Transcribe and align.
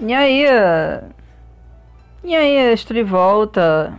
E 0.00 0.14
aí, 0.14 0.44
e 2.22 2.36
aí, 2.36 2.72
estou 2.72 2.94
de 2.94 3.02
volta, 3.02 3.98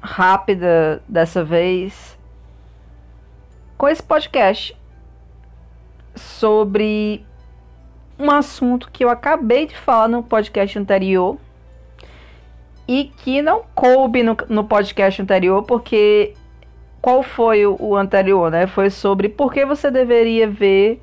rápida 0.00 1.00
dessa 1.08 1.44
vez, 1.44 2.18
com 3.78 3.88
esse 3.88 4.02
podcast 4.02 4.76
sobre 6.16 7.24
um 8.18 8.32
assunto 8.32 8.90
que 8.90 9.04
eu 9.04 9.08
acabei 9.08 9.66
de 9.66 9.76
falar 9.76 10.08
no 10.08 10.24
podcast 10.24 10.76
anterior 10.76 11.38
e 12.88 13.04
que 13.04 13.40
não 13.40 13.62
coube 13.76 14.24
no, 14.24 14.36
no 14.48 14.64
podcast 14.64 15.22
anterior, 15.22 15.62
porque 15.62 16.34
qual 17.00 17.22
foi 17.22 17.64
o, 17.64 17.76
o, 17.78 17.94
anterior, 17.94 18.50
né? 18.50 18.66
Foi 18.66 18.90
sobre 18.90 19.28
por 19.28 19.52
que 19.52 19.64
você 19.64 19.88
deveria 19.88 20.48
ver 20.48 21.00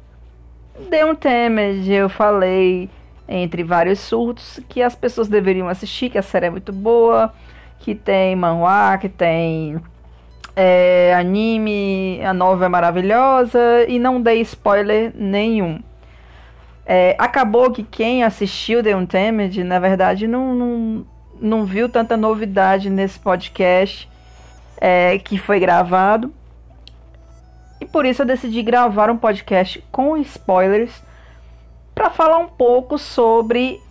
The 0.89 1.05
Untamed. 1.05 1.89
Eu 1.89 2.09
falei 2.09 2.89
entre 3.27 3.63
vários 3.63 4.00
surtos, 4.00 4.59
que 4.67 4.81
as 4.81 4.95
pessoas 4.95 5.28
deveriam 5.28 5.67
assistir, 5.67 6.09
que 6.09 6.17
a 6.17 6.22
série 6.22 6.47
é 6.47 6.50
muito 6.50 6.72
boa, 6.72 7.34
que 7.80 7.95
tem 7.95 8.36
manhwa, 8.36 8.97
que 8.97 9.09
tem 9.09 9.81
é, 10.56 11.14
anime, 11.16 12.22
a 12.23 12.34
nova 12.34 12.66
é 12.66 12.70
maravilhosa 12.70 13.59
e 13.88 13.97
não 14.00 14.22
dei 14.22 14.42
spoiler 14.42 15.12
nenhum. 15.16 15.81
É, 16.86 17.16
acabou 17.17 17.72
que 17.72 17.84
quem 17.84 18.23
assistiu 18.23 18.84
The 18.84 18.95
Untamed, 18.95 19.64
na 19.64 19.80
verdade, 19.80 20.28
não, 20.28 20.53
não, 20.53 21.06
não 21.40 21.66
viu 21.66 21.88
tanta 21.88 22.17
novidade 22.17 22.90
nesse 22.90 23.17
podcast 23.19 24.09
é, 24.78 25.17
que 25.17 25.38
foi 25.38 25.59
gravado. 25.59 26.34
E 27.80 27.86
por 27.86 28.06
isso 28.06 28.22
eu 28.22 28.25
decidi 28.25 28.62
gravar 28.62 29.09
um 29.09 29.17
podcast 29.17 29.84
com 29.92 30.17
spoilers 30.17 31.02
para 32.04 32.09
falar 32.09 32.38
um 32.38 32.50
pouco 32.50 32.98
sobre 32.98 33.82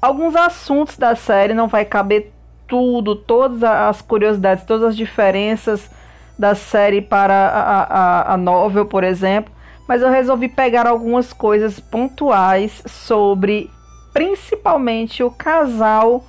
alguns 0.00 0.36
assuntos 0.36 0.96
da 0.96 1.16
série. 1.16 1.52
Não 1.52 1.66
vai 1.66 1.84
caber 1.84 2.32
tudo, 2.68 3.16
todas 3.16 3.64
as 3.64 4.00
curiosidades, 4.00 4.64
todas 4.64 4.90
as 4.90 4.96
diferenças 4.96 5.90
da 6.38 6.54
série 6.54 7.02
para 7.02 7.34
a, 7.34 7.82
a, 7.82 8.34
a 8.34 8.36
novel, 8.36 8.86
por 8.86 9.02
exemplo. 9.02 9.52
Mas 9.88 10.00
eu 10.00 10.08
resolvi 10.08 10.48
pegar 10.48 10.86
algumas 10.86 11.32
coisas 11.32 11.80
pontuais 11.80 12.84
sobre 12.86 13.68
principalmente 14.12 15.24
o 15.24 15.30
casal 15.32 16.22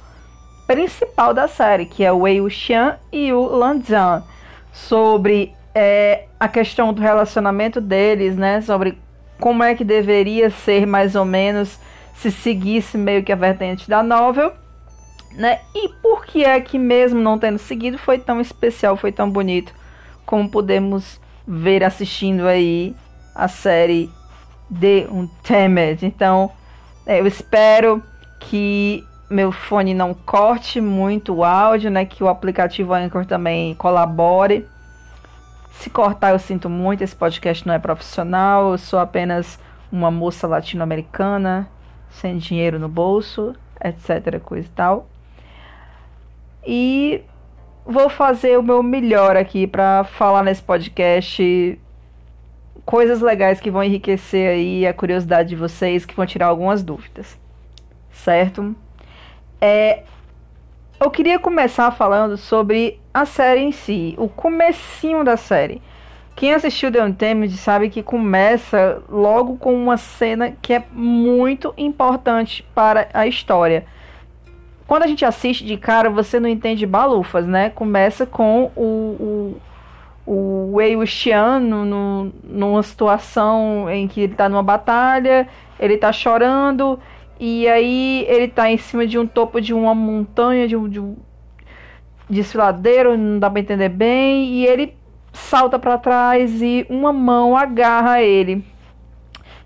principal 0.65 1.35
da 1.35 1.47
série, 1.47 1.85
que 1.85 2.03
é 2.03 2.11
o 2.11 2.21
Wei 2.21 2.41
Wuxian 2.41 2.97
e 3.11 3.31
o 3.31 3.43
Lan 3.43 3.79
Zhan, 3.79 4.23
sobre 4.73 5.53
é, 5.75 6.25
a 6.39 6.47
questão 6.47 6.91
do 6.91 6.99
relacionamento 6.99 7.79
deles, 7.79 8.35
né? 8.35 8.59
Sobre 8.61 8.97
como 9.41 9.63
é 9.63 9.73
que 9.73 9.83
deveria 9.83 10.51
ser 10.51 10.85
mais 10.85 11.15
ou 11.15 11.25
menos 11.25 11.79
se 12.13 12.31
seguisse 12.31 12.95
meio 12.95 13.23
que 13.23 13.31
a 13.31 13.35
vertente 13.35 13.89
da 13.89 14.03
novel, 14.03 14.53
né? 15.33 15.61
E 15.73 15.89
por 16.01 16.25
que 16.25 16.45
é 16.45 16.61
que 16.61 16.77
mesmo 16.77 17.19
não 17.19 17.39
tendo 17.39 17.57
seguido 17.57 17.97
foi 17.97 18.19
tão 18.19 18.39
especial, 18.39 18.95
foi 18.95 19.11
tão 19.11 19.29
bonito, 19.29 19.73
como 20.27 20.49
podemos 20.49 21.19
ver 21.47 21.83
assistindo 21.83 22.47
aí 22.47 22.95
a 23.33 23.47
série 23.47 24.11
de 24.69 25.07
Untamed. 25.09 26.05
Então, 26.05 26.51
é, 27.05 27.19
eu 27.19 27.25
espero 27.25 28.01
que 28.39 29.03
meu 29.27 29.51
fone 29.51 29.95
não 29.95 30.13
corte 30.13 30.79
muito 30.79 31.33
o 31.33 31.43
áudio, 31.43 31.89
né? 31.89 32.05
Que 32.05 32.23
o 32.23 32.27
aplicativo 32.27 32.93
Anchor 32.93 33.25
também 33.25 33.73
colabore 33.73 34.67
se 35.81 35.89
cortar, 35.89 36.31
eu 36.31 36.39
sinto 36.39 36.69
muito. 36.69 37.03
Esse 37.03 37.15
podcast 37.15 37.65
não 37.67 37.73
é 37.73 37.79
profissional. 37.79 38.71
Eu 38.71 38.77
sou 38.77 38.99
apenas 38.99 39.59
uma 39.91 40.11
moça 40.11 40.47
latino-americana, 40.47 41.67
sem 42.09 42.37
dinheiro 42.37 42.79
no 42.79 42.87
bolso, 42.87 43.55
etc. 43.83 44.39
Coisa 44.39 44.67
e 44.67 44.71
tal. 44.71 45.07
E 46.65 47.23
vou 47.85 48.09
fazer 48.09 48.57
o 48.59 48.63
meu 48.63 48.83
melhor 48.83 49.35
aqui 49.35 49.65
para 49.65 50.03
falar 50.03 50.43
nesse 50.43 50.61
podcast 50.61 51.79
coisas 52.85 53.21
legais 53.21 53.59
que 53.59 53.71
vão 53.71 53.83
enriquecer 53.83 54.49
aí 54.49 54.85
a 54.85 54.93
curiosidade 54.93 55.49
de 55.49 55.55
vocês, 55.55 56.05
que 56.05 56.15
vão 56.15 56.25
tirar 56.25 56.47
algumas 56.47 56.83
dúvidas. 56.83 57.39
Certo? 58.11 58.75
É, 59.59 60.03
eu 61.01 61.09
queria 61.09 61.39
começar 61.39 61.89
falando 61.89 62.37
sobre 62.37 62.99
a 63.11 63.25
série 63.25 63.61
em 63.61 63.71
si, 63.71 64.13
o 64.19 64.29
comecinho 64.29 65.23
da 65.23 65.35
série. 65.35 65.81
Quem 66.35 66.53
assistiu 66.53 66.91
The 66.91 67.03
Untamed 67.03 67.57
sabe 67.57 67.89
que 67.89 68.03
começa 68.03 69.01
logo 69.09 69.57
com 69.57 69.73
uma 69.73 69.97
cena 69.97 70.53
que 70.61 70.73
é 70.73 70.83
muito 70.93 71.73
importante 71.75 72.63
para 72.75 73.09
a 73.15 73.25
história. 73.25 73.83
Quando 74.87 75.03
a 75.03 75.07
gente 75.07 75.25
assiste 75.25 75.65
de 75.65 75.75
cara, 75.75 76.07
você 76.07 76.39
não 76.39 76.47
entende 76.47 76.85
balufas, 76.85 77.47
né? 77.47 77.71
Começa 77.71 78.27
com 78.27 78.71
o, 78.75 79.57
o, 80.27 80.31
o 80.31 80.75
Wei 80.75 80.95
Wuxian 80.95 81.59
no, 81.59 82.31
numa 82.43 82.83
situação 82.83 83.89
em 83.89 84.07
que 84.07 84.21
ele 84.21 84.33
está 84.33 84.47
numa 84.47 84.63
batalha, 84.63 85.47
ele 85.79 85.95
está 85.95 86.11
chorando 86.13 86.99
e 87.43 87.67
aí 87.67 88.23
ele 88.29 88.47
tá 88.47 88.69
em 88.69 88.77
cima 88.77 89.07
de 89.07 89.17
um 89.17 89.25
topo 89.25 89.59
de 89.59 89.73
uma 89.73 89.95
montanha, 89.95 90.67
de 90.67 90.75
um, 90.75 90.87
de 90.87 90.99
um 90.99 91.17
desfiladeiro, 92.29 93.17
não 93.17 93.39
dá 93.39 93.49
pra 93.49 93.59
entender 93.59 93.89
bem. 93.89 94.45
E 94.45 94.67
ele 94.67 94.93
salta 95.33 95.79
para 95.79 95.97
trás 95.97 96.61
e 96.61 96.85
uma 96.87 97.11
mão 97.11 97.57
agarra 97.57 98.21
ele. 98.21 98.63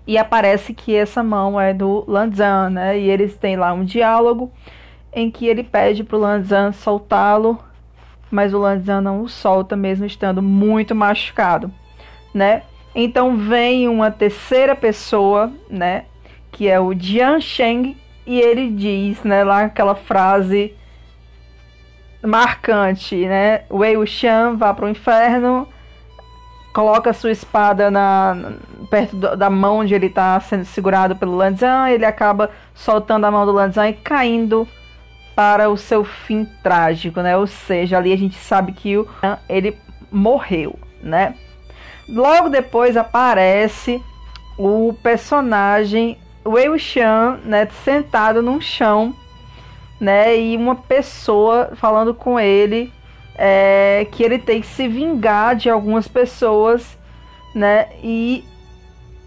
E 0.06 0.16
aparece 0.16 0.72
que 0.72 0.94
essa 0.94 1.22
mão 1.22 1.60
é 1.60 1.74
do 1.74 2.02
Lanzan, 2.08 2.70
né? 2.70 2.98
E 2.98 3.10
eles 3.10 3.36
têm 3.36 3.56
lá 3.56 3.74
um 3.74 3.84
diálogo 3.84 4.50
em 5.12 5.30
que 5.30 5.46
ele 5.46 5.62
pede 5.62 6.02
pro 6.02 6.16
Lanzan 6.16 6.72
soltá-lo, 6.72 7.58
mas 8.30 8.54
o 8.54 8.58
Lanzan 8.58 9.02
não 9.02 9.20
o 9.20 9.28
solta 9.28 9.76
mesmo 9.76 10.06
estando 10.06 10.40
muito 10.40 10.94
machucado, 10.94 11.70
né? 12.32 12.62
Então 12.94 13.36
vem 13.36 13.86
uma 13.86 14.10
terceira 14.10 14.74
pessoa, 14.74 15.52
né? 15.68 16.06
Que 16.56 16.68
é 16.68 16.80
o 16.80 16.94
Jian 16.98 17.38
Sheng, 17.38 17.94
e 18.26 18.40
ele 18.40 18.70
diz, 18.70 19.22
né, 19.22 19.44
lá 19.44 19.64
aquela 19.64 19.94
frase 19.94 20.74
marcante, 22.22 23.14
né? 23.26 23.64
Wei 23.70 23.94
Wuxian 23.94 24.56
vá 24.56 24.72
para 24.72 24.86
o 24.86 24.88
inferno, 24.88 25.68
coloca 26.72 27.12
sua 27.12 27.30
espada 27.30 27.90
na 27.90 28.54
perto 28.90 29.16
da 29.36 29.50
mão 29.50 29.80
onde 29.80 29.94
ele 29.94 30.06
está 30.06 30.40
sendo 30.40 30.64
segurado 30.64 31.14
pelo 31.14 31.36
Lanzan, 31.36 31.90
ele 31.90 32.06
acaba 32.06 32.50
soltando 32.74 33.26
a 33.26 33.30
mão 33.30 33.44
do 33.44 33.52
Lanzan 33.52 33.90
e 33.90 33.92
caindo 33.92 34.66
para 35.36 35.68
o 35.68 35.76
seu 35.76 36.04
fim 36.04 36.46
trágico, 36.62 37.20
né? 37.20 37.36
Ou 37.36 37.46
seja, 37.46 37.98
ali 37.98 38.14
a 38.14 38.16
gente 38.16 38.36
sabe 38.36 38.72
que 38.72 38.96
o 38.96 39.06
ele 39.46 39.76
morreu, 40.10 40.74
né? 41.02 41.34
Logo 42.08 42.48
depois 42.48 42.96
aparece 42.96 44.02
o 44.56 44.94
personagem 45.02 46.18
Wei 46.46 46.68
Wuxian, 46.68 47.40
né, 47.44 47.66
sentado 47.84 48.40
num 48.40 48.60
chão, 48.60 49.14
né, 50.00 50.38
e 50.38 50.56
uma 50.56 50.76
pessoa 50.76 51.72
falando 51.74 52.14
com 52.14 52.38
ele 52.38 52.92
é, 53.34 54.06
que 54.12 54.22
ele 54.22 54.38
tem 54.38 54.60
que 54.60 54.66
se 54.66 54.86
vingar 54.86 55.56
de 55.56 55.68
algumas 55.68 56.06
pessoas, 56.06 56.96
né, 57.54 57.88
e 58.02 58.44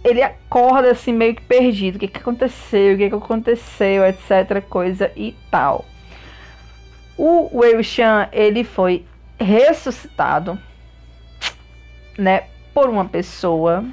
ele 0.04 0.24
acorda 0.24 0.92
assim 0.92 1.12
meio 1.12 1.36
que 1.36 1.42
perdido, 1.42 1.96
o 1.98 2.00
que, 2.00 2.08
que 2.08 2.20
aconteceu, 2.20 2.96
o 2.96 2.98
que, 2.98 3.10
que 3.10 3.16
aconteceu, 3.16 4.06
etc, 4.06 4.62
coisa 4.70 5.12
e 5.16 5.36
tal. 5.52 5.86
O 7.18 7.60
Wei 7.60 7.76
Wuxian, 7.76 8.30
ele 8.32 8.64
foi 8.64 9.06
ressuscitado, 9.38 10.58
né, 12.18 12.44
por 12.74 12.90
uma 12.90 13.06
pessoa, 13.06 13.84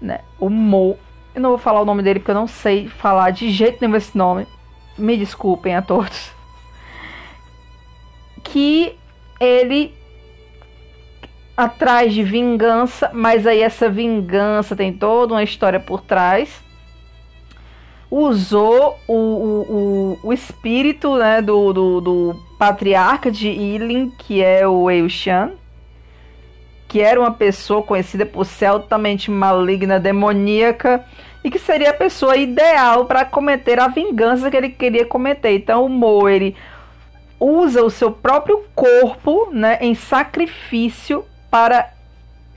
né, 0.00 0.20
o 0.40 0.48
Mo 0.50 0.98
eu 1.34 1.40
não 1.40 1.50
vou 1.50 1.58
falar 1.58 1.80
o 1.80 1.84
nome 1.84 2.02
dele 2.02 2.20
porque 2.20 2.30
eu 2.30 2.34
não 2.34 2.46
sei 2.46 2.88
falar 2.88 3.30
de 3.30 3.50
jeito 3.50 3.78
nenhum 3.80 3.96
esse 3.96 4.16
nome. 4.16 4.46
Me 4.96 5.16
desculpem 5.16 5.74
a 5.74 5.82
todos. 5.82 6.32
Que 8.42 8.96
ele 9.40 9.94
atrás 11.56 12.14
de 12.14 12.22
vingança, 12.22 13.10
mas 13.12 13.44
aí 13.44 13.62
essa 13.62 13.90
vingança 13.90 14.76
tem 14.76 14.92
toda 14.92 15.34
uma 15.34 15.42
história 15.42 15.80
por 15.80 16.00
trás. 16.00 16.62
Usou 18.10 18.96
o, 19.08 19.12
o, 19.12 20.18
o, 20.22 20.32
espírito 20.32 21.16
né, 21.16 21.42
do, 21.42 21.72
do, 21.72 22.00
do 22.00 22.42
patriarca 22.58 23.30
de 23.30 23.48
Ilin, 23.48 24.10
que 24.10 24.42
é 24.42 24.66
o 24.66 24.90
Eushan, 24.90 25.50
que 26.88 27.02
era 27.02 27.20
uma 27.20 27.30
pessoa 27.30 27.82
conhecida 27.82 28.24
por 28.24 28.46
ser 28.46 28.66
altamente 28.66 29.30
maligna, 29.30 30.00
demoníaca 30.00 31.04
e 31.44 31.50
que 31.50 31.58
seria 31.58 31.90
a 31.90 31.94
pessoa 31.94 32.36
ideal 32.36 33.04
para 33.04 33.26
cometer 33.26 33.78
a 33.78 33.88
vingança 33.88 34.50
que 34.50 34.56
ele 34.56 34.70
queria 34.70 35.04
cometer. 35.04 35.54
Então 35.54 35.84
o 35.84 35.88
Mo 35.88 36.26
ele 36.26 36.56
usa 37.38 37.84
o 37.84 37.90
seu 37.90 38.10
próprio 38.10 38.64
corpo, 38.74 39.50
né, 39.52 39.78
em 39.80 39.94
sacrifício 39.94 41.24
para 41.50 41.90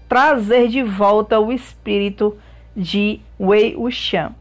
trazer 0.07 0.69
de 0.69 0.81
volta 0.81 1.39
o 1.39 1.51
espírito 1.51 2.38
de 2.75 3.19
Wei 3.39 3.75
Wuxian. 3.75 4.33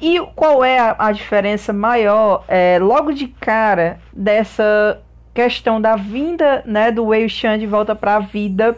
E 0.00 0.20
qual 0.34 0.64
é 0.64 0.78
a, 0.78 0.96
a 0.98 1.12
diferença 1.12 1.72
maior, 1.72 2.44
é, 2.48 2.78
logo 2.80 3.12
de 3.12 3.28
cara, 3.28 4.00
dessa 4.12 5.00
questão 5.32 5.80
da 5.80 5.94
vinda 5.94 6.62
né, 6.66 6.90
do 6.90 7.06
Wei 7.06 7.28
Shan 7.28 7.58
de 7.58 7.66
volta 7.66 7.94
para 7.94 8.16
a 8.16 8.20
vida 8.20 8.76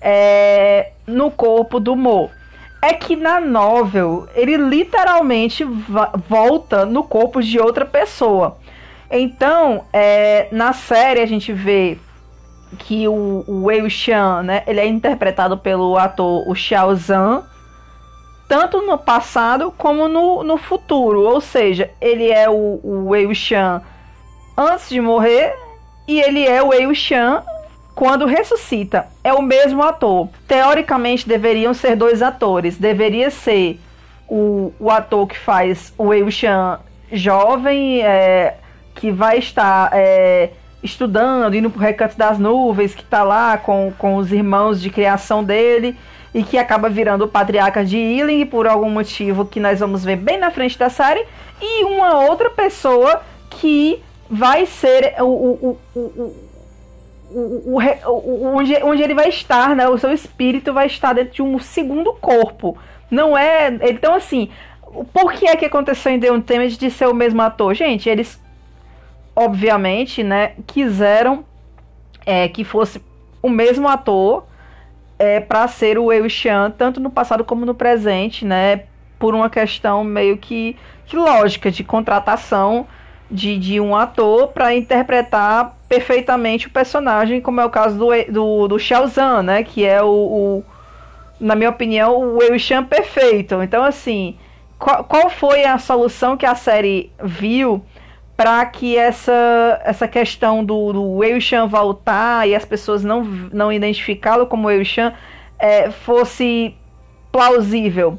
é, 0.00 0.92
no 1.06 1.30
corpo 1.30 1.80
do 1.80 1.96
Mo? 1.96 2.30
É 2.82 2.92
que 2.92 3.16
na 3.16 3.40
novel 3.40 4.28
ele 4.34 4.56
literalmente 4.56 5.64
volta 6.28 6.84
no 6.84 7.02
corpo 7.02 7.42
de 7.42 7.58
outra 7.58 7.84
pessoa. 7.84 8.58
Então, 9.10 9.84
é, 9.92 10.48
na 10.52 10.72
série 10.72 11.20
a 11.20 11.26
gente 11.26 11.52
vê 11.52 11.98
que 12.78 13.06
o, 13.08 13.44
o 13.46 13.64
Wei 13.64 13.88
Shan, 13.88 14.42
né, 14.42 14.62
ele 14.66 14.80
é 14.80 14.86
interpretado 14.86 15.56
pelo 15.56 15.96
ator 15.96 16.48
o 16.48 16.54
Xiao 16.54 16.94
Zhan, 16.94 17.44
tanto 18.48 18.82
no 18.82 18.98
passado 18.98 19.72
como 19.76 20.08
no, 20.08 20.42
no 20.42 20.56
futuro. 20.56 21.22
Ou 21.22 21.40
seja, 21.40 21.90
ele 22.00 22.30
é 22.30 22.48
o, 22.48 22.80
o 22.82 23.08
Wei 23.08 23.32
Shan 23.34 23.80
antes 24.56 24.88
de 24.88 25.00
morrer 25.00 25.54
e 26.08 26.20
ele 26.20 26.46
é 26.46 26.62
o 26.62 26.68
Wei 26.68 26.92
Shan 26.94 27.42
quando 27.96 28.26
ressuscita. 28.26 29.06
É 29.24 29.32
o 29.32 29.40
mesmo 29.40 29.82
ator. 29.82 30.28
Teoricamente 30.46 31.26
deveriam 31.26 31.72
ser 31.72 31.96
dois 31.96 32.20
atores. 32.22 32.76
Deveria 32.76 33.30
ser 33.30 33.80
o, 34.28 34.72
o 34.78 34.90
ator 34.90 35.26
que 35.26 35.38
faz 35.38 35.94
o 35.96 36.08
Wei 36.08 36.30
Shan 36.30 36.78
jovem, 37.10 38.02
é, 38.02 38.58
que 38.94 39.10
vai 39.10 39.38
estar 39.38 39.90
é, 39.94 40.50
estudando, 40.82 41.54
indo 41.54 41.70
pro 41.70 41.80
recanto 41.80 42.18
das 42.18 42.38
nuvens, 42.38 42.94
que 42.94 43.02
tá 43.02 43.22
lá 43.22 43.56
com, 43.56 43.90
com 43.96 44.16
os 44.16 44.30
irmãos 44.30 44.80
de 44.80 44.90
criação 44.90 45.42
dele 45.42 45.96
e 46.34 46.42
que 46.42 46.58
acaba 46.58 46.90
virando 46.90 47.24
o 47.24 47.28
patriarca 47.28 47.82
de 47.82 47.96
Ealing 47.96 48.44
por 48.44 48.66
algum 48.66 48.90
motivo 48.90 49.46
que 49.46 49.58
nós 49.58 49.80
vamos 49.80 50.04
ver 50.04 50.16
bem 50.16 50.36
na 50.36 50.50
frente 50.50 50.78
da 50.78 50.90
série, 50.90 51.24
e 51.62 51.84
uma 51.84 52.26
outra 52.26 52.50
pessoa 52.50 53.22
que 53.48 54.02
vai 54.28 54.66
ser 54.66 55.14
o, 55.20 55.24
o, 55.24 55.78
o, 55.94 56.00
o, 56.00 56.45
o, 57.36 58.56
onde, 58.56 58.74
onde 58.82 59.02
ele 59.02 59.14
vai 59.14 59.28
estar, 59.28 59.76
né? 59.76 59.86
O 59.88 59.98
seu 59.98 60.12
espírito 60.12 60.72
vai 60.72 60.86
estar 60.86 61.12
dentro 61.12 61.34
de 61.34 61.42
um 61.42 61.58
segundo 61.58 62.12
corpo. 62.14 62.78
Não 63.10 63.36
é. 63.36 63.68
Então, 63.82 64.14
assim, 64.14 64.48
por 65.12 65.32
que 65.32 65.46
é 65.46 65.54
que 65.54 65.66
aconteceu 65.66 66.12
em 66.12 66.20
The 66.20 66.32
Untamed 66.32 66.78
de 66.78 66.90
ser 66.90 67.06
o 67.06 67.14
mesmo 67.14 67.42
ator? 67.42 67.74
Gente, 67.74 68.08
eles, 68.08 68.42
obviamente, 69.34 70.22
né, 70.22 70.52
quiseram 70.66 71.44
é, 72.24 72.48
que 72.48 72.64
fosse 72.64 73.02
o 73.42 73.50
mesmo 73.50 73.86
ator 73.86 74.46
é, 75.18 75.38
para 75.38 75.68
ser 75.68 75.98
o 75.98 76.06
Wei 76.06 76.28
Xian, 76.28 76.70
tanto 76.70 77.00
no 77.00 77.10
passado 77.10 77.44
como 77.44 77.66
no 77.66 77.74
presente, 77.74 78.44
né? 78.44 78.84
Por 79.18 79.34
uma 79.34 79.50
questão 79.50 80.02
meio 80.02 80.38
que, 80.38 80.76
que 81.04 81.16
lógica 81.16 81.70
de 81.70 81.84
contratação 81.84 82.86
de, 83.30 83.58
de 83.58 83.80
um 83.80 83.94
ator 83.94 84.48
para 84.48 84.74
interpretar 84.74 85.75
perfeitamente 85.88 86.66
o 86.66 86.70
personagem, 86.70 87.40
como 87.40 87.60
é 87.60 87.64
o 87.64 87.70
caso 87.70 87.98
do, 87.98 88.08
do, 88.32 88.68
do 88.68 88.78
Xiao 88.78 89.06
Zhan, 89.06 89.42
né? 89.42 89.62
Que 89.62 89.84
é 89.84 90.02
o, 90.02 90.08
o 90.08 90.64
na 91.40 91.54
minha 91.54 91.70
opinião, 91.70 92.36
o 92.36 92.58
Xian 92.58 92.84
perfeito. 92.84 93.62
Então, 93.62 93.82
assim, 93.84 94.36
qual, 94.78 95.04
qual 95.04 95.30
foi 95.30 95.64
a 95.64 95.78
solução 95.78 96.36
que 96.36 96.46
a 96.46 96.54
série 96.54 97.10
viu 97.22 97.84
para 98.36 98.64
que 98.66 98.96
essa, 98.96 99.80
essa 99.84 100.06
questão 100.06 100.62
do, 100.62 100.92
do 100.92 101.12
Wei 101.14 101.40
Shan 101.40 101.66
voltar 101.66 102.46
e 102.46 102.54
as 102.54 102.64
pessoas 102.64 103.02
não, 103.02 103.24
não 103.24 103.72
identificá-lo 103.72 104.46
como 104.46 104.68
Wei 104.68 104.84
Shan 104.84 105.12
é, 105.58 105.90
fosse 105.90 106.74
plausível. 107.32 108.18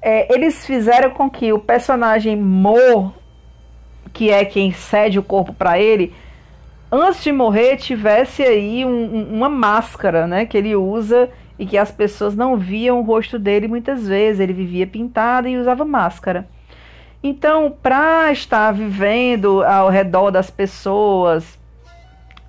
É, 0.00 0.32
eles 0.34 0.64
fizeram 0.66 1.10
com 1.10 1.28
que 1.28 1.52
o 1.52 1.58
personagem 1.58 2.36
Mo, 2.36 3.14
que 4.12 4.30
é 4.30 4.44
quem 4.44 4.72
cede 4.72 5.18
o 5.18 5.22
corpo 5.22 5.52
para 5.52 5.78
ele, 5.78 6.14
antes 7.02 7.22
de 7.22 7.32
morrer 7.32 7.76
tivesse 7.76 8.42
aí 8.42 8.84
um, 8.84 9.34
uma 9.34 9.48
máscara, 9.48 10.26
né, 10.26 10.46
que 10.46 10.56
ele 10.56 10.76
usa 10.76 11.30
e 11.58 11.66
que 11.66 11.78
as 11.78 11.90
pessoas 11.90 12.34
não 12.34 12.56
viam 12.56 13.00
o 13.00 13.02
rosto 13.02 13.38
dele 13.38 13.68
muitas 13.68 14.06
vezes. 14.06 14.40
Ele 14.40 14.52
vivia 14.52 14.86
pintado 14.86 15.48
e 15.48 15.56
usava 15.56 15.84
máscara. 15.84 16.48
Então, 17.22 17.74
para 17.82 18.30
estar 18.32 18.72
vivendo 18.72 19.62
ao 19.62 19.88
redor 19.88 20.30
das 20.30 20.50
pessoas 20.50 21.58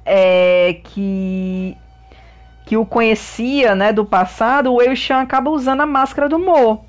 é, 0.06 0.80
que 0.83 1.77
que 2.65 2.75
o 2.75 2.83
conhecia, 2.83 3.75
né, 3.75 3.94
do 3.94 4.03
passado, 4.03 4.74
o 4.74 4.81
Eishan 4.81 5.21
acaba 5.21 5.51
usando 5.51 5.81
a 5.81 5.86
máscara 5.86 6.27
do 6.27 6.39
Mo, 6.39 6.83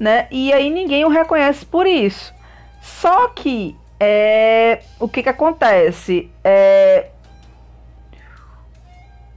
né? 0.00 0.26
E 0.30 0.50
aí 0.54 0.70
ninguém 0.70 1.04
o 1.04 1.10
reconhece 1.10 1.66
por 1.66 1.86
isso. 1.86 2.32
Só 2.80 3.28
que 3.28 3.76
é, 4.04 4.80
o 4.98 5.08
que 5.08 5.22
que 5.22 5.28
acontece? 5.28 6.28
É, 6.42 7.06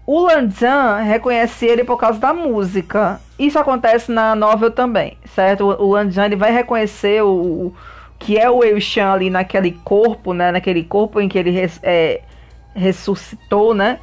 o 0.07 0.19
Lanzan 0.21 1.01
reconhece 1.01 1.67
ele 1.67 1.83
por 1.83 1.97
causa 1.97 2.19
da 2.19 2.33
música. 2.33 3.21
Isso 3.37 3.59
acontece 3.59 4.11
na 4.11 4.33
novel 4.35 4.71
também, 4.71 5.19
certo? 5.35 5.65
O 5.65 5.91
Lanzan 5.91 6.25
ele 6.25 6.35
vai 6.35 6.51
reconhecer 6.51 7.21
o, 7.23 7.27
o 7.27 7.73
que 8.17 8.39
é 8.39 8.49
o 8.49 8.63
Eushan 8.63 9.11
ali 9.11 9.29
naquele 9.29 9.71
corpo, 9.71 10.33
né? 10.33 10.51
Naquele 10.51 10.83
corpo 10.83 11.21
em 11.21 11.29
que 11.29 11.37
ele 11.37 11.51
res, 11.51 11.79
é, 11.83 12.21
ressuscitou, 12.73 13.75
né? 13.75 13.99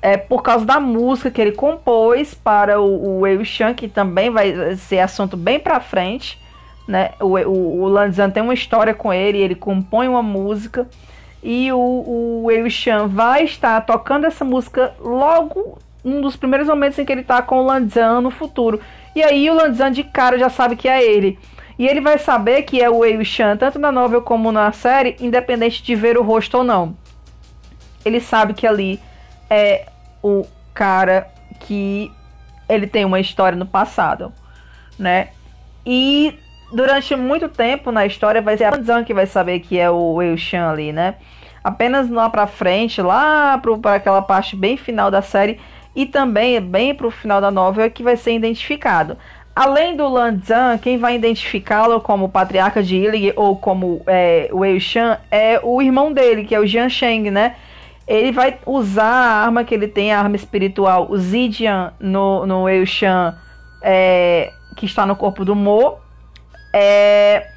É 0.00 0.16
por 0.16 0.42
causa 0.42 0.64
da 0.64 0.78
música 0.78 1.28
que 1.28 1.40
ele 1.40 1.52
compôs 1.52 2.34
para 2.34 2.80
o, 2.80 3.20
o 3.20 3.26
Eushan, 3.26 3.74
que 3.74 3.88
também 3.88 4.30
vai 4.30 4.76
ser 4.76 5.00
assunto 5.00 5.36
bem 5.36 5.58
pra 5.58 5.80
frente, 5.80 6.38
né? 6.86 7.12
O, 7.20 7.38
o, 7.38 7.82
o 7.82 7.88
Lanzan 7.88 8.30
tem 8.30 8.42
uma 8.42 8.54
história 8.54 8.94
com 8.94 9.12
ele, 9.12 9.38
ele 9.38 9.54
compõe 9.54 10.08
uma 10.08 10.22
música 10.22 10.88
e 11.42 11.70
o, 11.72 11.78
o 11.78 12.42
Wei 12.44 12.68
Shan 12.70 13.06
vai 13.06 13.44
estar 13.44 13.80
tocando 13.82 14.26
essa 14.26 14.44
música 14.44 14.94
logo 14.98 15.78
um 16.04 16.20
dos 16.20 16.36
primeiros 16.36 16.68
momentos 16.68 16.98
em 16.98 17.04
que 17.04 17.12
ele 17.12 17.22
está 17.22 17.40
com 17.40 17.60
o 17.60 17.66
Lanzan 17.66 18.20
no 18.20 18.30
futuro. 18.30 18.80
E 19.14 19.22
aí 19.22 19.48
o 19.48 19.54
Lanzan 19.54 19.90
de 19.90 20.04
cara 20.04 20.38
já 20.38 20.50
sabe 20.50 20.76
que 20.76 20.88
é 20.88 21.02
ele. 21.02 21.38
E 21.78 21.86
ele 21.86 22.00
vai 22.00 22.18
saber 22.18 22.62
que 22.62 22.80
é 22.80 22.88
o 22.88 22.98
Wei 22.98 23.24
Shan, 23.24 23.56
tanto 23.56 23.78
na 23.78 23.90
novel 23.90 24.22
como 24.22 24.52
na 24.52 24.70
série, 24.72 25.16
independente 25.18 25.82
de 25.82 25.94
ver 25.94 26.16
o 26.16 26.22
rosto 26.22 26.58
ou 26.58 26.64
não. 26.64 26.96
Ele 28.04 28.20
sabe 28.20 28.54
que 28.54 28.66
ali 28.66 29.00
é 29.48 29.86
o 30.22 30.46
cara 30.72 31.26
que 31.60 32.12
ele 32.68 32.86
tem 32.86 33.04
uma 33.04 33.18
história 33.18 33.56
no 33.56 33.66
passado, 33.66 34.32
né? 34.98 35.28
E 35.84 36.38
durante 36.74 37.14
muito 37.16 37.48
tempo 37.48 37.92
na 37.92 38.04
história 38.04 38.42
vai 38.42 38.56
ser 38.56 38.64
a 38.64 38.82
Zhang 38.82 39.04
que 39.04 39.14
vai 39.14 39.26
saber 39.26 39.60
que 39.60 39.78
é 39.78 39.88
o 39.90 40.14
Wei 40.14 40.36
Shan 40.36 40.68
ali, 40.68 40.92
né? 40.92 41.14
Apenas 41.62 42.10
lá 42.10 42.28
pra 42.28 42.46
frente, 42.46 43.00
lá 43.00 43.58
para 43.80 43.94
aquela 43.94 44.20
parte 44.20 44.54
bem 44.54 44.76
final 44.76 45.10
da 45.10 45.22
série 45.22 45.58
e 45.96 46.04
também 46.04 46.60
bem 46.60 46.94
pro 46.94 47.10
final 47.10 47.40
da 47.40 47.50
novela 47.50 47.88
que 47.88 48.02
vai 48.02 48.16
ser 48.16 48.34
identificado. 48.34 49.16
Além 49.54 49.96
do 49.96 50.08
Lan 50.08 50.40
Zhan, 50.44 50.78
quem 50.78 50.98
vai 50.98 51.14
identificá-lo 51.14 52.00
como 52.00 52.28
patriarca 52.28 52.82
de 52.82 52.96
Ilig 52.96 53.32
ou 53.36 53.56
como 53.56 54.02
é, 54.06 54.50
Wei 54.52 54.80
Shan 54.80 55.16
é 55.30 55.60
o 55.62 55.80
irmão 55.80 56.12
dele, 56.12 56.44
que 56.44 56.54
é 56.54 56.58
o 56.58 56.66
Jian 56.66 56.88
Sheng, 56.88 57.30
né? 57.30 57.54
Ele 58.06 58.32
vai 58.32 58.58
usar 58.66 59.04
a 59.04 59.44
arma 59.44 59.64
que 59.64 59.72
ele 59.72 59.86
tem, 59.86 60.12
a 60.12 60.18
arma 60.18 60.34
espiritual, 60.34 61.06
o 61.08 61.16
Zidian, 61.16 61.94
no, 62.00 62.44
no 62.44 62.64
Wei 62.64 62.84
Shan, 62.84 63.34
é, 63.80 64.50
que 64.76 64.86
está 64.86 65.06
no 65.06 65.14
corpo 65.14 65.44
do 65.44 65.54
Mo, 65.54 66.03
é, 66.76 67.50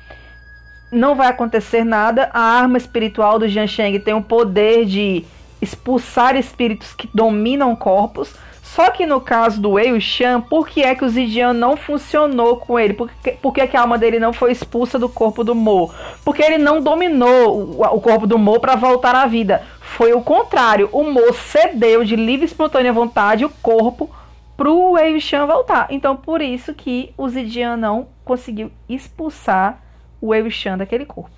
não 0.92 1.16
vai 1.16 1.28
acontecer 1.28 1.84
nada. 1.84 2.30
A 2.32 2.40
arma 2.40 2.78
espiritual 2.78 3.40
do 3.40 3.48
Jian 3.48 3.66
Sheng 3.66 3.98
tem 4.00 4.14
o 4.14 4.22
poder 4.22 4.86
de 4.86 5.26
expulsar 5.60 6.36
espíritos 6.36 6.94
que 6.94 7.10
dominam 7.12 7.76
corpos. 7.76 8.36
Só 8.62 8.92
que 8.92 9.08
no 9.08 9.20
caso 9.20 9.60
do 9.60 9.72
Wei 9.72 10.00
Shan, 10.00 10.42
por 10.42 10.68
que 10.68 10.84
é 10.84 10.94
que 10.94 11.04
o 11.04 11.10
Zidian 11.10 11.54
não 11.54 11.76
funcionou 11.76 12.58
com 12.58 12.78
ele? 12.78 12.94
Por 12.94 13.10
que, 13.10 13.32
por 13.32 13.54
que, 13.54 13.66
que 13.66 13.76
a 13.76 13.82
alma 13.82 13.98
dele 13.98 14.20
não 14.20 14.34
foi 14.34 14.52
expulsa 14.52 15.00
do 15.00 15.10
corpo 15.10 15.44
do 15.44 15.56
Mo? 15.56 15.92
Porque 16.24 16.44
ele 16.44 16.60
não 16.60 16.82
dominou 16.82 17.58
o, 17.58 17.82
o 17.82 18.02
corpo 18.02 18.28
do 18.28 18.38
Mo 18.38 18.60
para 18.60 18.76
voltar 18.76 19.16
à 19.16 19.26
vida. 19.26 19.64
Foi 19.80 20.14
o 20.14 20.22
contrário. 20.22 20.90
O 20.92 21.02
Mo 21.02 21.34
cedeu 21.34 22.04
de 22.04 22.16
livre 22.16 22.46
e 22.46 22.46
espontânea 22.46 22.94
vontade 22.94 23.46
o 23.46 23.50
corpo 23.64 24.12
pro 24.58 24.92
Wei 24.94 25.20
Shan 25.20 25.46
voltar. 25.46 25.88
Então, 25.92 26.18
por 26.18 26.42
isso 26.42 26.74
que 26.74 27.14
o 27.16 27.30
Zidian 27.30 27.78
não 27.78 28.08
conseguiu 28.26 28.72
expulsar 28.90 29.82
o 30.20 30.30
Wei 30.30 30.50
Shan 30.50 30.78
daquele 30.78 31.06
corpo. 31.06 31.32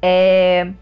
É... 0.00 0.72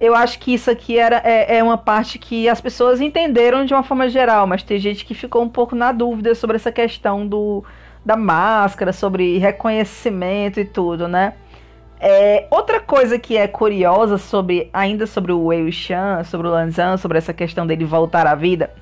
Eu 0.00 0.16
acho 0.16 0.40
que 0.40 0.52
isso 0.52 0.68
aqui 0.68 0.98
era, 0.98 1.22
é, 1.24 1.58
é, 1.58 1.62
uma 1.62 1.78
parte 1.78 2.18
que 2.18 2.48
as 2.48 2.60
pessoas 2.60 3.00
entenderam 3.00 3.64
de 3.64 3.72
uma 3.72 3.84
forma 3.84 4.08
geral, 4.08 4.48
mas 4.48 4.64
tem 4.64 4.76
gente 4.76 5.04
que 5.04 5.14
ficou 5.14 5.40
um 5.42 5.48
pouco 5.48 5.76
na 5.76 5.92
dúvida 5.92 6.34
sobre 6.34 6.56
essa 6.56 6.72
questão 6.72 7.24
do, 7.24 7.64
da 8.04 8.16
máscara, 8.16 8.92
sobre 8.92 9.38
reconhecimento 9.38 10.58
e 10.58 10.64
tudo, 10.64 11.06
né? 11.06 11.34
É, 12.04 12.46
outra 12.50 12.80
coisa 12.80 13.16
que 13.16 13.36
é 13.36 13.46
curiosa 13.46 14.18
sobre 14.18 14.68
ainda 14.72 15.06
sobre 15.06 15.30
o 15.30 15.44
Wei 15.44 15.70
Shan, 15.70 16.24
sobre 16.24 16.48
o 16.48 16.50
Lanzan, 16.50 16.96
sobre 16.96 17.16
essa 17.16 17.32
questão 17.32 17.64
dele 17.64 17.84
voltar 17.84 18.26
à 18.26 18.34
vida, 18.34 18.72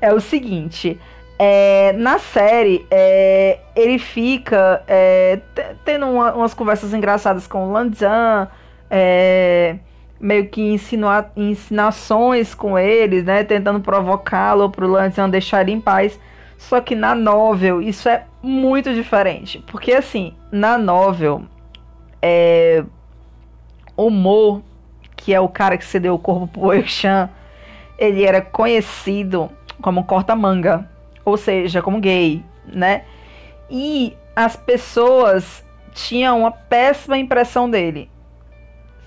é 0.00 0.14
o 0.14 0.18
seguinte: 0.18 0.98
É, 1.38 1.92
na 1.92 2.18
série, 2.18 2.86
é, 2.90 3.58
ele 3.76 3.98
fica 3.98 4.82
é, 4.88 5.40
tendo 5.84 6.06
uma, 6.06 6.32
umas 6.32 6.54
conversas 6.54 6.94
engraçadas 6.94 7.46
com 7.46 7.68
o 7.68 7.72
Lanzan, 7.72 8.48
é, 8.90 9.76
meio 10.18 10.48
que 10.48 10.62
insinua, 10.62 11.30
ensinações 11.36 12.54
com 12.54 12.78
ele, 12.78 13.20
né, 13.20 13.44
tentando 13.44 13.80
provocá-lo 13.80 14.70
para 14.70 14.86
o 14.86 14.90
Lanzan 14.90 15.28
deixar 15.28 15.60
ele 15.60 15.72
em 15.72 15.80
paz. 15.82 16.18
Só 16.56 16.80
que 16.80 16.94
na 16.94 17.14
novel 17.14 17.82
isso 17.82 18.08
é 18.08 18.24
muito 18.42 18.94
diferente, 18.94 19.62
porque 19.70 19.92
assim, 19.92 20.34
na 20.50 20.78
novel, 20.78 21.44
é, 22.22 22.84
o 23.96 24.10
Mo, 24.10 24.62
que 25.16 25.34
é 25.34 25.40
o 25.40 25.48
cara 25.48 25.76
que 25.76 25.84
cedeu 25.84 26.14
o 26.14 26.18
corpo 26.18 26.46
pro 26.46 26.72
Eushan, 26.72 27.28
ele 27.98 28.24
era 28.24 28.40
conhecido 28.40 29.50
como 29.80 30.04
corta-manga 30.04 30.88
ou 31.24 31.36
seja, 31.36 31.82
como 31.82 32.00
gay, 32.00 32.44
né? 32.66 33.04
E 33.70 34.16
as 34.34 34.56
pessoas 34.56 35.64
tinham 35.92 36.40
uma 36.40 36.50
péssima 36.50 37.18
impressão 37.18 37.68
dele, 37.68 38.10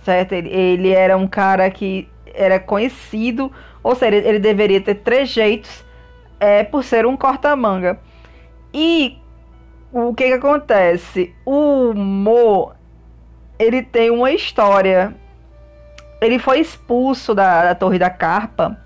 certo? 0.04 0.34
Ele, 0.34 0.50
ele 0.50 0.90
era 0.90 1.18
um 1.18 1.28
cara 1.28 1.70
que 1.70 2.08
era 2.34 2.60
conhecido, 2.60 3.52
ou 3.82 3.96
seja, 3.96 4.16
ele, 4.16 4.28
ele 4.28 4.40
deveria 4.40 4.82
ter 4.82 4.96
trejeitos 4.96 5.84
é, 6.40 6.64
por 6.64 6.84
ser 6.84 7.06
um 7.06 7.18
corta-manga. 7.18 8.00
E 8.74 9.18
o 9.92 10.14
que 10.14 10.28
que 10.28 10.34
acontece? 10.34 11.34
O 11.46 11.94
Mo, 11.94 12.72
ele 13.64 13.82
tem 13.82 14.12
uma 14.12 14.32
história. 14.32 15.16
Ele 16.22 16.40
foi 16.40 16.60
expulso 16.60 17.34
da, 17.34 17.64
da 17.64 17.76
Torre 17.76 17.98
da 17.98 18.10
Carpa, 18.10 18.78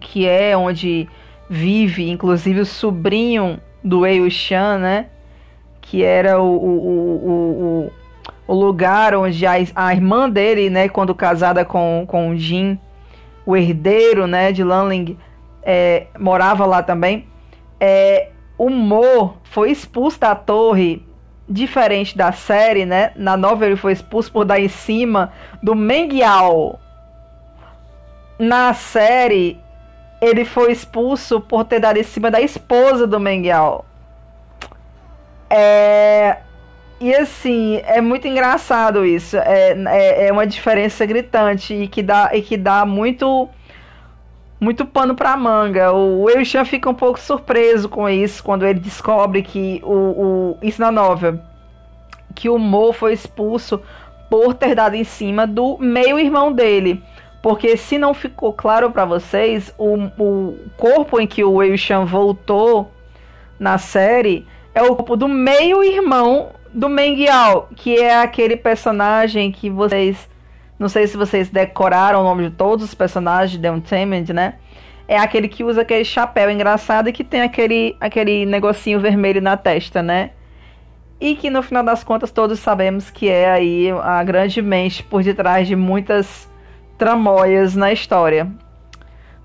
que 0.00 0.26
é 0.26 0.56
onde 0.56 1.08
vive, 1.48 2.08
inclusive 2.08 2.60
o 2.60 2.66
sobrinho 2.66 3.60
do 3.82 4.00
Wei 4.00 4.28
Shan, 4.30 4.78
né? 4.78 5.06
Que 5.80 6.04
era 6.04 6.40
o, 6.40 6.46
o, 6.46 7.30
o, 7.30 7.92
o, 8.46 8.54
lugar 8.54 9.14
onde 9.14 9.46
a, 9.46 9.54
a 9.74 9.92
irmã 9.92 10.28
dele, 10.28 10.68
né, 10.68 10.88
quando 10.88 11.14
casada 11.14 11.64
com, 11.64 12.04
com 12.06 12.30
o 12.30 12.36
Jin, 12.36 12.78
o 13.46 13.56
herdeiro, 13.56 14.26
né, 14.26 14.52
de 14.52 14.62
Lanling, 14.62 15.16
é, 15.62 16.08
morava 16.18 16.66
lá 16.66 16.82
também. 16.82 17.26
É, 17.80 18.28
o 18.58 18.68
Mo 18.68 19.38
foi 19.44 19.70
expulso 19.70 20.20
da 20.20 20.34
torre, 20.34 21.06
diferente 21.48 22.16
da 22.16 22.32
série, 22.32 22.84
né? 22.84 23.12
Na 23.16 23.36
novela 23.36 23.72
ele 23.72 23.80
foi 23.80 23.92
expulso 23.92 24.30
por 24.30 24.44
dar 24.44 24.60
em 24.60 24.68
cima 24.68 25.32
do 25.62 25.74
Mengyao. 25.74 26.78
Na 28.38 28.72
série, 28.74 29.60
ele 30.20 30.44
foi 30.44 30.72
expulso 30.72 31.40
por 31.40 31.64
ter 31.64 31.80
dado 31.80 31.98
em 31.98 32.02
cima 32.02 32.30
da 32.30 32.40
esposa 32.40 33.06
do 33.06 33.18
Menguel. 33.18 33.84
É, 35.50 36.38
e 37.00 37.14
assim, 37.14 37.80
é 37.84 38.00
muito 38.00 38.26
engraçado 38.26 39.04
isso. 39.04 39.36
É, 39.36 39.76
é, 39.88 40.26
é, 40.26 40.32
uma 40.32 40.46
diferença 40.46 41.06
gritante 41.06 41.74
e 41.74 41.88
que 41.88 42.02
dá, 42.02 42.30
e 42.32 42.42
que 42.42 42.56
dá 42.56 42.84
muito 42.84 43.48
muito 44.60 44.84
pano 44.84 45.14
pra 45.14 45.36
manga. 45.36 45.92
O 45.92 46.28
Eushan 46.28 46.64
fica 46.64 46.90
um 46.90 46.94
pouco 46.94 47.18
surpreso 47.18 47.88
com 47.88 48.08
isso 48.08 48.42
quando 48.42 48.66
ele 48.66 48.80
descobre 48.80 49.42
que 49.42 49.80
o, 49.84 49.92
o 49.92 50.58
isso 50.62 50.80
na 50.80 50.90
que 52.34 52.48
o 52.48 52.58
Mo 52.58 52.92
foi 52.92 53.12
expulso 53.12 53.80
por 54.30 54.54
ter 54.54 54.74
dado 54.74 54.94
em 54.94 55.04
cima 55.04 55.46
do 55.46 55.78
meio-irmão 55.78 56.52
dele. 56.52 57.02
Porque 57.42 57.76
se 57.76 57.98
não 57.98 58.12
ficou 58.12 58.52
claro 58.52 58.90
para 58.90 59.04
vocês, 59.04 59.72
o, 59.78 59.94
o 60.18 60.58
corpo 60.76 61.20
em 61.20 61.26
que 61.26 61.44
o 61.44 61.54
Wei 61.54 61.76
Shan 61.76 62.04
voltou 62.04 62.90
na 63.58 63.78
série 63.78 64.46
é 64.74 64.82
o 64.82 64.94
corpo 64.94 65.16
do 65.16 65.28
meio-irmão 65.28 66.50
do 66.72 66.88
Meng 66.88 67.20
Yao, 67.20 67.68
que 67.74 67.96
é 67.96 68.20
aquele 68.20 68.56
personagem 68.56 69.50
que 69.50 69.70
vocês. 69.70 70.28
Não 70.78 70.88
sei 70.88 71.06
se 71.06 71.16
vocês 71.16 71.48
decoraram 71.48 72.20
o 72.20 72.24
nome 72.24 72.48
de 72.48 72.54
todos 72.54 72.84
os 72.84 72.94
personagens 72.94 73.50
de 73.50 73.58
The 73.58 73.70
Untamed, 73.70 74.32
né? 74.32 74.54
É 75.08 75.18
aquele 75.18 75.48
que 75.48 75.64
usa 75.64 75.82
aquele 75.82 76.04
chapéu 76.04 76.50
engraçado 76.50 77.08
e 77.08 77.12
que 77.12 77.24
tem 77.24 77.40
aquele, 77.40 77.96
aquele 78.00 78.46
negocinho 78.46 79.00
vermelho 79.00 79.40
na 79.40 79.56
testa, 79.56 80.02
né? 80.02 80.30
E 81.20 81.34
que 81.34 81.50
no 81.50 81.62
final 81.62 81.82
das 81.82 82.04
contas 82.04 82.30
todos 82.30 82.60
sabemos 82.60 83.10
que 83.10 83.28
é 83.28 83.50
aí 83.50 83.90
a 83.90 84.22
grande 84.22 84.62
mente 84.62 85.02
por 85.02 85.22
detrás 85.22 85.66
de 85.66 85.74
muitas 85.74 86.48
tramóias 86.96 87.74
na 87.74 87.92
história. 87.92 88.46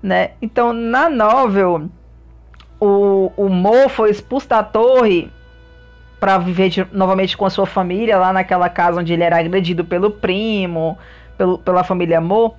Né? 0.02 0.32
Então, 0.40 0.72
na 0.72 1.08
novel, 1.08 1.88
o, 2.78 3.32
o 3.36 3.48
Mo 3.48 3.88
foi 3.88 4.10
expulso 4.10 4.48
da 4.48 4.62
torre 4.62 5.30
para 6.20 6.38
viver 6.38 6.68
de, 6.68 6.86
novamente 6.92 7.36
com 7.36 7.46
a 7.46 7.50
sua 7.50 7.66
família, 7.66 8.18
lá 8.18 8.32
naquela 8.32 8.68
casa 8.68 9.00
onde 9.00 9.12
ele 9.12 9.22
era 9.22 9.38
agredido 9.38 9.84
pelo 9.84 10.10
primo, 10.10 10.98
pelo, 11.36 11.58
pela 11.58 11.84
família 11.84 12.20
Mo. 12.20 12.54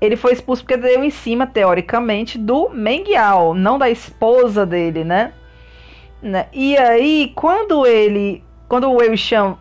Ele 0.00 0.16
foi 0.16 0.32
expulso 0.32 0.62
porque 0.62 0.76
deu 0.76 1.02
em 1.02 1.10
cima, 1.10 1.46
teoricamente, 1.46 2.38
do 2.38 2.68
Mengyao, 2.70 3.54
não 3.54 3.78
da 3.78 3.90
esposa 3.90 4.64
dele, 4.64 5.02
né? 5.02 5.32
né? 6.22 6.46
E 6.52 6.76
aí, 6.76 7.32
quando 7.34 7.86
ele. 7.86 8.44
Quando 8.68 8.88
o 8.88 8.96
Wei 8.96 9.16
Shan 9.16 9.56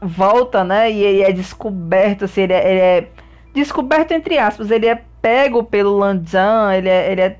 volta, 0.00 0.64
né? 0.64 0.90
E 0.90 1.02
ele 1.02 1.22
é 1.22 1.32
descoberto, 1.32 2.24
assim, 2.24 2.42
ele 2.42 2.52
é, 2.52 2.70
ele 2.70 2.80
é 2.80 3.08
descoberto 3.52 4.12
entre 4.12 4.38
aspas, 4.38 4.70
ele 4.70 4.86
é 4.86 5.02
pego 5.20 5.62
pelo 5.62 5.98
Lanzan, 5.98 6.74
ele 6.74 6.88
é, 6.88 7.12
ele 7.12 7.20
é 7.20 7.38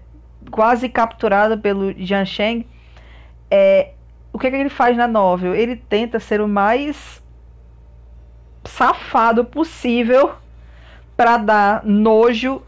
quase 0.51 0.89
capturado 0.89 1.59
pelo 1.59 1.93
Jian 1.93 2.25
Sheng. 2.25 2.67
É, 3.51 3.93
o 4.33 4.39
que, 4.39 4.47
é 4.47 4.51
que 4.51 4.57
ele 4.57 4.69
faz 4.69 4.97
na 4.97 5.09
novel? 5.09 5.55
Ele 5.55 5.77
tenta 5.77 6.21
ser 6.21 6.41
o 6.41 6.49
mais 6.49 7.23
safado 8.65 9.45
possível 9.45 10.33
para 11.21 11.37
dar 11.37 11.85
nojo 11.85 12.63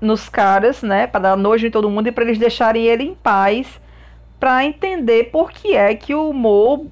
nos 0.00 0.28
caras, 0.28 0.82
né? 0.82 1.06
Para 1.06 1.20
dar 1.20 1.36
nojo 1.36 1.64
em 1.64 1.70
todo 1.70 1.88
mundo 1.88 2.08
e 2.08 2.12
para 2.12 2.24
eles 2.24 2.36
deixarem 2.36 2.84
ele 2.84 3.04
em 3.04 3.14
paz, 3.14 3.80
para 4.40 4.64
entender 4.64 5.30
por 5.30 5.52
que 5.52 5.76
é 5.76 5.94
que 5.94 6.12
o 6.12 6.32
Mo 6.32 6.90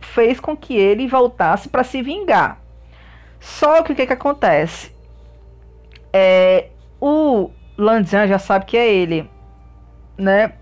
fez 0.00 0.40
com 0.40 0.56
que 0.56 0.74
ele 0.74 1.06
voltasse 1.06 1.68
para 1.68 1.84
se 1.84 2.02
vingar. 2.02 2.60
Só 3.38 3.82
que 3.82 3.92
o 3.92 3.94
que, 3.94 4.04
que 4.04 4.12
acontece? 4.12 4.90
é, 6.12 6.66
o 7.00 7.50
Lanzan 7.76 8.26
já 8.26 8.38
sabe 8.38 8.66
que 8.66 8.76
é 8.76 8.92
ele, 8.92 9.28
né? 10.18 10.52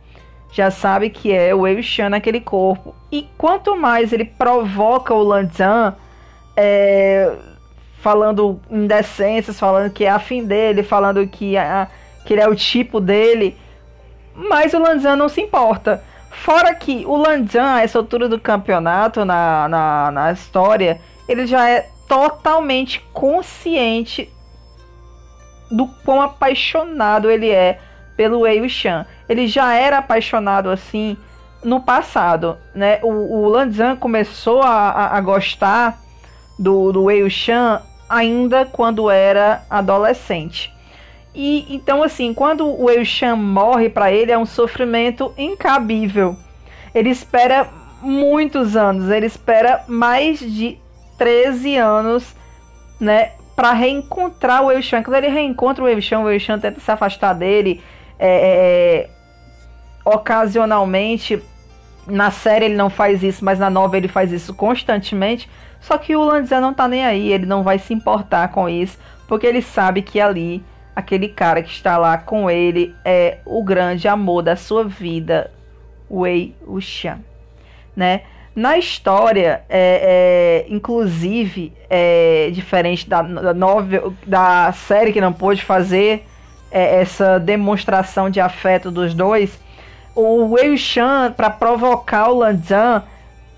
Já 0.52 0.70
sabe 0.70 1.10
que 1.10 1.32
é 1.32 1.54
o 1.54 1.66
Eushan 1.66 2.10
naquele 2.10 2.40
corpo. 2.40 2.94
E 3.10 3.28
quanto 3.36 3.76
mais 3.76 4.12
ele 4.12 4.24
provoca 4.24 5.14
o 5.14 5.22
Lanzan, 5.22 5.94
é, 6.56 7.36
falando 8.00 8.60
indecências, 8.70 9.58
falando 9.58 9.92
que 9.92 10.04
é 10.04 10.10
afim 10.10 10.44
dele, 10.44 10.82
falando 10.82 11.26
que, 11.26 11.56
a, 11.56 11.88
que 12.24 12.34
ele 12.34 12.42
é 12.42 12.48
o 12.48 12.54
tipo 12.54 13.00
dele, 13.00 13.56
mais 14.34 14.72
o 14.74 14.78
Lanzan 14.78 15.16
não 15.16 15.28
se 15.28 15.40
importa. 15.40 16.02
Fora 16.30 16.74
que 16.74 17.04
o 17.06 17.16
Lanzan, 17.16 17.74
a 17.74 17.82
essa 17.82 17.98
altura 17.98 18.28
do 18.28 18.40
campeonato, 18.40 19.24
na, 19.24 19.68
na, 19.68 20.10
na 20.10 20.32
história, 20.32 21.00
ele 21.28 21.46
já 21.46 21.68
é 21.68 21.88
totalmente 22.08 23.00
consciente 23.12 24.32
do 25.70 25.86
quão 26.04 26.22
apaixonado 26.22 27.30
ele 27.30 27.50
é 27.50 27.78
pelo 28.16 28.40
Wei 28.40 28.60
Wuxian. 28.60 29.06
Ele 29.28 29.46
já 29.46 29.74
era 29.74 29.98
apaixonado 29.98 30.70
assim 30.70 31.16
no 31.62 31.80
passado, 31.80 32.56
né? 32.74 32.98
O, 33.02 33.08
o 33.08 33.48
Lanzan 33.48 33.94
começou 33.96 34.62
a, 34.62 34.90
a, 34.90 35.16
a, 35.18 35.20
gostar 35.20 36.00
do, 36.58 36.90
do 36.90 37.04
Wei 37.04 37.22
Wuxian 37.22 37.82
ainda 38.10 38.66
quando 38.66 39.08
era 39.08 39.62
adolescente. 39.70 40.74
E 41.32 41.64
então 41.72 42.02
assim, 42.02 42.34
quando 42.34 42.66
o 42.66 42.86
Wuxian 42.86 43.36
morre 43.36 43.88
para 43.88 44.12
ele 44.12 44.32
é 44.32 44.36
um 44.36 44.44
sofrimento 44.44 45.32
incabível. 45.38 46.36
Ele 46.92 47.08
espera 47.08 47.68
muitos 48.02 48.76
anos, 48.76 49.08
ele 49.08 49.26
espera 49.26 49.84
mais 49.86 50.40
de 50.40 50.76
13 51.16 51.76
anos, 51.76 52.34
né, 52.98 53.32
para 53.54 53.72
reencontrar 53.72 54.64
o 54.64 54.72
Eushan. 54.72 55.02
Quando 55.02 55.16
ele 55.16 55.28
reencontra 55.28 55.84
o 55.84 55.88
Eushan, 55.88 56.20
o 56.20 56.30
Eushan 56.30 56.58
tenta 56.58 56.80
se 56.80 56.90
afastar 56.90 57.34
dele 57.34 57.80
é, 58.18 58.28
é, 58.28 59.06
é, 59.06 59.10
ocasionalmente. 60.04 61.40
Na 62.06 62.30
série 62.30 62.64
ele 62.64 62.74
não 62.74 62.90
faz 62.90 63.22
isso, 63.22 63.44
mas 63.44 63.58
na 63.58 63.70
nova 63.70 63.96
ele 63.96 64.08
faz 64.08 64.32
isso 64.32 64.52
constantemente. 64.54 65.48
Só 65.80 65.96
que 65.96 66.14
o 66.14 66.22
Lanzé 66.22 66.60
não 66.60 66.74
tá 66.74 66.86
nem 66.86 67.04
aí, 67.04 67.32
ele 67.32 67.46
não 67.46 67.62
vai 67.62 67.78
se 67.78 67.94
importar 67.94 68.48
com 68.48 68.68
isso, 68.68 68.98
porque 69.26 69.46
ele 69.46 69.62
sabe 69.62 70.02
que 70.02 70.20
ali, 70.20 70.62
aquele 70.94 71.28
cara 71.28 71.62
que 71.62 71.70
está 71.70 71.96
lá 71.96 72.18
com 72.18 72.50
ele 72.50 72.94
é 73.04 73.38
o 73.46 73.62
grande 73.64 74.06
amor 74.06 74.42
da 74.42 74.56
sua 74.56 74.84
vida, 74.84 75.50
Wei 76.10 76.54
Wuxian, 76.66 77.20
né? 77.96 78.22
Na 78.54 78.76
história, 78.76 79.62
é, 79.68 80.66
é, 80.68 80.74
inclusive, 80.74 81.72
é, 81.88 82.50
diferente 82.52 83.08
da, 83.08 83.22
da, 83.22 83.54
novel, 83.54 84.12
da 84.26 84.72
série 84.72 85.12
que 85.12 85.20
não 85.20 85.32
pôde 85.32 85.62
fazer 85.62 86.26
é, 86.70 87.00
essa 87.00 87.38
demonstração 87.38 88.28
de 88.28 88.40
afeto 88.40 88.90
dos 88.90 89.14
dois, 89.14 89.58
O 90.14 90.54
Wei 90.54 90.76
Shan, 90.76 91.32
para 91.32 91.48
provocar 91.48 92.28
o 92.28 92.38
Lanzan, 92.38 93.04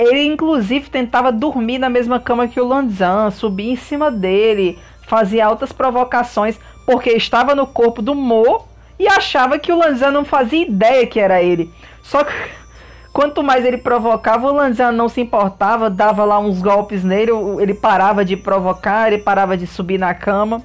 ele 0.03 0.25
inclusive 0.25 0.91
tentava 0.91 1.31
dormir 1.31 1.79
na 1.79 1.89
mesma 1.89 2.19
cama 2.19 2.49
que 2.49 2.61
o 2.61 2.67
Lanzan, 2.67 3.31
subir 3.31 3.71
em 3.71 3.77
cima 3.77 4.11
dele, 4.11 4.79
fazia 5.07 5.47
altas 5.47 5.73
provocações, 5.73 6.59
porque 6.87 7.11
estava 7.11 7.55
no 7.55 7.67
corpo 7.67 8.03
do 8.03 8.15
Mo 8.15 8.67
e 8.99 9.07
achava 9.07 9.59
que 9.59 9.73
o 9.73 9.79
Lanzan 9.79 10.11
não 10.11 10.25
fazia 10.25 10.63
ideia 10.63 11.07
que 11.07 11.21
era 11.21 11.43
ele. 11.43 11.73
Só 12.03 12.25
que 12.25 12.33
quanto 13.13 13.43
mais 13.43 13.65
ele 13.65 13.79
provocava, 13.79 14.49
o 14.49 14.55
Lanzan 14.55 14.93
não 14.93 15.09
se 15.09 15.21
importava, 15.21 15.91
dava 15.91 16.25
lá 16.25 16.39
uns 16.39 16.61
golpes 16.61 17.05
nele, 17.05 17.33
ele 17.61 17.75
parava 17.75 18.25
de 18.25 18.37
provocar, 18.37 19.13
ele 19.13 19.23
parava 19.23 19.57
de 19.57 19.67
subir 19.67 19.99
na 19.99 20.15
cama. 20.15 20.63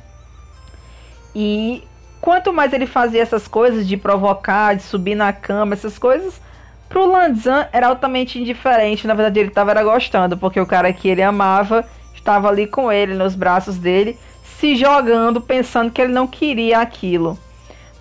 E 1.35 1.83
quanto 2.21 2.51
mais 2.51 2.73
ele 2.73 2.87
fazia 2.87 3.21
essas 3.21 3.47
coisas 3.47 3.87
de 3.87 3.97
provocar, 3.97 4.75
de 4.75 4.83
subir 4.83 5.15
na 5.15 5.31
cama, 5.31 5.73
essas 5.73 5.99
coisas, 5.99 6.41
pro 6.89 7.05
Lanzan 7.05 7.67
era 7.71 7.87
altamente 7.87 8.39
indiferente. 8.39 9.07
Na 9.07 9.13
verdade, 9.13 9.39
ele 9.39 9.49
estava 9.49 9.81
gostando, 9.83 10.37
porque 10.37 10.59
o 10.59 10.65
cara 10.65 10.91
que 10.93 11.07
ele 11.07 11.21
amava 11.21 11.85
estava 12.13 12.49
ali 12.49 12.67
com 12.67 12.91
ele, 12.91 13.13
nos 13.13 13.35
braços 13.35 13.77
dele, 13.77 14.17
se 14.59 14.75
jogando, 14.75 15.39
pensando 15.39 15.91
que 15.91 16.01
ele 16.01 16.11
não 16.11 16.27
queria 16.27 16.79
aquilo, 16.79 17.37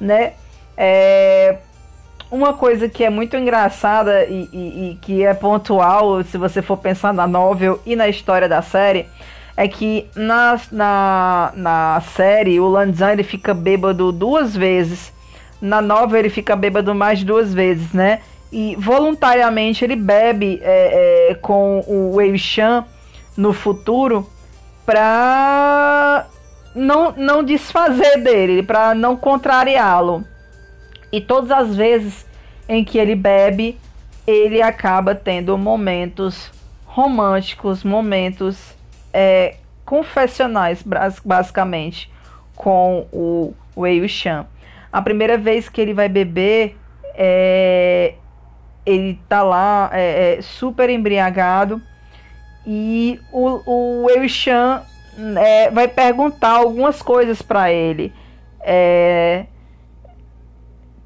né? 0.00 0.33
É... 0.76 1.59
Uma 2.28 2.55
coisa 2.55 2.88
que 2.88 3.05
é 3.05 3.11
muito 3.11 3.37
engraçada 3.37 4.25
e, 4.25 4.49
e, 4.52 4.90
e 4.90 4.99
que 5.00 5.25
é 5.25 5.33
pontual, 5.33 6.25
se 6.25 6.37
você 6.37 6.61
for 6.61 6.76
pensar 6.76 7.14
na 7.14 7.25
novel 7.25 7.81
e 7.87 7.95
na 7.95 8.09
história 8.09 8.49
da 8.49 8.61
série, 8.62 9.07
é 9.57 9.69
que 9.69 10.07
na, 10.16 10.61
na, 10.73 11.52
na 11.55 12.02
série 12.14 12.59
o 12.59 12.66
Lanzan 12.66 13.12
ele 13.12 13.23
fica 13.23 13.55
bêbado 13.55 14.11
duas 14.11 14.57
vezes. 14.57 15.12
Na 15.61 15.81
novela 15.81 16.19
ele 16.19 16.31
fica 16.31 16.57
bêbado 16.57 16.93
mais 16.95 17.23
duas 17.23 17.55
vezes, 17.55 17.93
né? 17.93 18.21
E 18.53 18.76
voluntariamente 18.76 19.85
ele 19.85 19.97
bebe 19.97 20.61
é, 20.62 21.31
é, 21.31 21.35
com 21.35 21.81
o 21.87 22.15
Wei 22.15 22.38
Shan 22.38 22.85
no 23.37 23.53
futuro 23.53 24.29
pra 24.85 26.26
não, 26.75 27.12
não 27.12 27.43
desfazer 27.43 28.23
dele, 28.23 28.62
pra 28.62 28.95
não 28.95 29.17
contrariá-lo. 29.17 30.25
E 31.12 31.21
todas 31.21 31.50
as 31.50 31.75
vezes 31.75 32.26
em 32.69 32.85
que 32.85 32.99
ele 32.99 33.15
bebe, 33.15 33.79
ele 34.26 34.62
acaba 34.62 35.15
tendo 35.15 35.57
momentos 35.57 36.50
românticos, 36.85 37.85
momentos 37.85 38.75
é, 39.12 39.57
confessionais, 39.85 40.85
basicamente, 41.25 42.11
com 42.55 43.07
o 43.12 43.55
Wei 43.76 44.07
Shan. 44.09 44.47
A 44.93 45.03
primeira 45.03 45.37
vez 45.37 45.69
que 45.69 45.81
ele 45.81 45.93
vai 45.93 46.09
beber, 46.09 46.76
é, 47.15 48.15
ele 48.87 49.19
tá 49.28 49.43
lá 49.43 49.90
é, 49.93 50.37
é, 50.38 50.43
super 50.43 50.88
embriagado 50.88 51.83
e 52.64 53.21
o, 53.33 53.61
o 53.66 54.05
Wei 54.05 54.28
Shan 54.28 54.83
é, 55.37 55.71
vai 55.71 55.88
perguntar 55.88 56.51
algumas 56.51 57.03
coisas 57.03 57.42
para 57.42 57.72
ele. 57.72 58.12
É, 58.61 59.46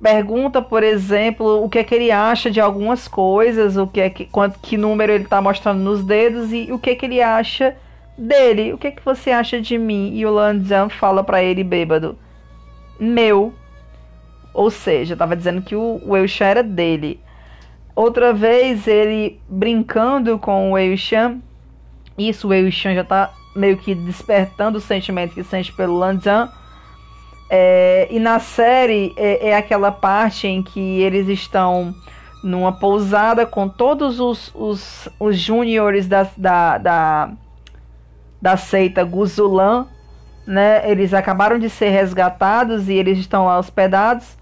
pergunta, 0.03 0.63
por 0.63 0.83
exemplo, 0.83 1.65
o 1.65 1.69
que 1.69 1.79
é 1.79 1.85
que 1.85 1.95
ele 1.95 2.11
acha 2.11 2.51
de 2.51 2.61
algumas 2.61 3.09
coisas, 3.09 3.77
o 3.77 3.87
que 3.87 4.01
é 4.01 4.11
que, 4.11 4.27
quanto, 4.27 4.59
que 4.61 4.77
número 4.77 5.13
ele 5.13 5.25
está 5.25 5.41
mostrando 5.41 5.81
nos 5.81 6.05
dedos 6.05 6.53
e 6.53 6.73
o 6.73 6.79
que 6.79 6.91
é 6.91 6.95
que 6.95 7.07
ele 7.07 7.23
acha 7.23 7.77
dele. 8.17 8.73
O 8.73 8.79
que 8.79 8.89
é 8.89 8.91
que 8.91 9.05
você 9.05 9.31
acha 9.31 9.61
de 9.61 9.79
mim? 9.79 10.13
E 10.15 10.25
o 10.27 10.31
Lanzan 10.31 10.89
fala 10.89 11.25
para 11.25 11.43
ele 11.43 11.65
bêbado: 11.65 12.19
Meu. 12.99 13.55
Ou 14.53 14.69
seja, 14.71 15.17
tava 15.17 15.37
dizendo 15.37 15.63
que 15.63 15.77
o, 15.77 16.01
o 16.05 16.17
Eushan 16.17 16.47
era 16.47 16.63
dele. 16.63 17.21
Outra 18.01 18.33
vez 18.33 18.87
ele 18.87 19.39
brincando 19.47 20.39
com 20.39 20.73
o 20.73 20.79
Eushan. 20.79 21.39
Isso 22.17 22.49
o 22.49 22.55
Eushan 22.55 22.95
já 22.95 23.05
tá 23.05 23.31
meio 23.55 23.77
que 23.77 23.95
despertando 23.95 24.79
o 24.79 24.81
sentimento 24.81 25.35
que 25.35 25.45
sente 25.45 25.71
pelo 25.71 25.99
Lanzan. 25.99 26.51
É, 27.51 28.09
e 28.11 28.19
na 28.19 28.39
série 28.39 29.13
é, 29.19 29.51
é, 29.51 29.55
aquela 29.55 29.93
parte 29.93 30.47
em 30.47 30.63
que 30.63 30.81
eles 30.81 31.29
estão 31.29 31.95
numa 32.43 32.73
pousada 32.73 33.45
com 33.45 33.69
todos 33.69 34.19
os, 34.19 34.51
os, 34.55 35.07
os 35.21 35.37
júniores 35.37 36.09
da, 36.09 36.27
da, 36.39 36.79
da 36.79 37.31
da 38.41 38.57
seita 38.57 39.05
Guzulan, 39.05 39.87
né? 40.47 40.91
Eles 40.91 41.13
acabaram 41.13 41.59
de 41.59 41.69
ser 41.69 41.91
resgatados 41.91 42.89
e 42.89 42.95
eles 42.95 43.19
estão 43.19 43.45
lá 43.45 43.59
hospedados. 43.59 44.39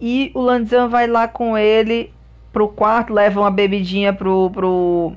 E 0.00 0.30
o 0.32 0.40
Lanzan 0.40 0.86
vai 0.86 1.08
lá 1.08 1.26
com 1.26 1.58
ele 1.58 2.14
pro 2.54 2.68
quarto, 2.68 3.12
leva 3.12 3.40
uma 3.40 3.50
bebidinha 3.50 4.12
pro 4.12 4.48
pro 4.50 5.12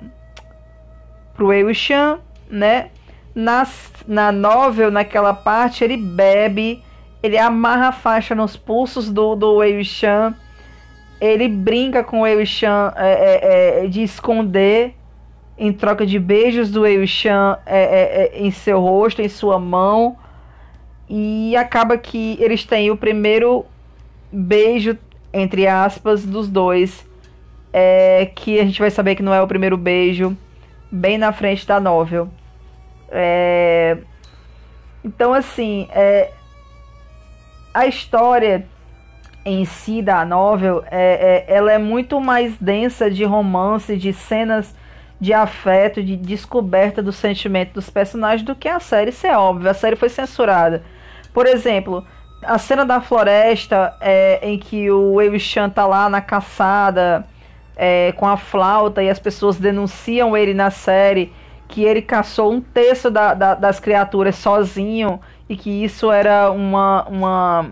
pro 1.36 1.54
Eushan, 1.54 2.20
né? 2.50 2.90
Na, 3.36 3.68
na 4.08 4.32
novel, 4.32 4.90
naquela 4.90 5.32
parte, 5.32 5.84
ele 5.84 5.96
bebe, 5.96 6.84
ele 7.22 7.38
amarra 7.38 7.90
a 7.90 7.92
faixa 7.92 8.34
nos 8.34 8.58
pulsos 8.58 9.12
do, 9.12 9.36
do 9.36 9.64
Eushan, 9.64 10.34
ele 11.22 11.48
brinca 11.48 12.04
com 12.04 12.22
o 12.22 12.28
Eushan 12.28 12.92
é, 12.96 13.12
é, 13.12 13.86
é, 13.86 13.88
de 13.88 14.02
esconder 14.02 14.96
em 15.58 15.72
troca 15.72 16.06
de 16.06 16.18
beijos 16.18 16.72
do 16.72 16.86
Eushan 16.86 17.58
é, 17.66 17.80
é, 17.80 18.24
é, 18.24 18.40
em 18.40 18.50
seu 18.50 18.80
rosto, 18.80 19.22
em 19.22 19.30
sua 19.30 19.60
mão. 19.60 20.18
E 21.10 21.56
acaba 21.56 21.98
que 21.98 22.38
eles 22.40 22.66
têm 22.66 22.92
o 22.92 22.98
primeiro 22.98 23.66
beijo, 24.32 24.98
entre 25.32 25.68
aspas, 25.68 26.26
dos 26.26 26.50
dois. 26.50 27.07
É, 27.80 28.32
que 28.34 28.60
a 28.60 28.66
gente 28.66 28.80
vai 28.80 28.90
saber 28.90 29.14
que 29.14 29.22
não 29.22 29.32
é 29.32 29.40
o 29.40 29.48
primeiro 29.48 29.78
beijo, 29.78 30.36
bem 30.92 31.16
na 31.16 31.32
frente 31.32 31.68
da 31.68 31.80
novel. 31.80 32.28
É, 33.10 33.98
então, 35.06 35.32
assim, 35.32 35.88
é, 35.92 36.32
a 37.72 37.86
história 37.86 38.66
em 39.46 39.64
si 39.64 40.02
da 40.02 40.26
novel, 40.26 40.84
é, 40.90 41.46
é, 41.48 41.56
ela 41.56 41.72
é 41.72 41.78
muito 41.78 42.20
mais 42.20 42.58
densa 42.58 43.12
de 43.12 43.24
romance, 43.24 43.96
de 43.96 44.12
cenas 44.12 44.76
de 45.22 45.32
afeto, 45.32 46.02
de 46.02 46.18
descoberta 46.18 47.04
do 47.04 47.12
sentimento 47.12 47.74
dos 47.74 47.92
personagens 47.92 48.42
do 48.42 48.56
que 48.56 48.68
a 48.68 48.80
série, 48.80 49.12
isso 49.12 49.28
é 49.28 49.38
óbvio. 49.38 49.70
A 49.70 49.74
série 49.76 49.96
foi 49.96 50.10
censurada. 50.10 50.84
Por 51.32 51.46
exemplo, 51.46 52.04
a 52.42 52.58
cena 52.58 52.84
da 52.84 53.02
floresta 53.02 53.96
é, 54.02 54.40
em 54.42 54.58
que 54.58 54.90
o 54.90 55.14
Wei 55.14 55.38
Shan 55.38 55.70
tá 55.70 55.86
lá 55.86 56.10
na 56.10 56.22
caçada 56.22 57.24
é, 57.78 58.12
com 58.14 58.28
a 58.28 58.36
flauta 58.36 59.04
e 59.04 59.10
as 59.10 59.20
pessoas 59.20 59.58
denunciam 59.58 60.36
ele 60.36 60.54
na 60.54 60.72
série 60.72 61.32
que 61.68 61.84
ele 61.84 62.02
caçou 62.02 62.52
um 62.52 62.62
terço 62.62 63.12
da, 63.12 63.34
da, 63.34 63.54
das 63.54 63.80
criaturas 63.80 64.36
sozinho 64.36 65.20
e 65.48 65.56
que 65.56 65.84
isso 65.84 66.12
era 66.12 66.50
uma, 66.52 67.08
uma, 67.08 67.72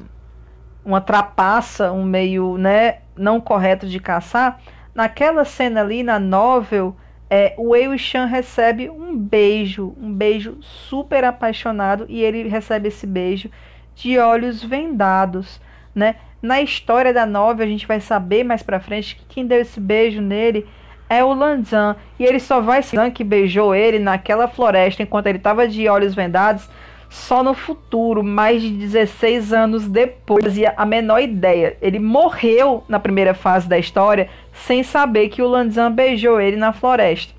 uma 0.83 1.01
trapaça, 1.01 1.91
um 1.91 2.03
meio 2.03 2.57
né, 2.57 2.99
não 3.15 3.41
correto 3.41 3.87
de 3.87 3.99
caçar. 3.99 4.59
Naquela 4.93 5.43
cena 5.43 5.81
ali 5.81 6.03
na 6.03 6.19
novel 6.19 6.95
é, 7.29 7.55
o 7.57 7.69
Wei 7.69 7.97
Shan 7.97 8.25
recebe 8.25 8.89
um 8.89 9.17
beijo, 9.17 9.95
um 9.99 10.13
beijo 10.13 10.57
super 10.61 11.23
apaixonado 11.23 12.05
e 12.07 12.21
ele 12.21 12.47
recebe 12.47 12.89
esse 12.89 13.07
beijo 13.07 13.49
de 13.95 14.19
olhos 14.19 14.63
vendados, 14.63 15.59
né? 15.95 16.15
Na 16.41 16.61
história 16.61 17.13
da 17.13 17.25
novela 17.25 17.67
a 17.67 17.71
gente 17.71 17.87
vai 17.87 17.99
saber 17.99 18.43
mais 18.43 18.61
para 18.61 18.79
frente 18.79 19.15
que 19.15 19.25
quem 19.25 19.47
deu 19.47 19.61
esse 19.61 19.79
beijo 19.79 20.21
nele 20.21 20.67
é 21.09 21.23
o 21.23 21.33
Lanzan 21.33 21.95
e 22.19 22.25
ele 22.25 22.39
só 22.39 22.59
vai 22.61 22.83
ser 22.83 23.11
que 23.11 23.23
beijou 23.23 23.73
ele 23.73 23.97
naquela 23.97 24.47
floresta 24.47 25.01
enquanto 25.01 25.27
ele 25.27 25.37
estava 25.37 25.67
de 25.67 25.87
olhos 25.87 26.13
vendados 26.13 26.69
só 27.09 27.41
no 27.41 27.53
futuro, 27.53 28.23
mais 28.23 28.61
de 28.61 28.69
16 28.69 29.53
anos 29.53 29.87
depois, 29.87 30.57
e 30.57 30.65
a 30.65 30.85
menor 30.85 31.21
ideia. 31.21 31.77
Ele 31.81 31.97
morreu 31.97 32.83
na 32.89 32.99
primeira 32.99 33.33
fase 33.33 33.69
da 33.69 33.77
história 33.77 34.27
sem 34.51 34.83
saber 34.83 35.29
que 35.29 35.41
o 35.41 35.47
Lanzan 35.47 35.91
beijou 35.91 36.41
ele 36.41 36.57
na 36.57 36.73
floresta. 36.73 37.33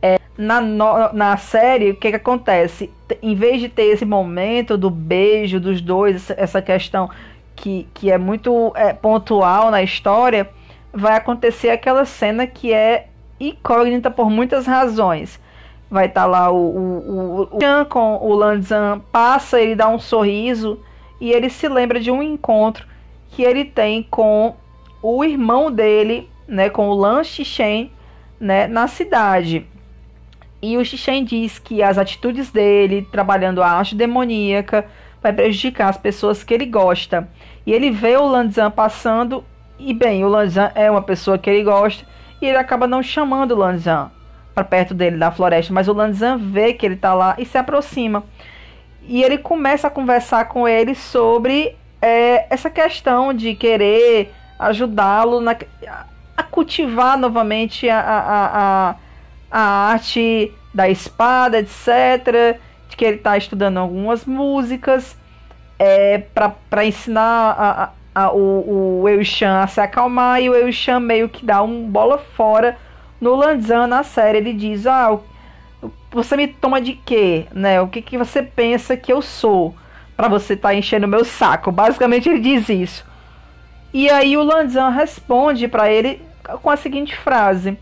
É, 0.00 0.18
na, 0.36 0.60
no, 0.60 1.12
na 1.12 1.36
série, 1.36 1.90
o 1.90 1.96
que, 1.96 2.10
que 2.10 2.16
acontece? 2.16 2.90
Em 3.20 3.34
vez 3.34 3.60
de 3.60 3.68
ter 3.68 3.84
esse 3.84 4.04
momento 4.04 4.76
do 4.76 4.90
beijo 4.90 5.58
dos 5.58 5.80
dois, 5.80 6.30
essa 6.30 6.62
questão 6.62 7.10
que, 7.54 7.88
que 7.94 8.10
é 8.10 8.18
muito 8.18 8.72
é, 8.74 8.92
pontual 8.92 9.70
na 9.70 9.82
história, 9.82 10.48
vai 10.92 11.16
acontecer 11.16 11.70
aquela 11.70 12.04
cena 12.04 12.46
que 12.46 12.72
é 12.72 13.08
incógnita 13.40 14.10
por 14.10 14.30
muitas 14.30 14.66
razões 14.66 15.40
vai 15.92 16.06
estar 16.06 16.22
tá 16.22 16.26
lá 16.26 16.50
o, 16.50 16.56
o, 16.56 17.40
o, 17.42 17.42
o 17.42 17.86
com 17.86 18.16
o 18.16 18.34
Lanzan, 18.34 19.02
passa, 19.12 19.60
ele 19.60 19.76
dá 19.76 19.86
um 19.88 19.98
sorriso 19.98 20.80
e 21.20 21.30
ele 21.30 21.50
se 21.50 21.68
lembra 21.68 22.00
de 22.00 22.10
um 22.10 22.22
encontro 22.22 22.86
que 23.28 23.42
ele 23.42 23.62
tem 23.62 24.02
com 24.02 24.56
o 25.02 25.22
irmão 25.22 25.70
dele, 25.70 26.30
né, 26.48 26.70
com 26.70 26.88
o 26.88 26.94
Lan 26.94 27.22
Xixen, 27.22 27.92
né, 28.40 28.66
na 28.66 28.88
cidade. 28.88 29.66
E 30.62 30.78
o 30.78 30.84
Xixen 30.84 31.24
diz 31.24 31.58
que 31.58 31.82
as 31.82 31.98
atitudes 31.98 32.50
dele, 32.50 33.06
trabalhando 33.12 33.62
a 33.62 33.68
arte 33.68 33.94
demoníaca, 33.94 34.86
vai 35.22 35.32
prejudicar 35.32 35.88
as 35.88 35.96
pessoas 35.96 36.42
que 36.42 36.52
ele 36.52 36.66
gosta. 36.66 37.28
E 37.64 37.72
ele 37.72 37.90
vê 37.90 38.16
o 38.16 38.26
Lanzan 38.26 38.70
passando 38.70 39.44
E 39.78 39.94
bem, 39.94 40.24
o 40.24 40.28
Lanzan 40.28 40.70
é 40.74 40.90
uma 40.90 41.02
pessoa 41.02 41.38
que 41.38 41.48
ele 41.48 41.62
gosta 41.64 42.04
e 42.40 42.46
ele 42.46 42.58
acaba 42.58 42.86
não 42.86 43.02
chamando 43.02 43.52
o 43.52 43.56
Lanzan 43.56 44.10
para 44.54 44.64
perto 44.64 44.92
dele 44.92 45.16
da 45.16 45.30
floresta, 45.30 45.72
mas 45.72 45.88
o 45.88 45.92
Lanzan 45.92 46.36
vê 46.36 46.74
que 46.74 46.84
ele 46.84 46.96
tá 46.96 47.14
lá 47.14 47.34
e 47.38 47.44
se 47.46 47.56
aproxima. 47.56 48.24
E 49.02 49.22
ele 49.22 49.38
começa 49.38 49.86
a 49.88 49.90
conversar 49.90 50.46
com 50.46 50.68
ele 50.68 50.94
sobre 50.94 51.74
é, 52.00 52.46
essa 52.52 52.68
questão 52.68 53.32
de 53.32 53.54
querer 53.54 54.32
ajudá-lo 54.58 55.40
a 56.36 56.42
cultivar 56.42 57.18
novamente 57.18 57.88
a, 57.88 58.00
a, 58.00 58.90
a, 58.90 58.94
a 59.50 59.60
arte 59.92 60.52
da 60.74 60.88
espada, 60.88 61.58
etc. 61.58 62.58
De 62.92 62.96
que 62.96 63.04
ele 63.04 63.16
está 63.16 63.36
estudando 63.38 63.78
algumas 63.78 64.26
músicas 64.26 65.16
é, 65.78 66.18
para 66.70 66.84
ensinar 66.84 67.56
a, 67.58 67.90
a, 68.14 68.32
o, 68.32 69.00
o 69.02 69.08
Eushan 69.08 69.60
a 69.62 69.66
se 69.66 69.80
acalmar 69.80 70.42
e 70.42 70.50
o 70.50 70.54
Eushan 70.54 71.00
meio 71.00 71.28
que 71.28 71.44
dá 71.44 71.62
um 71.62 71.88
bola 71.88 72.18
fora 72.18 72.76
no 73.18 73.34
Lanzan 73.34 73.86
na 73.86 74.02
série. 74.02 74.38
Ele 74.38 74.52
diz: 74.52 74.86
Ah, 74.86 75.18
você 76.10 76.36
me 76.36 76.48
toma 76.48 76.80
de 76.80 76.92
quê? 76.92 77.46
Né? 77.52 77.80
O 77.80 77.88
que, 77.88 78.02
que 78.02 78.18
você 78.18 78.42
pensa 78.42 78.96
que 78.96 79.12
eu 79.12 79.22
sou? 79.22 79.74
para 80.16 80.28
você 80.28 80.54
estar 80.54 80.68
tá 80.68 80.74
enchendo 80.74 81.08
meu 81.08 81.24
saco. 81.24 81.72
Basicamente 81.72 82.28
ele 82.28 82.38
diz 82.38 82.68
isso. 82.68 83.04
E 83.92 84.08
aí 84.08 84.36
o 84.36 84.42
Lanzan 84.42 84.90
responde 84.90 85.68
para 85.68 85.90
ele 85.90 86.22
com 86.62 86.70
a 86.70 86.76
seguinte 86.76 87.16
frase: 87.16 87.76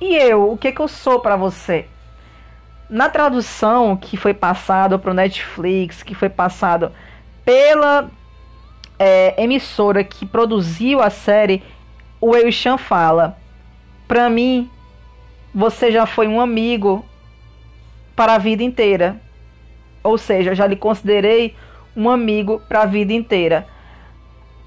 E 0.00 0.16
eu, 0.16 0.52
o 0.52 0.56
que 0.56 0.72
que 0.72 0.80
eu 0.80 0.88
sou 0.88 1.20
para 1.20 1.36
você? 1.36 1.86
Na 2.92 3.08
tradução 3.08 3.96
que 3.96 4.18
foi 4.18 4.34
passado 4.34 4.98
para 4.98 5.12
o 5.12 5.14
Netflix, 5.14 6.02
que 6.02 6.14
foi 6.14 6.28
passado 6.28 6.92
pela 7.42 8.10
é, 8.98 9.42
emissora 9.42 10.04
que 10.04 10.26
produziu 10.26 11.00
a 11.00 11.08
série, 11.08 11.62
o 12.20 12.36
Eushan 12.36 12.76
fala: 12.76 13.38
Para 14.06 14.28
mim, 14.28 14.70
você 15.54 15.90
já 15.90 16.04
foi 16.04 16.28
um 16.28 16.38
amigo 16.38 17.02
para 18.14 18.34
a 18.34 18.38
vida 18.38 18.62
inteira. 18.62 19.18
Ou 20.04 20.18
seja, 20.18 20.54
já 20.54 20.66
lhe 20.66 20.76
considerei 20.76 21.56
um 21.96 22.10
amigo 22.10 22.60
para 22.68 22.82
a 22.82 22.86
vida 22.86 23.14
inteira. 23.14 23.66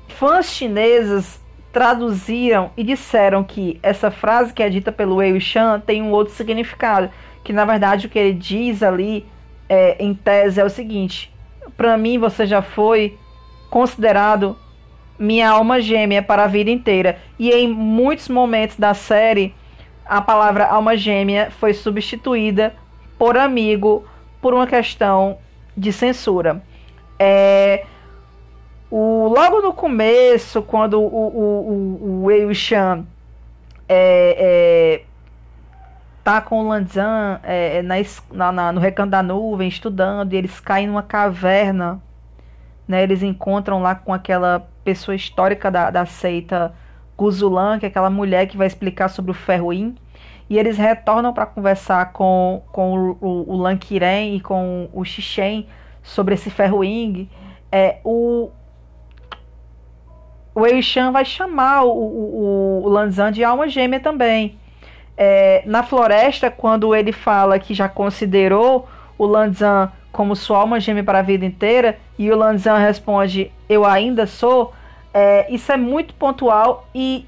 Fãs 0.08 0.48
chineses 0.48 1.40
traduziram 1.72 2.72
e 2.76 2.84
disseram 2.84 3.44
que 3.44 3.80
essa 3.84 4.10
frase 4.10 4.52
que 4.52 4.64
é 4.64 4.70
dita 4.70 4.92
pelo 4.92 5.18
Wei 5.18 5.40
Shan 5.40 5.80
tem 5.80 6.02
um 6.02 6.10
outro 6.10 6.34
significado, 6.34 7.12
que 7.46 7.54
na 7.54 7.64
verdade 7.64 8.08
o 8.08 8.10
que 8.10 8.18
ele 8.18 8.34
diz 8.34 8.82
ali 8.82 9.26
é, 9.70 10.04
em 10.04 10.14
tese 10.14 10.60
é 10.60 10.66
o 10.66 10.70
seguinte: 10.70 11.32
para 11.78 11.96
mim 11.96 12.18
você 12.18 12.46
já 12.46 12.62
foi 12.62 13.18
considerado 13.70 14.58
minha 15.18 15.50
alma 15.50 15.80
gêmea 15.80 16.22
para 16.24 16.44
a 16.44 16.48
vida 16.48 16.72
inteira. 16.72 17.18
E 17.40 17.52
em 17.52 17.68
muitos 17.70 18.28
momentos 18.28 18.78
da 18.78 18.94
série, 18.94 19.54
a 20.06 20.22
palavra 20.22 20.66
alma 20.66 20.98
gêmea 20.98 21.52
foi 21.52 21.74
substituída 21.74 22.76
por 23.18 23.38
amigo 23.38 24.04
por 24.42 24.54
uma 24.54 24.68
questão 24.68 25.38
de 25.78 25.94
censura. 25.94 26.62
É, 27.20 27.86
o, 28.90 29.28
logo 29.28 29.62
no 29.62 29.72
começo, 29.72 30.62
quando 30.64 31.00
o, 31.00 31.06
o, 31.06 32.02
o, 32.02 32.22
o 32.22 32.24
Wei 32.26 32.54
Shan 32.54 33.06
é, 33.88 35.02
é, 35.02 35.15
tá 36.26 36.42
com 36.42 36.60
o 36.60 36.68
Lanzan 36.68 37.40
é, 37.44 37.78
é 37.78 37.82
na, 37.84 38.52
na, 38.52 38.72
no 38.72 38.82
recanto 38.82 39.12
da 39.12 39.22
nuvem 39.22 39.70
estudando 39.70 40.34
e 40.34 40.36
eles 40.36 40.60
caem 40.60 40.88
numa 40.88 41.04
caverna, 41.04 42.02
né? 42.88 43.04
Eles 43.04 43.22
encontram 43.22 43.82
lá 43.82 43.94
com 43.94 44.12
aquela 44.12 44.68
pessoa 44.84 45.16
histórica 45.16 45.70
da, 45.70 45.92
da 45.92 46.06
seita 46.06 46.74
Guzulan, 47.16 47.78
que 47.78 47.86
é 47.86 47.90
aquela 47.90 48.10
mulher 48.10 48.48
que 48.48 48.58
vai 48.58 48.66
explicar 48.66 49.08
sobre 49.08 49.30
o 49.30 49.36
Ferroim 49.36 49.96
e 50.50 50.58
eles 50.58 50.78
retornam 50.78 51.32
para 51.32 51.46
conversar 51.46 52.12
com, 52.12 52.64
com 52.72 52.98
o, 52.98 53.18
o, 53.22 53.54
o 53.54 53.56
Lankiren 53.58 54.36
e 54.36 54.42
com 54.42 54.90
o 54.94 55.06
Xixen 55.06 55.68
sobre 56.02 56.34
esse 56.34 56.50
ferroing. 56.50 57.30
É, 57.72 58.00
o 58.04 58.50
o 60.54 60.66
Eishan 60.66 61.12
vai 61.12 61.26
chamar 61.26 61.84
o, 61.84 61.92
o, 61.92 62.82
o 62.86 62.88
Lanzan 62.88 63.32
de 63.32 63.44
alma 63.44 63.68
gêmea 63.68 64.00
também. 64.00 64.58
É, 65.18 65.64
na 65.66 65.84
floresta, 65.84 66.52
quando 66.52 66.94
ele 66.94 67.12
fala 67.12 67.58
que 67.58 67.74
já 67.74 67.88
considerou 67.88 68.88
o 69.18 69.26
Lanzan 69.26 69.92
como 70.12 70.36
sua 70.36 70.60
alma 70.60 70.80
gêmea 70.80 71.04
para 71.04 71.20
a 71.20 71.22
vida 71.22 71.46
inteira, 71.46 71.98
e 72.18 72.32
o 72.32 72.36
Lanzan 72.36 72.78
responde: 72.78 73.52
Eu 73.68 73.86
ainda 73.86 74.26
sou. 74.26 74.74
É, 75.14 75.52
isso 75.54 75.72
é 75.72 75.78
muito 75.78 76.14
pontual 76.14 76.88
e 76.94 77.26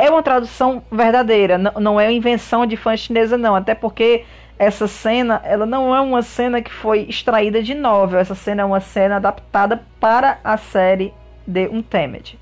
é 0.00 0.10
uma 0.10 0.22
tradução 0.22 0.82
verdadeira, 0.90 1.58
não, 1.58 1.72
não 1.72 2.00
é 2.00 2.10
invenção 2.10 2.64
de 2.66 2.76
fã 2.76 2.96
chinesa, 2.96 3.36
não. 3.36 3.54
Até 3.54 3.74
porque 3.74 4.24
essa 4.58 4.86
cena, 4.86 5.40
ela 5.44 5.66
não 5.66 5.94
é 5.94 6.00
uma 6.00 6.22
cena 6.22 6.60
que 6.62 6.72
foi 6.72 7.06
extraída 7.08 7.62
de 7.62 7.74
novel. 7.74 8.18
Essa 8.18 8.34
cena 8.34 8.62
é 8.62 8.64
uma 8.64 8.80
cena 8.80 9.16
adaptada 9.16 9.82
para 10.00 10.38
a 10.42 10.56
série 10.56 11.12
de 11.46 11.68
Untamed, 11.68 12.38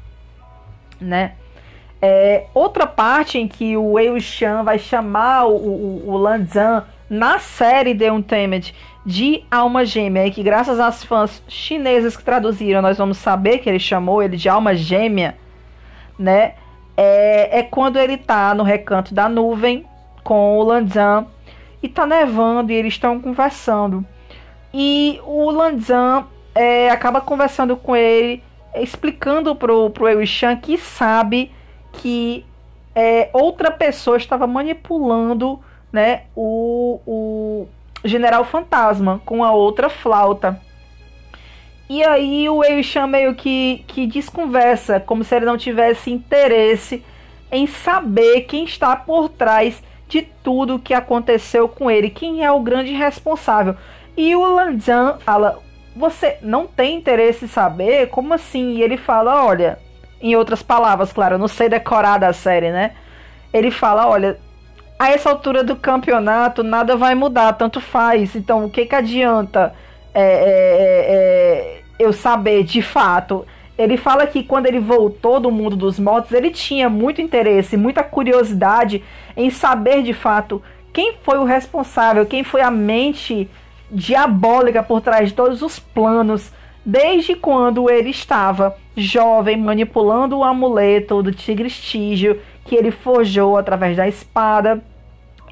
né? 1.00 1.32
É, 2.00 2.46
outra 2.54 2.86
parte 2.86 3.38
em 3.38 3.48
que 3.48 3.76
o 3.76 3.92
Wei 3.92 4.20
Shan 4.20 4.62
vai 4.62 4.78
chamar 4.78 5.46
o, 5.46 5.56
o, 5.56 6.02
o 6.10 6.16
Lan 6.16 6.44
Zhan 6.46 6.84
na 7.10 7.38
série 7.38 7.94
de 7.94 8.10
Untamed 8.10 8.74
de 9.04 9.42
alma 9.50 9.84
gêmea, 9.84 10.26
e 10.26 10.30
que 10.30 10.42
graças 10.42 10.78
às 10.78 11.02
fãs 11.02 11.42
chinesas 11.48 12.16
que 12.16 12.22
traduziram, 12.22 12.82
nós 12.82 12.98
vamos 12.98 13.16
saber 13.16 13.58
que 13.58 13.68
ele 13.68 13.78
chamou 13.78 14.22
ele 14.22 14.36
de 14.36 14.48
alma 14.48 14.74
gêmea, 14.74 15.36
né? 16.18 16.52
é, 16.98 17.60
é 17.60 17.62
quando 17.62 17.96
ele 17.96 18.16
tá 18.16 18.52
no 18.52 18.64
recanto 18.64 19.14
da 19.14 19.28
nuvem 19.28 19.86
com 20.24 20.58
o 20.58 20.64
Lanzan 20.64 21.28
e 21.80 21.88
tá 21.88 22.04
nevando 22.04 22.72
e 22.72 22.74
eles 22.74 22.94
estão 22.94 23.20
conversando. 23.20 24.04
E 24.74 25.20
o 25.24 25.48
Lanzan 25.48 26.26
é, 26.52 26.90
acaba 26.90 27.20
conversando 27.20 27.76
com 27.76 27.94
ele, 27.94 28.42
explicando 28.74 29.54
pro, 29.54 29.90
pro 29.90 30.08
Ewishan 30.08 30.56
que 30.56 30.76
sabe 30.76 31.52
que 31.98 32.46
é, 32.94 33.28
outra 33.32 33.70
pessoa 33.70 34.16
estava 34.16 34.46
manipulando 34.46 35.60
né, 35.92 36.22
o, 36.34 37.00
o 37.06 37.68
General 38.04 38.44
Fantasma 38.44 39.20
com 39.24 39.44
a 39.44 39.52
outra 39.52 39.88
flauta. 39.90 40.60
E 41.88 42.04
aí 42.04 42.48
o 42.48 42.62
Eishan 42.62 43.06
meio 43.06 43.34
que, 43.34 43.84
que 43.86 44.06
desconversa, 44.06 45.00
como 45.00 45.24
se 45.24 45.34
ele 45.34 45.46
não 45.46 45.56
tivesse 45.56 46.10
interesse 46.10 47.02
em 47.50 47.66
saber 47.66 48.42
quem 48.42 48.64
está 48.64 48.94
por 48.94 49.28
trás 49.28 49.82
de 50.06 50.22
tudo 50.22 50.76
o 50.76 50.78
que 50.78 50.92
aconteceu 50.92 51.68
com 51.68 51.90
ele, 51.90 52.10
quem 52.10 52.44
é 52.44 52.50
o 52.52 52.60
grande 52.60 52.92
responsável. 52.92 53.74
E 54.16 54.34
o 54.34 54.44
Lanzan 54.54 55.18
fala: 55.20 55.60
Você 55.96 56.36
não 56.42 56.66
tem 56.66 56.96
interesse 56.96 57.46
em 57.46 57.48
saber? 57.48 58.08
Como 58.08 58.34
assim? 58.34 58.74
E 58.74 58.82
ele 58.82 58.96
fala: 58.96 59.46
Olha, 59.46 59.78
em 60.20 60.34
outras 60.36 60.62
palavras, 60.62 61.12
claro, 61.12 61.34
eu 61.34 61.38
não 61.38 61.48
sei 61.48 61.68
decorar 61.68 62.18
da 62.18 62.32
série, 62.32 62.70
né? 62.70 62.92
Ele 63.52 63.70
fala: 63.70 64.08
Olha, 64.08 64.38
a 64.98 65.10
essa 65.10 65.30
altura 65.30 65.62
do 65.62 65.76
campeonato 65.76 66.62
nada 66.62 66.96
vai 66.96 67.14
mudar, 67.14 67.52
tanto 67.52 67.80
faz. 67.80 68.34
Então 68.34 68.64
o 68.64 68.70
que, 68.70 68.84
que 68.84 68.94
adianta? 68.94 69.74
É, 70.12 70.22
é, 70.22 70.24
é, 70.24 71.06
é, 71.08 71.82
eu 71.98 72.12
saber 72.12 72.64
de 72.64 72.82
fato. 72.82 73.46
Ele 73.76 73.96
fala 73.96 74.26
que 74.26 74.42
quando 74.42 74.66
ele 74.66 74.80
voltou 74.80 75.38
do 75.38 75.52
mundo 75.52 75.76
dos 75.76 76.00
mortos, 76.00 76.32
ele 76.32 76.50
tinha 76.50 76.88
muito 76.88 77.22
interesse, 77.22 77.76
muita 77.76 78.02
curiosidade 78.02 79.04
em 79.36 79.50
saber 79.50 80.02
de 80.02 80.12
fato 80.12 80.60
quem 80.92 81.14
foi 81.22 81.38
o 81.38 81.44
responsável, 81.44 82.26
quem 82.26 82.42
foi 82.42 82.60
a 82.60 82.72
mente 82.72 83.48
diabólica 83.88 84.82
por 84.82 85.00
trás 85.00 85.28
de 85.28 85.34
todos 85.34 85.62
os 85.62 85.78
planos, 85.78 86.50
desde 86.84 87.36
quando 87.36 87.88
ele 87.88 88.10
estava 88.10 88.76
jovem 88.98 89.56
manipulando 89.56 90.38
o 90.38 90.44
amuleto 90.44 91.22
do 91.22 91.32
tigre 91.32 91.68
estígio 91.68 92.40
que 92.64 92.74
ele 92.74 92.90
forjou 92.90 93.56
através 93.56 93.96
da 93.96 94.06
espada 94.06 94.82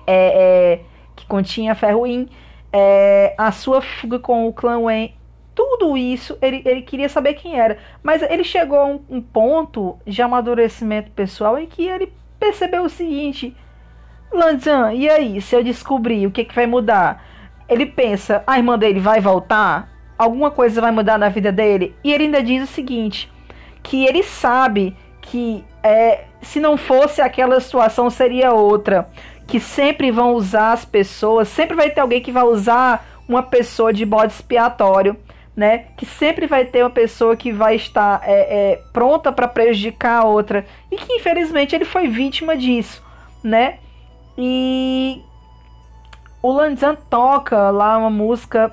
é, 0.07 0.77
é, 0.77 0.81
que 1.15 1.27
continha 1.27 1.75
ferroim 1.75 2.29
é, 2.73 3.35
a 3.39 3.51
sua 3.51 3.81
fuga 3.81 4.19
com 4.19 4.47
o 4.47 4.53
clã 4.53 4.79
Wen, 4.79 5.15
tudo 5.55 5.97
isso 5.97 6.37
ele, 6.43 6.61
ele 6.67 6.83
queria 6.83 7.09
saber 7.09 7.35
quem 7.35 7.59
era. 7.59 7.79
Mas 8.03 8.21
ele 8.23 8.45
chegou 8.45 8.79
a 8.79 8.85
um, 8.85 9.01
um 9.09 9.23
ponto 9.23 9.97
de 10.07 10.21
amadurecimento 10.21 11.11
pessoal 11.13 11.59
em 11.59 11.67
que 11.67 11.89
ele 11.89 12.13
percebeu 12.39 12.85
o 12.85 12.91
seguinte: 12.91 13.57
Lanzan, 14.31 14.93
e 14.93 15.09
aí, 15.09 15.41
se 15.41 15.57
eu 15.57 15.65
descobrir 15.65 16.27
o 16.27 16.31
que, 16.31 16.45
que 16.45 16.55
vai 16.55 16.67
mudar? 16.67 17.25
Ele 17.69 17.87
pensa, 17.87 18.45
a 18.47 18.59
irmã 18.59 18.79
dele 18.79 19.01
vai 19.01 19.21
voltar? 19.21 19.91
Alguma 20.19 20.51
coisa 20.51 20.81
vai 20.81 20.91
mudar 20.91 21.19
na 21.19 21.29
vida 21.29 21.51
dele? 21.51 21.95
E 22.05 22.13
ele 22.13 22.25
ainda 22.25 22.43
diz 22.43 22.63
o 22.63 22.73
seguinte: 22.73 23.33
que 23.87 24.05
ele 24.05 24.23
sabe 24.25 24.97
que 25.23 25.65
é, 25.83 26.25
se 26.43 26.59
não 26.59 26.77
fosse 26.77 27.21
aquela 27.21 27.61
situação 27.61 28.11
seria 28.11 28.53
outra 28.53 29.09
que 29.47 29.61
sempre 29.61 30.11
vão 30.11 30.35
usar 30.35 30.73
as 30.73 30.85
pessoas, 30.85 31.47
sempre 31.47 31.77
vai 31.77 31.91
ter 31.91 32.01
alguém 32.01 32.21
que 32.21 32.33
vai 32.33 32.43
usar 32.43 33.07
uma 33.29 33.45
pessoa 33.45 33.93
de 33.93 34.05
bode 34.05 34.33
expiatório 34.33 35.17
né? 35.57 35.87
Que 35.97 36.05
sempre 36.05 36.47
vai 36.47 36.67
ter 36.67 36.83
uma 36.83 36.91
pessoa 36.91 37.35
que 37.35 37.51
vai 37.51 37.77
estar 37.77 38.21
é, 38.23 38.73
é, 38.73 38.77
pronta 38.93 39.33
para 39.33 39.49
prejudicar 39.49 40.23
a 40.23 40.27
outra 40.27 40.67
e 40.93 40.97
que 40.97 41.15
infelizmente 41.15 41.75
ele 41.75 41.87
foi 41.87 42.09
vítima 42.09 42.55
disso, 42.55 43.03
né? 43.43 43.79
E 44.37 45.23
o 46.43 46.53
Lanzan 46.53 46.95
toca 47.09 47.71
lá 47.71 47.97
uma 47.97 48.11
música 48.11 48.71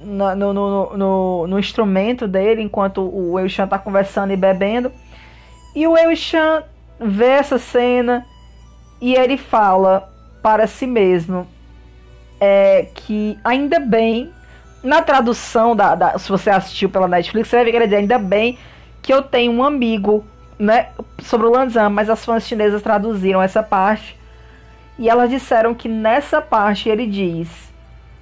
no, 0.00 0.34
no, 0.34 0.96
no, 0.96 1.46
no, 1.46 1.58
instrumento 1.58 2.28
dele 2.28 2.62
enquanto 2.62 3.00
o 3.02 3.38
Eushan 3.38 3.66
tá 3.66 3.78
conversando 3.78 4.32
e 4.32 4.36
bebendo. 4.36 4.92
E 5.74 5.86
o 5.86 5.96
Eushan 5.96 6.62
vê 7.00 7.26
essa 7.26 7.58
cena 7.58 8.26
e 9.00 9.14
ele 9.14 9.36
fala 9.36 10.08
para 10.42 10.66
si 10.66 10.86
mesmo 10.86 11.46
é, 12.40 12.88
que 12.94 13.38
ainda 13.42 13.78
bem, 13.80 14.32
na 14.82 15.02
tradução 15.02 15.74
da, 15.74 15.94
da, 15.94 16.18
se 16.18 16.28
você 16.28 16.50
assistiu 16.50 16.88
pela 16.88 17.08
Netflix, 17.08 17.48
você 17.48 17.56
vai 17.56 17.64
ver 17.64 17.84
dizer 17.84 17.96
ainda 17.96 18.18
bem 18.18 18.58
que 19.02 19.12
eu 19.12 19.22
tenho 19.22 19.52
um 19.52 19.62
amigo 19.62 20.24
né, 20.58 20.88
sobre 21.20 21.46
o 21.46 21.50
Lanzan, 21.50 21.90
mas 21.90 22.08
as 22.08 22.24
fãs 22.24 22.46
chinesas 22.46 22.82
traduziram 22.82 23.42
essa 23.42 23.62
parte 23.62 24.16
e 24.98 25.08
elas 25.08 25.30
disseram 25.30 25.74
que 25.74 25.88
nessa 25.88 26.40
parte 26.40 26.88
ele 26.88 27.06
diz 27.06 27.65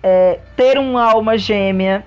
é, 0.05 0.38
ter 0.55 0.77
uma 0.77 1.03
alma 1.03 1.38
gêmea 1.38 2.05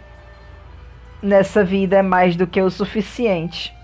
nessa 1.20 1.64
vida 1.64 1.98
é 1.98 2.02
mais 2.04 2.36
do 2.36 2.46
que 2.46 2.62
o 2.62 2.70
suficiente, 2.70 3.76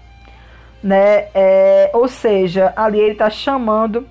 né? 0.83 1.29
É, 1.33 1.89
ou 1.95 2.07
seja, 2.07 2.71
ali 2.75 2.99
ele 2.99 3.13
está 3.13 3.31
chamando 3.31 4.07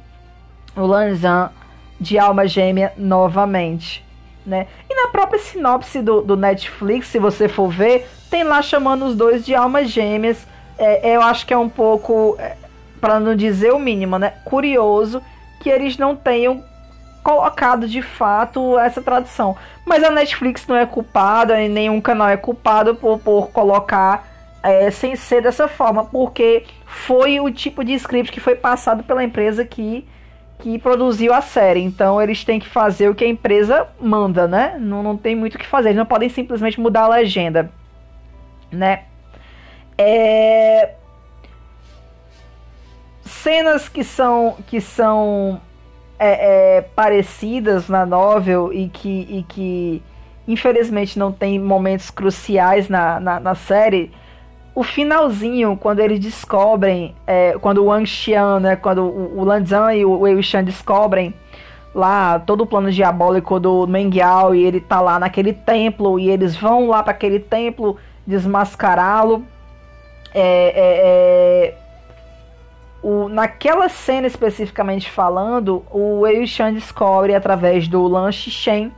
o 0.74 0.84
Lanzan 0.84 1.52
de 2.00 2.18
alma 2.18 2.48
gêmea 2.48 2.92
novamente. 2.96 4.04
Né? 4.44 4.66
E 4.90 4.94
na 4.94 5.08
própria 5.12 5.38
sinopse 5.38 6.02
do, 6.02 6.20
do 6.20 6.36
Netflix, 6.36 7.06
se 7.06 7.20
você 7.20 7.48
for 7.48 7.68
ver, 7.68 8.08
tem 8.28 8.42
lá 8.42 8.60
chamando 8.60 9.04
os 9.04 9.14
dois 9.14 9.46
de 9.46 9.54
almas 9.54 9.88
gêmeas. 9.88 10.44
É, 10.76 11.14
eu 11.14 11.22
acho 11.22 11.46
que 11.46 11.54
é 11.54 11.58
um 11.58 11.68
pouco, 11.68 12.34
é, 12.40 12.56
para 13.00 13.20
não 13.20 13.36
dizer 13.36 13.72
o 13.72 13.78
mínimo, 13.78 14.18
né? 14.18 14.32
Curioso 14.44 15.22
que 15.60 15.70
eles 15.70 15.96
não 15.96 16.16
tenham 16.16 16.64
colocado 17.22 17.86
de 17.86 18.02
fato 18.02 18.78
essa 18.78 19.00
tradução. 19.00 19.56
Mas 19.86 20.02
a 20.02 20.10
Netflix 20.10 20.66
não 20.66 20.76
é 20.76 20.86
culpada, 20.86 21.60
e 21.60 21.68
nenhum 21.68 22.00
canal 22.00 22.28
é 22.28 22.36
culpado 22.36 22.94
por, 22.94 23.18
por 23.18 23.50
colocar 23.50 24.26
é, 24.62 24.90
sem 24.90 25.16
ser 25.16 25.42
dessa 25.42 25.66
forma, 25.66 26.04
porque 26.04 26.64
foi 26.86 27.40
o 27.40 27.50
tipo 27.50 27.84
de 27.84 27.94
script 27.94 28.30
que 28.30 28.40
foi 28.40 28.54
passado 28.54 29.02
pela 29.02 29.24
empresa 29.24 29.64
que 29.64 30.06
que 30.62 30.78
produziu 30.78 31.34
a 31.34 31.40
série. 31.40 31.80
Então 31.80 32.22
eles 32.22 32.44
têm 32.44 32.60
que 32.60 32.68
fazer 32.68 33.08
o 33.08 33.14
que 33.16 33.24
a 33.24 33.28
empresa 33.28 33.88
manda, 34.00 34.46
né? 34.46 34.76
Não, 34.78 35.02
não 35.02 35.16
tem 35.16 35.34
muito 35.34 35.56
o 35.56 35.58
que 35.58 35.66
fazer. 35.66 35.88
Eles 35.88 35.98
não 35.98 36.06
podem 36.06 36.28
simplesmente 36.28 36.80
mudar 36.80 37.02
a 37.02 37.08
legenda, 37.08 37.68
né? 38.70 39.02
É... 39.98 40.94
Cenas 43.24 43.88
que 43.88 44.04
são 44.04 44.56
que 44.68 44.80
são 44.80 45.60
é, 46.24 46.76
é, 46.76 46.80
parecidas 46.94 47.88
na 47.88 48.06
novel 48.06 48.72
e 48.72 48.88
que, 48.88 49.26
e 49.30 49.44
que 49.48 50.02
infelizmente 50.46 51.18
não 51.18 51.32
tem 51.32 51.58
momentos 51.58 52.10
cruciais 52.10 52.88
na, 52.88 53.18
na, 53.18 53.40
na 53.40 53.54
série 53.54 54.12
o 54.74 54.82
finalzinho, 54.82 55.76
quando 55.76 56.00
eles 56.00 56.18
descobrem, 56.18 57.14
é, 57.26 57.56
quando 57.60 57.78
o 57.78 57.86
Wang 57.86 58.06
Xian, 58.06 58.60
né, 58.60 58.76
quando 58.76 59.02
o, 59.02 59.40
o 59.40 59.44
Lanzan 59.44 59.92
e 59.94 60.04
o 60.04 60.20
Wei 60.20 60.42
Shan 60.42 60.64
descobrem 60.64 61.34
lá 61.94 62.38
todo 62.38 62.62
o 62.62 62.66
plano 62.66 62.90
diabólico 62.90 63.60
do 63.60 63.86
Meng 63.86 64.16
Yao 64.16 64.54
e 64.54 64.64
ele 64.64 64.80
tá 64.80 65.00
lá 65.00 65.18
naquele 65.18 65.52
templo 65.52 66.18
e 66.18 66.30
eles 66.30 66.56
vão 66.56 66.88
lá 66.88 67.02
para 67.02 67.12
aquele 67.12 67.38
templo 67.38 67.98
desmascará-lo. 68.26 69.44
É, 70.34 70.40
é, 70.40 71.74
é, 71.74 71.74
o, 73.02 73.28
naquela 73.28 73.88
cena 73.88 74.26
especificamente 74.26 75.10
falando, 75.10 75.84
o 75.90 76.20
Wei 76.20 76.44
descobre 76.72 77.34
através 77.34 77.88
do 77.88 78.06
Lan 78.06 78.30
Shen 78.30 78.92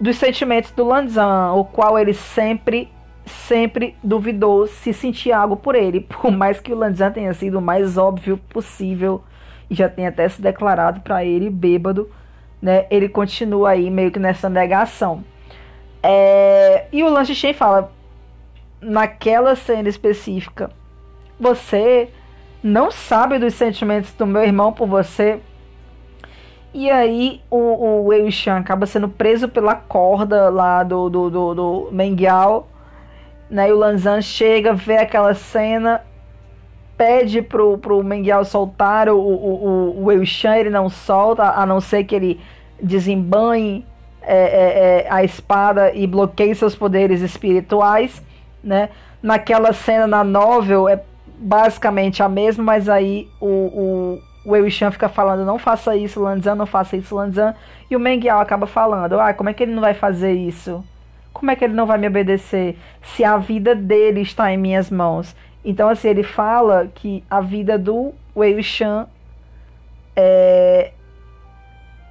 dos 0.00 0.16
sentimentos 0.16 0.70
do 0.70 0.84
Lanzan, 0.86 1.52
o 1.52 1.64
qual 1.64 1.98
ele 1.98 2.14
sempre 2.14 2.90
sempre 3.26 3.94
duvidou 4.02 4.66
se 4.66 4.94
sentia 4.94 5.36
algo 5.36 5.56
por 5.56 5.74
ele, 5.74 6.00
por 6.08 6.30
mais 6.30 6.60
que 6.60 6.72
o 6.72 6.76
Lanzan 6.76 7.10
tenha 7.10 7.34
sido 7.34 7.58
o 7.58 7.62
mais 7.62 7.98
óbvio 7.98 8.38
possível 8.48 9.22
e 9.68 9.74
já 9.74 9.88
tenha 9.88 10.08
até 10.08 10.26
se 10.28 10.40
declarado 10.40 11.00
para 11.00 11.22
ele 11.24 11.50
bêbado, 11.50 12.10
né? 12.62 12.86
Ele 12.90 13.08
continua 13.08 13.70
aí 13.70 13.90
meio 13.90 14.10
que 14.10 14.18
nessa 14.18 14.48
negação. 14.48 15.22
É, 16.02 16.86
e 16.90 17.02
o 17.02 17.10
Lan 17.10 17.24
Shen 17.26 17.52
fala 17.52 17.92
naquela 18.80 19.54
cena 19.54 19.88
específica, 19.88 20.70
você 21.38 22.08
não 22.62 22.90
sabe 22.90 23.38
dos 23.38 23.54
sentimentos 23.54 24.12
do 24.14 24.26
meu 24.26 24.42
irmão 24.42 24.72
por 24.72 24.86
você. 24.86 25.40
E 26.74 26.90
aí 26.90 27.40
o, 27.50 28.08
o 28.08 28.30
Shan 28.30 28.58
acaba 28.58 28.86
sendo 28.86 29.08
preso 29.08 29.48
pela 29.48 29.74
corda 29.74 30.48
lá 30.50 30.82
do, 30.82 31.08
do, 31.08 31.30
do, 31.30 31.54
do 31.54 31.88
Mengyao 31.90 32.68
né? 33.50 33.68
E 33.68 33.72
o 33.72 33.76
Lanzan 33.76 34.20
chega, 34.20 34.72
vê 34.74 34.98
aquela 34.98 35.34
cena, 35.34 36.02
pede 36.96 37.40
pro, 37.40 37.78
pro 37.78 38.02
Menguial 38.02 38.44
soltar 38.44 39.08
o, 39.08 39.18
o, 39.18 40.00
o, 40.00 40.04
o 40.04 40.12
ele 40.12 40.70
não 40.70 40.88
solta, 40.88 41.44
a 41.44 41.64
não 41.64 41.80
ser 41.80 42.04
que 42.04 42.14
ele 42.14 42.40
desembanhe 42.80 43.84
é, 44.22 44.36
é, 44.36 45.06
é, 45.06 45.06
a 45.08 45.24
espada 45.24 45.92
e 45.94 46.06
bloqueie 46.06 46.54
seus 46.54 46.74
poderes 46.74 47.22
espirituais, 47.22 48.22
né? 48.62 48.90
Naquela 49.22 49.72
cena 49.72 50.06
na 50.06 50.22
novel 50.22 50.88
é 50.88 51.00
basicamente 51.38 52.22
a 52.22 52.28
mesma, 52.28 52.64
mas 52.64 52.88
aí 52.88 53.28
o, 53.40 53.46
o, 53.46 54.22
o 54.44 54.50
Wei 54.52 54.70
fica 54.70 55.08
falando, 55.08 55.44
não 55.44 55.58
faça 55.58 55.96
isso, 55.96 56.20
Lanzan, 56.20 56.54
não 56.54 56.66
faça 56.66 56.96
isso, 56.96 57.14
Lanzan, 57.14 57.54
e 57.90 57.96
o 57.96 58.00
Menguial 58.00 58.40
acaba 58.40 58.66
falando, 58.66 59.20
ah, 59.20 59.32
como 59.32 59.48
é 59.48 59.54
que 59.54 59.62
ele 59.62 59.72
não 59.72 59.80
vai 59.80 59.94
fazer 59.94 60.32
isso? 60.32 60.84
como 61.38 61.52
é 61.52 61.56
que 61.56 61.64
ele 61.64 61.74
não 61.74 61.86
vai 61.86 61.98
me 61.98 62.08
obedecer 62.08 62.76
se 63.00 63.22
a 63.22 63.36
vida 63.36 63.74
dele 63.74 64.20
está 64.22 64.52
em 64.52 64.56
minhas 64.56 64.90
mãos? 64.90 65.36
Então, 65.64 65.88
assim, 65.88 66.08
ele 66.08 66.24
fala 66.24 66.88
que 66.92 67.22
a 67.30 67.40
vida 67.40 67.78
do 67.78 68.12
Wei 68.36 68.60
Shan 68.62 69.06
é, 70.16 70.92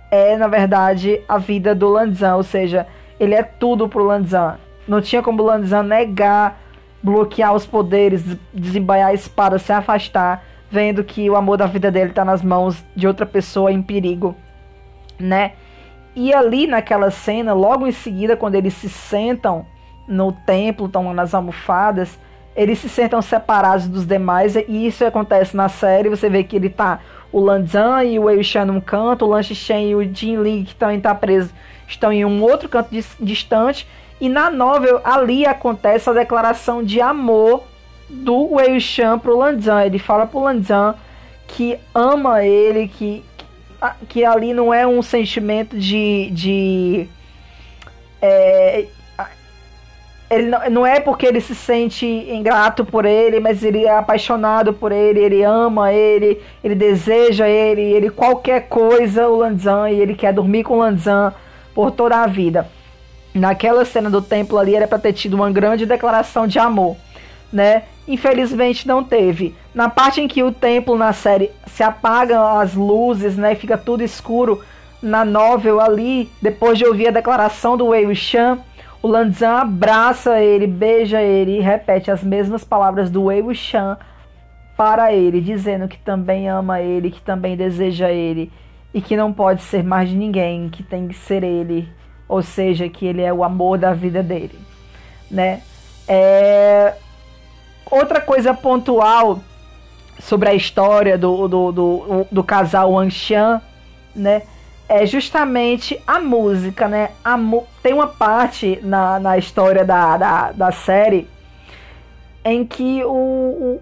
é, 0.10 0.38
na 0.38 0.48
verdade, 0.48 1.22
a 1.28 1.38
vida 1.38 1.76
do 1.76 1.90
Lanzan, 1.90 2.36
ou 2.36 2.44
seja, 2.44 2.88
ele 3.20 3.36
é 3.36 3.44
tudo 3.44 3.90
pro 3.90 4.04
Lanzan. 4.04 4.58
Não 4.88 5.02
tinha 5.02 5.22
como 5.22 5.44
o 5.44 5.46
Lanzan 5.46 5.84
negar, 5.84 6.58
bloquear 7.02 7.54
os 7.54 7.66
poderes, 7.66 8.24
desembanhar 8.54 9.10
a 9.10 9.14
espada, 9.14 9.60
se 9.60 9.72
afastar, 9.72 10.44
vendo 10.70 11.04
que 11.04 11.30
o 11.30 11.36
amor 11.36 11.58
da 11.58 11.66
vida 11.66 11.92
dele 11.92 12.10
está 12.10 12.26
nas 12.26 12.42
mãos 12.42 12.84
de 12.96 13.08
outra 13.08 13.26
pessoa 13.26 13.72
em 13.72 13.82
perigo, 13.82 14.36
né? 15.20 15.54
E 16.16 16.34
ali 16.34 16.68
naquela 16.68 17.12
cena, 17.12 17.54
logo 17.54 17.86
em 17.86 17.92
seguida, 17.92 18.36
quando 18.36 18.56
eles 18.56 18.74
se 18.74 18.90
sentam 18.90 19.66
no 20.08 20.32
templo, 20.32 20.88
estão 20.88 21.14
nas 21.14 21.34
almofadas, 21.34 22.18
eles 22.56 22.80
se 22.80 22.90
sentam 22.90 23.22
separados 23.22 23.88
dos 23.88 24.06
demais, 24.06 24.56
e 24.56 24.88
isso 24.88 25.06
acontece 25.06 25.56
na 25.56 25.70
série. 25.70 26.10
Você 26.10 26.28
vê 26.28 26.44
que 26.44 26.56
ele 26.56 26.70
tá 26.70 27.00
o 27.32 27.40
Lanzan 27.40 28.04
e 28.04 28.18
o 28.18 28.24
Wei 28.24 28.44
Shan 28.44 28.66
num 28.66 28.82
canto, 28.82 29.26
o 29.26 29.30
Lan 29.30 29.44
Shen 29.44 29.90
e 29.90 29.96
o 29.96 30.16
Jin 30.16 30.38
Ling, 30.38 30.64
que 30.64 30.74
também 30.74 31.00
tá 31.00 31.14
preso, 31.14 31.54
estão 31.88 32.12
em 32.12 32.26
um 32.26 32.42
outro 32.42 32.68
canto 32.68 32.90
distante. 33.20 33.88
E 34.20 34.28
na 34.30 34.50
novel, 34.50 35.00
ali 35.04 35.46
acontece 35.46 36.10
a 36.10 36.14
declaração 36.14 36.84
de 36.84 37.00
amor 37.00 37.64
do 38.10 38.54
Wei 38.56 38.80
Shan 38.80 39.20
pro 39.20 39.38
Lanzan. 39.38 39.86
Ele 39.86 40.00
fala 40.00 40.26
pro 40.26 40.42
Lanzan 40.42 40.96
que 41.48 41.80
ama 41.94 42.44
ele, 42.44 42.88
que 42.88 43.24
que 44.10 44.26
ali 44.26 44.54
não 44.54 44.74
é 44.74 44.86
um 44.88 45.02
sentimento 45.02 45.78
de. 45.78 46.30
de 46.32 47.10
é, 48.22 48.88
ele 50.30 50.48
não, 50.48 50.70
não 50.70 50.86
é 50.86 51.00
porque 51.00 51.26
ele 51.26 51.40
se 51.40 51.56
sente 51.56 52.06
ingrato 52.06 52.84
por 52.84 53.06
ele, 53.06 53.40
mas 53.40 53.64
ele 53.64 53.86
é 53.86 53.96
apaixonado 53.96 54.74
por 54.74 54.92
ele, 54.92 55.22
ele 55.22 55.44
ama 55.44 55.94
ele, 55.94 56.42
ele 56.62 56.76
deseja 56.76 57.48
ele, 57.48 57.82
ele 57.82 58.10
qualquer 58.10 58.68
coisa, 58.68 59.30
o 59.30 59.38
Lanzan, 59.38 59.90
e 59.90 60.02
ele 60.02 60.16
quer 60.16 60.34
dormir 60.34 60.64
com 60.64 60.76
o 60.76 60.80
Lanzan 60.80 61.34
por 61.78 61.92
toda 61.92 62.24
a 62.24 62.26
vida. 62.26 62.68
Naquela 63.36 63.86
cena 63.86 64.10
do 64.10 64.20
templo 64.20 64.58
ali 64.58 64.76
era 64.76 64.88
para 64.88 64.98
ter 64.98 65.14
tido 65.14 65.36
uma 65.36 65.52
grande 65.52 65.86
declaração 65.86 66.48
de 66.48 66.58
amor, 66.58 66.98
né? 67.54 67.84
Infelizmente 68.08 68.88
não 68.88 69.04
teve. 69.04 69.56
Na 69.76 69.88
parte 69.88 70.20
em 70.20 70.28
que 70.28 70.42
o 70.42 70.52
templo 70.52 70.98
na 70.98 71.14
série 71.14 71.52
se 71.68 71.84
apagam 71.84 72.58
as 72.58 72.74
luzes, 72.74 73.38
né, 73.38 73.54
fica 73.54 73.78
tudo 73.78 74.02
escuro, 74.02 74.64
na 75.04 75.24
novel 75.24 75.80
ali, 75.80 76.32
depois 76.42 76.80
de 76.80 76.86
ouvir 76.88 77.10
a 77.10 77.12
declaração 77.12 77.78
do 77.78 77.86
Wei 77.86 78.08
Wuxian, 78.08 78.58
o 79.00 79.08
Lanzan 79.08 79.58
abraça 79.58 80.40
ele, 80.40 80.66
beija 80.66 81.22
ele 81.22 81.58
e 81.58 81.62
repete 81.62 82.10
as 82.10 82.24
mesmas 82.24 82.64
palavras 82.64 83.12
do 83.12 83.26
Wei 83.26 83.44
Wuxian 83.44 84.00
para 84.76 85.14
ele, 85.14 85.42
dizendo 85.42 85.88
que 85.88 86.00
também 86.00 86.50
ama 86.50 86.82
ele, 86.82 87.12
que 87.12 87.22
também 87.22 87.56
deseja 87.56 88.10
ele 88.10 88.52
e 88.98 89.02
que 89.02 89.16
não 89.16 89.32
pode 89.32 89.62
ser 89.62 89.84
mais 89.84 90.10
de 90.10 90.16
ninguém, 90.16 90.70
que 90.70 90.82
tem 90.82 91.08
que 91.08 91.14
ser 91.14 91.44
ele, 91.44 91.88
ou 92.28 92.42
seja, 92.42 92.90
que 92.90 93.06
ele 93.06 93.22
é 93.22 93.32
o 93.32 93.44
amor 93.44 93.78
da 93.78 93.94
vida 93.94 94.24
dele, 94.24 94.58
né? 95.30 95.62
É... 96.08 96.96
Outra 97.92 98.20
coisa 98.20 98.56
pontual 98.56 99.40
sobre 100.20 100.50
a 100.50 100.56
história 100.56 101.16
do, 101.16 101.48
do, 101.48 101.72
do, 101.72 102.28
do 102.32 102.44
casal 102.44 102.94
Wang 102.94 103.12
Xian, 103.12 103.62
né? 104.16 104.42
É 104.90 105.06
justamente 105.06 106.02
a 106.08 106.20
música, 106.20 106.88
né? 106.88 107.12
A, 107.24 107.38
tem 107.84 107.94
uma 107.94 108.08
parte 108.08 108.80
na, 108.82 109.20
na 109.20 109.38
história 109.38 109.86
da, 109.86 110.18
da, 110.18 110.52
da 110.54 110.72
série 110.72 111.28
em 112.44 112.66
que 112.66 113.04
o, 113.04 113.80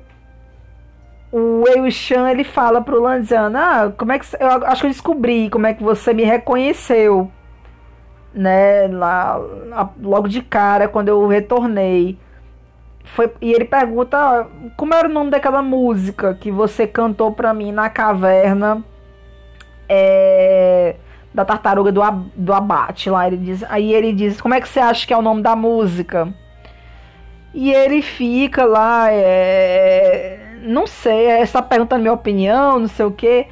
o 1.38 1.64
Wei 1.64 1.92
Shan 1.92 2.30
ele 2.30 2.46
fala 2.46 2.80
pro 2.80 3.02
Lanzan, 3.02 3.52
ah, 3.58 3.92
como 3.98 4.14
é 4.14 4.20
que 4.20 4.26
eu 4.40 4.48
acho 4.68 4.80
que 4.80 4.88
eu 4.88 4.92
descobri 4.92 5.50
como 5.50 5.68
é 5.68 5.74
que 5.74 5.84
você 5.84 6.14
me 6.14 6.24
reconheceu, 6.24 7.30
né? 8.34 8.88
Lá, 8.88 9.38
logo 10.02 10.30
de 10.30 10.42
cara 10.42 10.88
quando 10.88 11.10
eu 11.10 11.28
retornei. 11.28 12.18
Foi, 13.04 13.30
e 13.42 13.52
ele 13.52 13.66
pergunta 13.66 14.48
como 14.78 14.94
era 14.94 15.10
o 15.10 15.12
nome 15.12 15.30
daquela 15.30 15.62
música 15.62 16.34
que 16.36 16.50
você 16.50 16.88
cantou 16.88 17.34
pra 17.34 17.54
mim 17.54 17.74
na 17.74 17.90
caverna 17.90 18.82
é, 19.90 20.96
da 21.34 21.44
tartaruga 21.44 21.92
do, 21.92 22.02
do 22.34 22.54
abate 22.54 23.10
lá. 23.10 23.28
Ele 23.28 23.36
diz, 23.36 23.62
aí 23.68 23.94
ele 23.94 24.14
diz, 24.14 24.40
como 24.40 24.54
é 24.54 24.62
que 24.62 24.70
você 24.70 24.80
acha 24.80 25.06
que 25.06 25.14
é 25.14 25.18
o 25.18 25.22
nome 25.22 25.42
da 25.42 25.54
música? 25.54 26.34
E 27.54 27.74
ele 27.74 28.02
fica 28.02 28.64
lá, 28.64 29.12
é, 29.12 30.45
não 30.62 30.88
sei, 30.88 31.28
é, 31.28 31.42
está 31.42 31.62
perguntando 31.62 32.02
minha 32.02 32.14
opinião, 32.14 32.80
não 32.80 32.88
sei 32.88 33.06
o 33.06 33.12
que. 33.12 33.48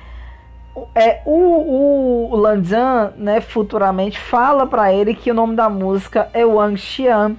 É, 0.95 1.21
o, 1.25 2.31
o 2.31 2.35
Lanzan, 2.35 3.13
né, 3.15 3.41
futuramente 3.41 4.19
fala 4.19 4.65
para 4.65 4.91
ele 4.91 5.13
que 5.13 5.29
o 5.29 5.33
nome 5.33 5.55
da 5.55 5.69
música 5.69 6.29
é 6.33 6.43
Wang 6.45 6.77
Xian 6.77 7.35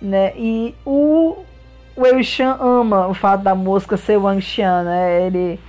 né? 0.00 0.32
E 0.36 0.74
o 0.84 1.44
Wei 1.96 2.22
Shan 2.22 2.56
ama 2.60 3.08
o 3.08 3.14
fato 3.14 3.42
da 3.42 3.54
música 3.54 3.96
ser 3.96 4.16
Wang 4.16 4.40
Xian, 4.40 4.84
né? 4.84 5.26
Ele, 5.26 5.60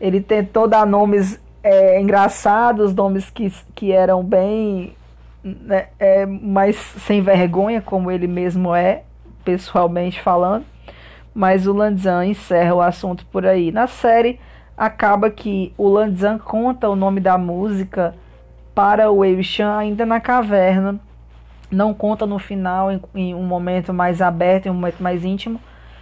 ele 0.00 0.20
tentou 0.20 0.68
dar 0.68 0.86
nomes 0.86 1.40
é, 1.62 2.00
engraçados, 2.00 2.94
nomes 2.94 3.30
que, 3.30 3.52
que 3.74 3.92
eram 3.92 4.22
bem 4.22 4.96
né, 5.42 5.88
é, 5.98 6.24
mais 6.24 6.76
sem 6.76 7.20
vergonha, 7.20 7.80
como 7.82 8.10
ele 8.10 8.26
mesmo 8.26 8.74
é, 8.74 9.02
pessoalmente 9.44 10.20
falando. 10.20 10.64
Mas 11.34 11.66
o 11.66 11.72
Lanzan 11.72 12.26
encerra 12.26 12.74
o 12.74 12.80
assunto 12.80 13.24
por 13.26 13.46
aí. 13.46 13.72
Na 13.72 13.86
série, 13.86 14.38
acaba 14.76 15.30
que 15.30 15.72
o 15.78 15.88
Lanzan 15.88 16.38
conta 16.38 16.88
o 16.88 16.96
nome 16.96 17.20
da 17.20 17.38
música 17.38 18.14
para 18.74 19.10
o 19.10 19.18
Wei 19.18 19.40
ainda 19.78 20.06
na 20.06 20.20
caverna 20.20 21.00
não 21.72 21.94
conta 21.94 22.26
no 22.26 22.38
final, 22.38 22.92
em, 22.92 23.00
em, 23.14 23.34
um 23.34 23.42
momento 23.42 23.92
mais 23.92 24.20
aberto, 24.20 24.66
em 24.66 24.70
um 24.70 24.74
momento 24.74 25.02
mais 25.02 25.24
íntimo, 25.24 25.58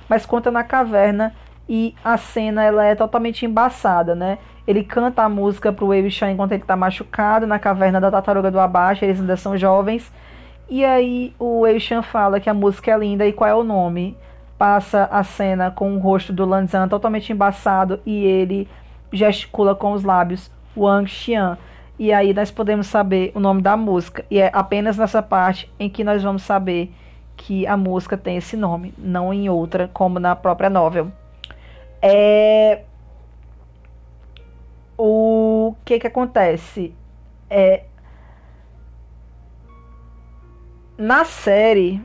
mas 0.09 0.27
conta 0.27 0.51
na 0.51 0.65
caverna 0.65 1.33
e 1.69 1.95
a 2.05 2.17
cena 2.17 2.65
ela 2.65 2.85
é 2.85 2.97
totalmente 2.97 3.47
embaçada, 3.47 4.15
né? 4.15 4.39
Ele 4.67 4.83
canta 4.83 5.23
a 5.23 5.29
música 5.29 5.73
pro 5.73 5.87
Wei 5.87 6.11
Shan 6.11 6.33
enquanto 6.33 6.53
ele 6.53 6.65
tá 6.65 6.77
machucado 6.77 7.47
na 7.47 7.59
caverna 7.59 8.01
da 8.01 8.11
tartaruga 8.11 8.51
do 8.51 8.59
abaixo, 8.59 9.05
eles 9.05 9.21
ainda 9.21 9.37
são 9.37 9.57
jovens. 9.57 10.13
E 10.69 10.85
aí 10.85 11.33
o 11.39 11.61
Wei 11.61 11.79
fala 12.03 12.41
que 12.41 12.51
a 12.51 12.55
música 12.55 12.91
é 12.91 12.99
linda 12.99 13.27
e 13.27 13.33
qual 13.33 13.49
é 13.49 13.55
o 13.55 13.65
nome. 13.65 14.17
Passa 14.61 15.09
a 15.11 15.25
cena 15.25 15.71
com 15.71 15.97
o 15.97 15.99
rosto 15.99 16.35
do 16.35 16.45
Lanzan 16.45 16.87
totalmente 16.87 17.33
embaçado 17.33 17.99
e 18.05 18.27
ele 18.27 18.69
gesticula 19.11 19.75
com 19.75 19.95
os 19.95 20.05
lábios 20.05 20.53
Wang 20.77 21.09
Xian 21.09 21.57
e 21.99 22.13
aí 22.13 22.35
nós 22.35 22.51
podemos 22.51 22.87
saber 22.87 23.33
o 23.35 23.41
nome 23.41 23.63
da 23.63 23.75
música. 23.75 24.23
E 24.31 24.39
é 24.39 24.51
apenas 24.53 24.99
nessa 24.99 25.23
parte 25.23 25.73
em 25.79 25.89
que 25.89 26.05
nós 26.05 26.23
vamos 26.23 26.43
saber 26.43 26.93
que 27.39 27.67
a 27.67 27.75
música 27.75 28.19
tem 28.19 28.37
esse 28.37 28.55
nome, 28.55 28.93
não 28.99 29.33
em 29.33 29.49
outra, 29.49 29.89
como 29.95 30.19
na 30.19 30.37
própria 30.37 30.69
novel. 30.69 31.11
É... 32.03 32.83
O 34.99 35.75
que 35.87 35.99
que 35.99 36.07
acontece? 36.07 36.95
É... 37.49 37.85
Na 40.99 41.25
série, 41.25 42.05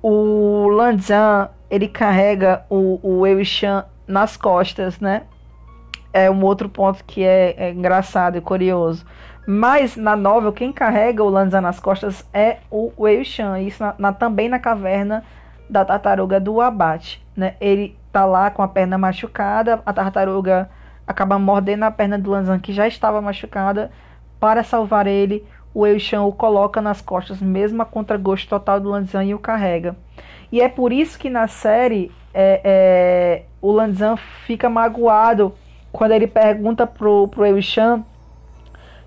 o 0.00 0.68
Lanzan, 0.68 1.50
ele 1.70 1.88
carrega 1.88 2.64
o, 2.70 3.00
o 3.02 3.26
Eishan 3.26 3.84
nas 4.06 4.36
costas, 4.36 5.00
né? 5.00 5.22
é 6.16 6.30
um 6.30 6.42
outro 6.42 6.66
ponto 6.66 7.04
que 7.04 7.22
é, 7.22 7.54
é 7.58 7.70
engraçado 7.70 8.38
e 8.38 8.40
curioso. 8.40 9.04
Mas 9.46 9.96
na 9.96 10.16
novel, 10.16 10.50
quem 10.50 10.72
carrega 10.72 11.22
o 11.22 11.28
Lanza 11.28 11.60
nas 11.60 11.78
costas 11.78 12.26
é 12.32 12.56
o 12.70 12.90
Wei 12.98 13.22
Shan, 13.22 13.60
isso 13.60 13.82
na, 13.82 13.94
na, 13.98 14.12
também 14.14 14.48
na 14.48 14.58
caverna 14.58 15.22
da 15.68 15.84
tartaruga 15.84 16.40
do 16.40 16.62
abate. 16.62 17.22
Né? 17.36 17.54
Ele 17.60 17.96
tá 18.10 18.24
lá 18.24 18.50
com 18.50 18.62
a 18.62 18.68
perna 18.68 18.96
machucada, 18.96 19.82
a 19.84 19.92
tartaruga 19.92 20.70
acaba 21.06 21.38
mordendo 21.38 21.82
a 21.82 21.90
perna 21.90 22.18
do 22.18 22.30
Lanzan 22.30 22.58
que 22.58 22.72
já 22.72 22.88
estava 22.88 23.20
machucada. 23.20 23.90
Para 24.40 24.62
salvar 24.62 25.06
ele, 25.06 25.46
o 25.76 25.80
Wei 25.80 25.98
Shan 25.98 26.22
o 26.22 26.32
coloca 26.32 26.80
nas 26.80 27.02
costas, 27.02 27.38
mesmo 27.38 27.82
a 27.82 27.84
contragosto 27.84 28.48
total 28.48 28.80
do 28.80 28.88
Lanzan 28.88 29.24
e 29.24 29.34
o 29.34 29.38
carrega. 29.38 29.94
E 30.50 30.62
é 30.62 30.70
por 30.70 30.90
isso 30.90 31.18
que 31.18 31.28
na 31.28 31.46
série 31.48 32.10
é, 32.32 32.62
é, 32.64 33.42
o 33.60 33.70
Lanzan 33.70 34.16
fica 34.16 34.70
magoado 34.70 35.52
quando 35.92 36.12
ele 36.12 36.26
pergunta 36.26 36.86
pro, 36.86 37.28
pro 37.28 37.44
Eushan 37.44 38.02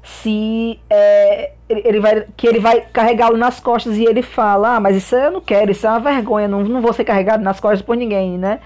se 0.03 0.79
é, 0.88 1.53
ele, 1.67 1.82
ele, 1.86 1.99
vai, 1.99 2.25
que 2.38 2.45
ele 2.45 2.60
vai 2.60 2.82
carregá-lo 2.82 3.36
nas 3.36 3.60
costas 3.60 3.97
e 3.97 4.05
ele 4.05 4.21
fala, 4.21 4.75
ah, 4.75 4.79
mas 4.79 4.95
isso 4.95 5.15
eu 5.15 5.32
não 5.32 5.41
quero, 5.41 5.71
isso 5.71 5.88
é 5.88 5.89
uma 5.89 5.99
vergonha, 5.99 6.47
não, 6.47 6.63
não 6.63 6.82
vou 6.82 6.93
ser 6.93 7.03
carregado 7.03 7.43
nas 7.43 7.60
costas 7.60 7.82
por 7.82 7.97
ninguém, 7.97 8.38
né? 8.38 8.60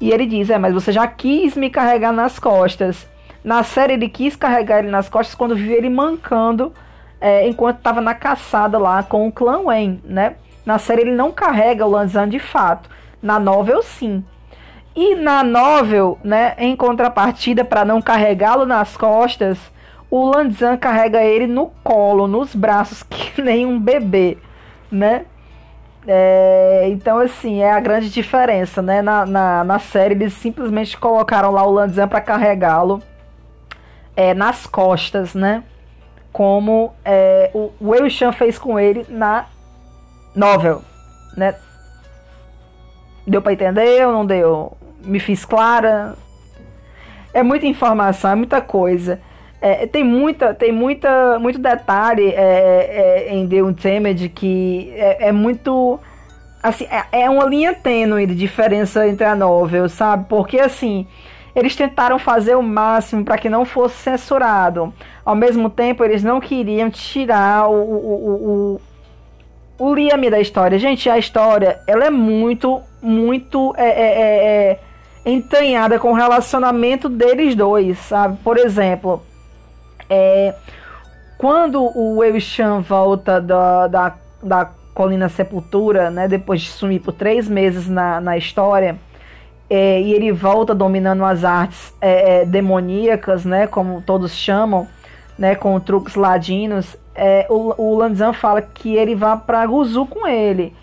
E 0.00 0.12
ele 0.12 0.24
diz, 0.24 0.50
é, 0.50 0.58
mas 0.58 0.72
você 0.72 0.92
já 0.92 1.04
quis 1.08 1.56
me 1.56 1.68
carregar 1.68 2.12
nas 2.12 2.38
costas. 2.38 3.08
Na 3.42 3.64
série 3.64 3.94
ele 3.94 4.08
quis 4.08 4.36
carregar 4.36 4.78
ele 4.78 4.90
nas 4.90 5.08
costas 5.08 5.34
quando 5.34 5.56
viu 5.56 5.76
ele 5.76 5.90
mancando 5.90 6.72
é, 7.20 7.46
enquanto 7.46 7.78
estava 7.78 8.00
na 8.00 8.14
caçada 8.14 8.78
lá 8.78 9.02
com 9.02 9.28
o 9.28 9.32
clã 9.32 9.58
Wen, 9.60 10.00
né? 10.04 10.36
Na 10.64 10.78
série 10.78 11.02
ele 11.02 11.14
não 11.14 11.30
carrega 11.32 11.86
o 11.86 11.90
Lanzan 11.90 12.28
de 12.28 12.38
fato. 12.38 12.88
Na 13.22 13.38
novel 13.38 13.82
sim. 13.82 14.24
E 14.94 15.14
na 15.14 15.42
novel, 15.44 16.18
né, 16.24 16.54
em 16.58 16.74
contrapartida, 16.74 17.64
para 17.64 17.84
não 17.84 18.02
carregá-lo 18.02 18.66
nas 18.66 18.96
costas, 18.96 19.58
o 20.10 20.30
Lanzan 20.30 20.76
carrega 20.76 21.22
ele 21.22 21.46
no 21.46 21.70
colo, 21.84 22.26
nos 22.26 22.54
braços, 22.54 23.02
que 23.08 23.40
nem 23.40 23.64
um 23.64 23.78
bebê, 23.78 24.36
né? 24.90 25.26
É, 26.06 26.88
então, 26.90 27.18
assim, 27.18 27.60
é 27.60 27.70
a 27.70 27.78
grande 27.78 28.10
diferença, 28.10 28.82
né? 28.82 29.00
Na, 29.02 29.24
na, 29.26 29.64
na 29.64 29.78
série, 29.78 30.14
eles 30.14 30.32
simplesmente 30.32 30.98
colocaram 30.98 31.50
lá 31.52 31.64
o 31.64 31.70
Lanzan 31.70 32.08
para 32.08 32.20
carregá-lo 32.20 33.00
é, 34.16 34.34
nas 34.34 34.66
costas, 34.66 35.34
né? 35.34 35.62
Como 36.32 36.92
é, 37.04 37.50
o, 37.54 37.70
Wei 37.80 38.08
Shan 38.08 38.32
fez 38.32 38.58
com 38.58 38.78
ele 38.78 39.04
na 39.08 39.46
novel, 40.34 40.82
né? 41.36 41.54
Deu 43.26 43.42
para 43.42 43.52
entender 43.52 44.06
ou 44.06 44.12
não 44.12 44.24
deu? 44.24 44.76
Me 45.04 45.18
fiz 45.18 45.44
clara? 45.44 46.14
É 47.32 47.42
muita 47.42 47.66
informação, 47.66 48.30
é 48.30 48.34
muita 48.34 48.60
coisa. 48.60 49.20
É, 49.60 49.86
tem 49.86 50.02
muita, 50.02 50.54
tem 50.54 50.72
muita, 50.72 51.38
muito 51.38 51.58
detalhe 51.58 52.30
é, 52.30 53.26
é, 53.28 53.34
em 53.34 53.46
The 53.46 53.62
Untamed 53.62 54.28
que 54.30 54.90
é, 54.96 55.28
é 55.28 55.32
muito 55.32 56.00
assim, 56.62 56.84
é, 56.84 57.24
é 57.24 57.30
uma 57.30 57.44
linha 57.44 57.74
tênue 57.74 58.26
de 58.26 58.34
diferença 58.34 59.06
entre 59.06 59.24
a 59.24 59.34
novel, 59.34 59.88
sabe? 59.88 60.26
Porque 60.28 60.58
assim, 60.58 61.06
eles 61.54 61.74
tentaram 61.74 62.18
fazer 62.18 62.56
o 62.56 62.62
máximo 62.62 63.24
para 63.24 63.38
que 63.38 63.48
não 63.48 63.64
fosse 63.64 63.96
censurado. 63.96 64.92
Ao 65.24 65.34
mesmo 65.34 65.68
tempo, 65.68 66.04
eles 66.04 66.22
não 66.22 66.40
queriam 66.40 66.90
tirar 66.90 67.68
o, 67.68 67.74
o, 67.74 68.80
o, 69.78 69.86
o 69.86 69.94
Liam 69.94 70.20
da 70.30 70.40
história. 70.40 70.78
Gente, 70.78 71.08
a 71.08 71.18
história, 71.18 71.80
ela 71.86 72.04
é 72.04 72.10
muito, 72.10 72.80
muito 73.02 73.74
é, 73.76 73.88
é, 73.88 74.20
é, 74.20 74.80
é 75.24 75.30
entranhada 75.30 75.98
com 75.98 76.12
o 76.12 76.14
relacionamento 76.14 77.08
deles 77.08 77.54
dois, 77.54 77.98
sabe? 77.98 78.38
Por 78.42 78.56
exemplo, 78.56 79.22
é, 80.08 80.54
quando 81.36 81.80
o 81.82 82.18
Wei 82.18 82.38
Shan 82.40 82.80
volta 82.80 83.40
da, 83.40 83.86
da, 83.86 84.14
da 84.42 84.70
Colina 84.92 85.28
Sepultura, 85.28 86.10
né, 86.10 86.28
depois 86.28 86.60
de 86.60 86.70
sumir 86.70 87.00
por 87.00 87.12
três 87.12 87.48
meses 87.48 87.88
na, 87.88 88.20
na 88.20 88.36
história, 88.36 88.98
é, 89.70 90.02
e 90.02 90.12
ele 90.12 90.32
volta 90.32 90.74
dominando 90.74 91.24
as 91.24 91.44
artes 91.44 91.94
é, 92.00 92.40
é 92.40 92.44
demoníacas, 92.44 93.44
né, 93.44 93.68
como 93.68 94.02
todos 94.02 94.34
chamam, 94.34 94.88
né, 95.38 95.54
com 95.54 95.78
truques 95.78 96.16
ladinos, 96.16 96.96
é, 97.14 97.46
o, 97.48 97.74
o 97.80 97.96
Lanzan 97.96 98.32
fala 98.32 98.60
que 98.60 98.96
ele 98.96 99.14
vá 99.14 99.36
para 99.36 99.64
Guzu 99.64 100.04
com 100.06 100.26
ele. 100.26 100.74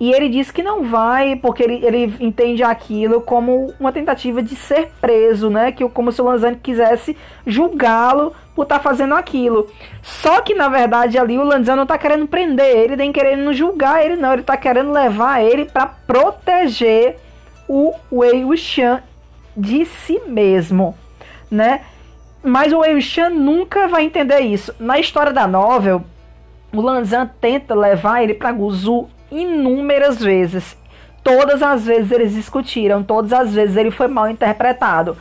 E 0.00 0.12
ele 0.12 0.28
diz 0.28 0.50
que 0.50 0.62
não 0.62 0.82
vai, 0.82 1.36
porque 1.36 1.62
ele, 1.62 1.84
ele 1.84 2.14
entende 2.18 2.62
aquilo 2.62 3.20
como 3.20 3.72
uma 3.78 3.92
tentativa 3.92 4.42
de 4.42 4.56
ser 4.56 4.90
preso, 5.00 5.48
né? 5.48 5.70
Que 5.70 5.88
como 5.88 6.10
se 6.10 6.20
o 6.20 6.24
Lanzani 6.24 6.56
quisesse 6.56 7.16
julgá-lo 7.46 8.32
por 8.56 8.64
estar 8.64 8.78
tá 8.78 8.82
fazendo 8.82 9.14
aquilo. 9.14 9.68
Só 10.02 10.40
que 10.40 10.52
na 10.52 10.68
verdade 10.68 11.16
ali 11.16 11.38
o 11.38 11.44
Lanzani 11.44 11.78
não 11.78 11.86
tá 11.86 11.96
querendo 11.96 12.26
prender 12.26 12.76
ele, 12.76 12.96
nem 12.96 13.12
querendo 13.12 13.52
julgar 13.52 14.04
ele, 14.04 14.16
não. 14.16 14.32
Ele 14.32 14.42
tá 14.42 14.56
querendo 14.56 14.90
levar 14.90 15.42
ele 15.42 15.64
para 15.64 15.86
proteger 15.86 17.16
o 17.68 17.94
Wei 18.12 18.44
Wuxian 18.44 19.02
de 19.56 19.84
si 19.84 20.20
mesmo, 20.26 20.96
né? 21.50 21.82
Mas 22.42 22.72
o 22.72 22.80
Wei 22.80 22.94
Wuxian 22.94 23.30
nunca 23.30 23.88
vai 23.88 24.04
entender 24.04 24.40
isso. 24.40 24.74
Na 24.78 24.98
história 24.98 25.32
da 25.32 25.46
novel, 25.46 26.04
o 26.72 26.80
Lanzan 26.80 27.30
tenta 27.40 27.74
levar 27.74 28.22
ele 28.22 28.34
para 28.34 28.52
Guzu 28.52 29.08
inúmeras 29.30 30.20
vezes. 30.20 30.76
Todas 31.22 31.62
as 31.62 31.86
vezes 31.86 32.10
eles 32.10 32.34
discutiram, 32.34 33.02
todas 33.02 33.32
as 33.32 33.54
vezes 33.54 33.76
ele 33.76 33.90
foi 33.90 34.08
mal 34.08 34.28
interpretado. 34.28 35.16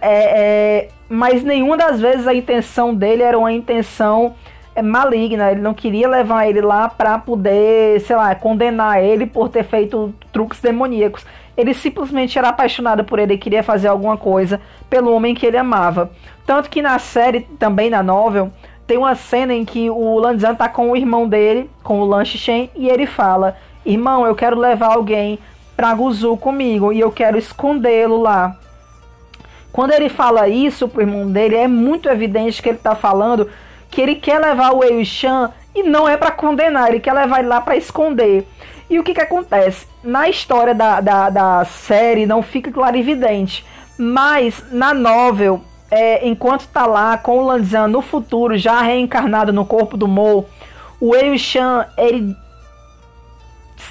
É, 0.00 0.40
é, 0.82 0.88
mas 1.08 1.44
nenhuma 1.44 1.76
das 1.76 2.00
vezes 2.00 2.26
a 2.26 2.34
intenção 2.34 2.92
dele 2.92 3.22
era 3.22 3.38
uma 3.38 3.52
intenção 3.52 4.34
é, 4.74 4.82
maligna. 4.82 5.52
Ele 5.52 5.60
não 5.60 5.72
queria 5.72 6.08
levar 6.08 6.48
ele 6.48 6.60
lá 6.60 6.88
para 6.88 7.18
poder, 7.18 8.00
sei 8.00 8.16
lá, 8.16 8.34
condenar 8.34 9.02
ele 9.02 9.26
por 9.26 9.48
ter 9.48 9.62
feito 9.62 10.12
truques 10.32 10.60
demoníacos. 10.60 11.24
Ele 11.56 11.72
simplesmente 11.72 12.38
era 12.38 12.48
apaixonado 12.48 13.04
por 13.04 13.18
ele 13.18 13.34
e 13.34 13.38
queria 13.38 13.62
fazer 13.62 13.88
alguma 13.88 14.16
coisa 14.16 14.60
pelo 14.90 15.12
homem 15.12 15.34
que 15.34 15.46
ele 15.46 15.56
amava. 15.56 16.10
Tanto 16.44 16.68
que 16.68 16.82
na 16.82 16.98
série, 16.98 17.40
também 17.58 17.90
na 17.90 18.02
novel, 18.02 18.52
tem 18.86 18.98
uma 18.98 19.14
cena 19.14 19.52
em 19.52 19.64
que 19.64 19.90
o 19.90 20.18
Lanzan 20.18 20.54
tá 20.54 20.68
com 20.68 20.90
o 20.90 20.96
irmão 20.96 21.28
dele, 21.28 21.70
com 21.82 22.00
o 22.00 22.04
Lan 22.04 22.24
Shen, 22.24 22.70
e 22.76 22.88
ele 22.88 23.06
fala: 23.06 23.56
Irmão, 23.84 24.26
eu 24.26 24.34
quero 24.34 24.58
levar 24.58 24.94
alguém 24.94 25.38
pra 25.76 25.94
Guzu 25.94 26.36
comigo 26.36 26.92
e 26.92 27.00
eu 27.00 27.10
quero 27.10 27.36
escondê-lo 27.36 28.20
lá. 28.20 28.56
Quando 29.72 29.92
ele 29.92 30.08
fala 30.08 30.48
isso 30.48 30.88
pro 30.88 31.02
irmão 31.02 31.30
dele, 31.30 31.56
é 31.56 31.68
muito 31.68 32.08
evidente 32.08 32.62
que 32.62 32.68
ele 32.68 32.78
tá 32.78 32.94
falando 32.94 33.50
que 33.90 34.00
ele 34.00 34.14
quer 34.14 34.40
levar 34.40 34.72
o 34.72 34.78
Wei 34.78 35.04
Shan 35.04 35.50
e 35.74 35.82
não 35.82 36.08
é 36.08 36.16
para 36.16 36.30
condenar, 36.30 36.88
ele 36.88 37.00
quer 37.00 37.12
levar 37.12 37.40
ele 37.40 37.48
lá 37.48 37.60
para 37.60 37.76
esconder. 37.76 38.46
E 38.88 38.98
o 38.98 39.04
que 39.04 39.14
que 39.14 39.20
acontece? 39.20 39.86
Na 40.02 40.28
história 40.28 40.74
da, 40.74 41.00
da, 41.00 41.30
da 41.30 41.64
série 41.64 42.26
não 42.26 42.42
fica 42.42 42.70
claro 42.70 42.96
e 42.96 43.00
evidente, 43.00 43.64
mas 43.98 44.64
na 44.70 44.94
novel 44.94 45.62
é, 45.90 46.26
enquanto 46.26 46.66
tá 46.68 46.86
lá 46.86 47.16
com 47.16 47.38
o 47.38 47.46
Lanzan 47.46 47.88
no 47.88 48.02
futuro, 48.02 48.56
já 48.56 48.80
reencarnado 48.80 49.52
no 49.52 49.64
corpo 49.64 49.96
do 49.96 50.08
Mo, 50.08 50.44
o 51.00 51.10
Wei 51.10 51.38
Shan, 51.38 51.86
ele 51.96 52.34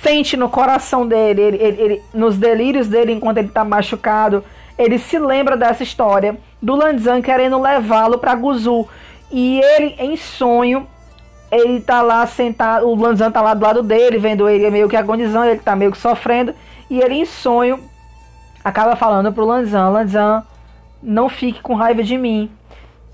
sente 0.02 0.36
no 0.36 0.50
coração 0.50 1.08
dele, 1.08 1.42
ele, 1.42 1.58
ele, 1.58 1.82
ele, 1.82 2.02
nos 2.14 2.38
delírios 2.38 2.88
dele 2.88 3.14
enquanto 3.14 3.38
ele 3.38 3.50
tá 3.50 3.64
machucado, 3.64 4.44
ele 4.78 4.98
se 4.98 5.18
lembra 5.18 5.56
dessa 5.56 5.84
história 5.84 6.38
do 6.62 6.76
Lanzan 6.76 7.22
querendo 7.22 7.60
levá-lo 7.62 8.18
para 8.18 8.36
Guzu. 8.36 8.88
E 9.32 9.60
ele, 9.60 9.96
em 9.98 10.18
sonho, 10.18 10.88
ele 11.52 11.80
tá 11.80 12.02
lá 12.02 12.26
sentado, 12.26 12.88
o 12.88 12.96
Lanzan 12.96 13.32
tá 13.32 13.42
lá 13.42 13.54
do 13.54 13.64
lado 13.64 13.84
dele, 13.84 14.18
vendo 14.18 14.50
ele 14.50 14.70
meio 14.70 14.90
que 14.90 14.96
agonizando, 14.96 15.48
ele 15.48 15.60
tá 15.60 15.76
meio 15.76 15.92
que 15.92 15.98
sofrendo. 15.98 16.54
E 16.90 17.00
ele, 17.00 17.16
em 17.16 17.26
sonho, 17.26 17.80
acaba 18.64 18.96
falando 18.96 19.32
pro 19.32 19.46
Lanzan: 19.46 19.90
Lanzan, 19.90 20.44
não 21.02 21.30
fique 21.30 21.62
com 21.62 21.76
raiva 21.76 22.04
de 22.04 22.18
mim. 22.18 22.50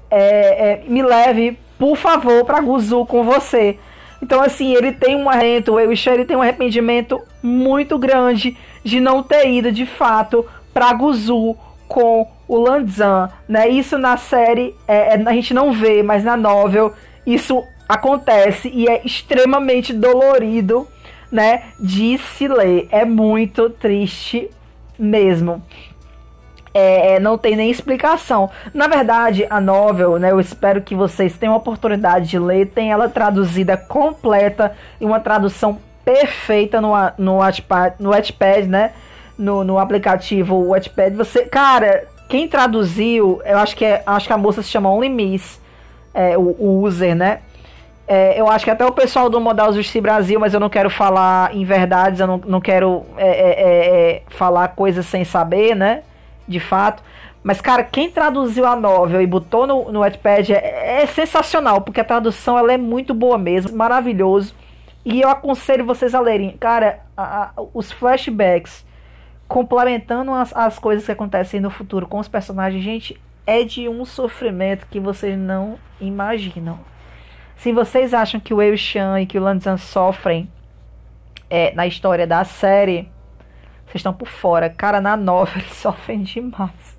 É, 0.09 0.71
é, 0.71 0.83
me 0.87 1.01
leve, 1.01 1.57
por 1.77 1.95
favor, 1.95 2.45
para 2.45 2.61
Guzu 2.61 3.05
com 3.05 3.23
você. 3.23 3.77
Então, 4.21 4.41
assim, 4.41 4.73
ele 4.75 4.91
tem 4.91 5.15
um 5.15 5.29
arrependimento, 5.29 6.21
o 6.21 6.25
tem 6.25 6.37
um 6.37 6.41
arrependimento 6.41 7.19
muito 7.41 7.97
grande 7.97 8.55
de 8.83 8.99
não 8.99 9.23
ter 9.23 9.49
ido, 9.49 9.71
de 9.71 9.85
fato, 9.85 10.45
para 10.73 10.93
Guzu 10.93 11.55
com 11.87 12.27
o 12.47 12.57
Lanzan, 12.57 13.29
né? 13.47 13.67
Isso 13.67 13.97
na 13.97 14.15
série 14.15 14.75
é, 14.87 15.15
é, 15.15 15.23
a 15.25 15.33
gente 15.33 15.53
não 15.53 15.71
vê, 15.71 16.03
mas 16.03 16.23
na 16.23 16.37
novel 16.37 16.93
isso 17.25 17.63
acontece 17.93 18.69
e 18.73 18.87
é 18.87 19.01
extremamente 19.05 19.93
dolorido, 19.93 20.87
né? 21.31 21.63
De 21.79 22.17
se 22.17 22.47
ler. 22.47 22.87
É 22.91 23.05
muito 23.05 23.69
triste 23.69 24.49
mesmo 24.97 25.63
é, 26.73 27.15
é, 27.15 27.19
não 27.19 27.37
tem 27.37 27.55
nem 27.55 27.69
explicação. 27.69 28.49
Na 28.73 28.87
verdade, 28.87 29.45
a 29.49 29.59
novel, 29.59 30.17
né, 30.17 30.31
eu 30.31 30.39
espero 30.39 30.81
que 30.81 30.95
vocês 30.95 31.37
tenham 31.37 31.53
a 31.53 31.57
oportunidade 31.57 32.27
de 32.27 32.39
ler, 32.39 32.67
tem 32.67 32.91
ela 32.91 33.09
traduzida 33.09 33.75
completa 33.75 34.73
e 34.99 35.05
uma 35.05 35.19
tradução 35.19 35.79
perfeita 36.03 36.81
no, 36.81 36.93
no, 37.17 37.37
Wattpad, 37.37 37.95
no 37.99 38.09
Wattpad, 38.09 38.67
né? 38.67 38.91
No, 39.37 39.63
no 39.63 39.79
aplicativo 39.79 40.69
Wattpad. 40.69 41.15
Você, 41.15 41.45
cara, 41.45 42.05
quem 42.29 42.47
traduziu, 42.47 43.41
eu 43.45 43.57
acho 43.57 43.75
que 43.75 43.85
é, 43.85 44.03
acho 44.05 44.27
que 44.27 44.33
a 44.33 44.37
moça 44.37 44.61
se 44.61 44.69
chama 44.69 44.91
Only 44.91 45.09
Miss, 45.09 45.59
é, 46.13 46.37
o, 46.37 46.55
o 46.59 46.83
user, 46.83 47.15
né? 47.15 47.41
É, 48.13 48.39
eu 48.39 48.49
acho 48.49 48.65
que 48.65 48.71
até 48.71 48.85
o 48.85 48.91
pessoal 48.91 49.29
do 49.29 49.39
Modal 49.39 49.71
Justiça 49.71 50.01
Brasil, 50.01 50.37
mas 50.37 50.53
eu 50.53 50.59
não 50.59 50.69
quero 50.69 50.89
falar 50.89 51.55
em 51.55 51.63
verdades, 51.63 52.19
eu 52.19 52.27
não, 52.27 52.37
não 52.45 52.59
quero 52.59 53.05
é, 53.15 53.29
é, 53.29 54.11
é 54.17 54.23
falar 54.27 54.67
coisas 54.69 55.05
sem 55.05 55.23
saber, 55.23 55.75
né? 55.75 56.03
de 56.51 56.59
fato. 56.59 57.01
Mas, 57.43 57.59
cara, 57.59 57.83
quem 57.83 58.11
traduziu 58.11 58.67
a 58.67 58.75
novel 58.75 59.21
e 59.21 59.25
botou 59.25 59.65
no, 59.65 59.91
no 59.91 60.01
Wattpad 60.01 60.53
é, 60.53 61.01
é, 61.01 61.05
sensacional, 61.07 61.81
porque 61.81 61.99
a 61.99 62.03
tradução 62.03 62.57
ela 62.57 62.73
é 62.73 62.77
muito 62.77 63.13
boa 63.13 63.37
mesmo, 63.37 63.75
maravilhoso. 63.75 64.53
E 65.03 65.21
eu 65.21 65.29
aconselho 65.29 65.85
vocês 65.85 66.13
a 66.13 66.19
lerem. 66.19 66.55
Cara, 66.59 66.99
a, 67.17 67.45
a, 67.45 67.51
os 67.73 67.91
flashbacks 67.91 68.85
complementando 69.47 70.31
as, 70.31 70.55
as 70.55 70.77
coisas 70.77 71.05
que 71.05 71.11
acontecem 71.11 71.59
no 71.59 71.71
futuro 71.71 72.07
com 72.07 72.19
os 72.19 72.27
personagens, 72.27 72.83
gente, 72.83 73.19
é 73.45 73.63
de 73.63 73.89
um 73.89 74.05
sofrimento 74.05 74.85
que 74.89 74.99
vocês 74.99 75.37
não 75.37 75.79
imaginam. 75.99 76.90
Se 77.61 77.71
vocês 77.71 78.11
acham 78.11 78.39
que 78.39 78.55
o 78.55 78.57
Wei 78.57 78.75
Shan 78.75 79.21
e 79.21 79.27
que 79.27 79.37
o 79.37 79.41
Lanzan 79.43 79.77
sofrem 79.77 80.49
é, 81.47 81.71
na 81.75 81.85
história 81.85 82.25
da 82.25 82.43
série, 82.43 83.07
vocês 83.85 83.97
estão 83.97 84.11
por 84.11 84.27
fora. 84.27 84.67
Cara, 84.67 84.99
na 84.99 85.15
nova 85.15 85.51
eles 85.61 85.73
sofrem 85.73 86.23
demais. 86.23 86.97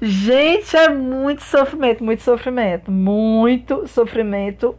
Gente, 0.00 0.76
é 0.76 0.88
muito 0.88 1.42
sofrimento, 1.42 2.04
muito 2.04 2.22
sofrimento. 2.22 2.92
Muito 2.92 3.88
sofrimento 3.88 4.78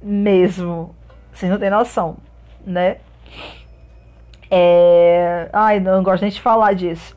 mesmo. 0.00 0.94
Vocês 1.32 1.50
não 1.50 1.58
têm 1.58 1.70
noção, 1.70 2.18
né? 2.64 2.98
É... 4.48 5.50
Ai, 5.52 5.80
não 5.80 6.00
gosto 6.04 6.22
nem 6.22 6.30
de 6.30 6.40
falar 6.40 6.74
disso. 6.74 7.16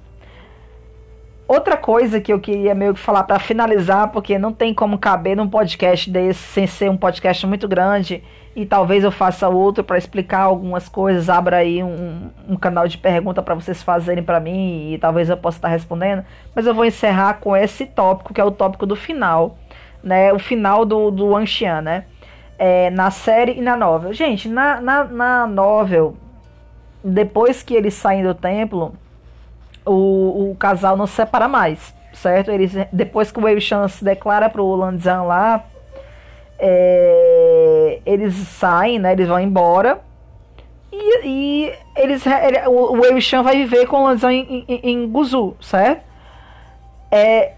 Outra 1.47 1.77
coisa 1.77 2.19
que 2.19 2.33
eu 2.33 2.41
queria 2.41 2.75
meio 2.75 2.93
que 2.93 2.99
falar 2.99 3.23
para 3.23 3.39
finalizar, 3.39 4.09
porque 4.09 4.37
não 4.37 4.51
tem 4.51 4.73
como 4.73 4.97
caber 4.97 5.37
num 5.37 5.47
podcast 5.47 6.09
desse 6.09 6.41
sem 6.41 6.67
ser 6.67 6.89
um 6.91 6.97
podcast 6.97 7.47
muito 7.47 7.69
grande 7.69 8.21
e 8.53 8.65
talvez 8.65 9.03
eu 9.03 9.11
faça 9.11 9.47
outro 9.47 9.81
para 9.81 9.97
explicar 9.97 10.41
algumas 10.41 10.89
coisas, 10.89 11.29
abra 11.29 11.57
aí 11.57 11.81
um, 11.81 12.29
um 12.49 12.57
canal 12.57 12.85
de 12.85 12.97
pergunta 12.97 13.41
para 13.41 13.55
vocês 13.55 13.81
fazerem 13.81 14.23
para 14.23 14.41
mim 14.41 14.91
e 14.91 14.97
talvez 14.97 15.29
eu 15.29 15.37
possa 15.37 15.59
estar 15.59 15.69
respondendo, 15.69 16.25
mas 16.53 16.65
eu 16.65 16.73
vou 16.73 16.83
encerrar 16.83 17.35
com 17.35 17.55
esse 17.55 17.85
tópico 17.85 18.33
que 18.33 18.41
é 18.41 18.43
o 18.43 18.51
tópico 18.51 18.85
do 18.85 18.95
final, 18.95 19.57
né, 20.03 20.33
o 20.33 20.39
final 20.39 20.83
do, 20.83 21.11
do 21.11 21.33
Anxian, 21.33 21.81
né, 21.81 22.05
é, 22.59 22.89
na 22.89 23.09
série 23.09 23.53
e 23.53 23.61
na 23.61 23.77
novel. 23.77 24.11
Gente, 24.11 24.49
na, 24.49 24.81
na, 24.81 25.03
na 25.05 25.47
novel, 25.47 26.17
depois 27.01 27.63
que 27.63 27.73
eles 27.73 27.93
saem 27.93 28.23
do 28.23 28.33
templo, 28.33 28.95
o, 29.87 30.51
o 30.51 30.55
casal 30.55 30.95
não 30.97 31.07
se 31.07 31.13
separa 31.13 31.47
mais, 31.47 31.93
certo? 32.13 32.51
Eles, 32.51 32.73
depois 32.91 33.31
que 33.31 33.39
o 33.39 33.43
Wei 33.43 33.59
Shan 33.59 33.87
se 33.87 34.03
declara 34.03 34.49
pro 34.49 34.75
Lanzan 34.75 35.23
lá, 35.23 35.63
é, 36.59 37.99
eles 38.05 38.33
saem, 38.35 38.99
né? 38.99 39.13
Eles 39.13 39.27
vão 39.27 39.39
embora. 39.39 40.01
E, 40.91 41.27
e 41.27 41.73
eles, 41.95 42.25
ele, 42.25 42.67
o, 42.67 43.01
Wei 43.01 43.19
Shan 43.21 43.43
vai 43.43 43.55
viver 43.57 43.87
com 43.87 43.97
o 43.97 44.05
Lanzan 44.05 44.33
em, 44.33 44.65
em, 44.67 44.79
em 44.83 45.09
Guzu, 45.09 45.55
certo? 45.61 46.05
É, 47.11 47.53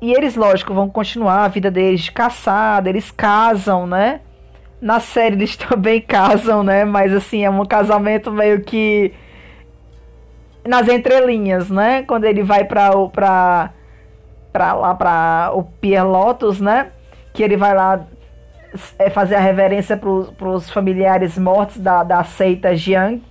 e 0.00 0.12
eles, 0.12 0.34
lógico, 0.34 0.72
vão 0.72 0.88
continuar 0.88 1.44
a 1.44 1.48
vida 1.48 1.70
deles 1.70 2.00
de 2.00 2.12
caçada, 2.12 2.88
eles 2.88 3.10
casam, 3.10 3.86
né? 3.86 4.20
Na 4.80 4.98
série 4.98 5.34
eles 5.34 5.56
também 5.58 6.00
casam, 6.00 6.62
né? 6.62 6.84
Mas 6.84 7.12
assim, 7.12 7.44
é 7.44 7.50
um 7.50 7.64
casamento 7.66 8.32
meio 8.32 8.62
que 8.62 9.12
nas 10.70 10.88
entrelinhas, 10.88 11.68
né? 11.68 12.02
Quando 12.04 12.24
ele 12.24 12.42
vai 12.42 12.64
para 12.64 12.96
o 12.96 13.10
pra, 13.10 13.70
pra 14.52 14.72
lá 14.72 14.94
para 14.94 15.50
o 15.52 15.64
Pier 15.64 16.06
Lotus, 16.06 16.60
né? 16.60 16.92
que 17.32 17.42
ele 17.42 17.56
vai 17.56 17.74
lá 17.74 18.06
é, 18.98 19.10
fazer 19.10 19.36
a 19.36 19.40
reverência 19.40 19.96
para 19.96 20.48
os 20.48 20.70
familiares 20.70 21.38
mortos 21.38 21.78
da, 21.78 22.02
da 22.02 22.22
seita 22.24 22.74
Jiang. 22.74 23.22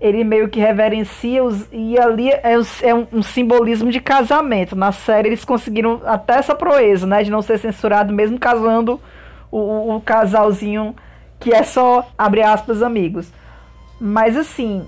Ele 0.00 0.24
meio 0.24 0.48
que 0.48 0.58
reverencia 0.58 1.44
os. 1.44 1.68
E 1.70 1.96
ali 1.98 2.30
é, 2.30 2.54
é 2.82 2.94
um, 2.94 3.06
um, 3.12 3.22
simbolismo 3.22 3.90
de 3.90 4.00
casamento. 4.00 4.74
Na 4.74 4.90
série 4.90 5.28
eles 5.28 5.44
conseguiram 5.44 6.00
até 6.04 6.34
essa 6.34 6.54
proeza, 6.54 7.06
né? 7.06 7.22
De 7.22 7.30
não 7.30 7.40
ser 7.40 7.58
censurado, 7.58 8.12
mesmo 8.12 8.38
casando 8.38 9.00
o, 9.50 9.94
o 9.94 10.00
casalzinho 10.00 10.94
que 11.38 11.52
é 11.52 11.62
só, 11.62 12.08
abre 12.18 12.42
aspas, 12.42 12.82
amigos. 12.82 13.32
Mas 14.00 14.36
assim, 14.36 14.84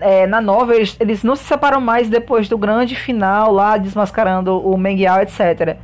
é, 0.00 0.26
na 0.26 0.40
novela 0.40 0.78
eles, 0.78 0.96
eles, 1.00 1.22
não 1.22 1.34
se 1.34 1.44
separam 1.44 1.80
mais 1.80 2.08
depois 2.08 2.48
do 2.48 2.58
grande 2.58 2.94
final 2.94 3.52
lá, 3.52 3.76
desmascarando 3.76 4.58
o 4.58 4.76
Mengiao, 4.76 5.20
etc. 5.20 5.76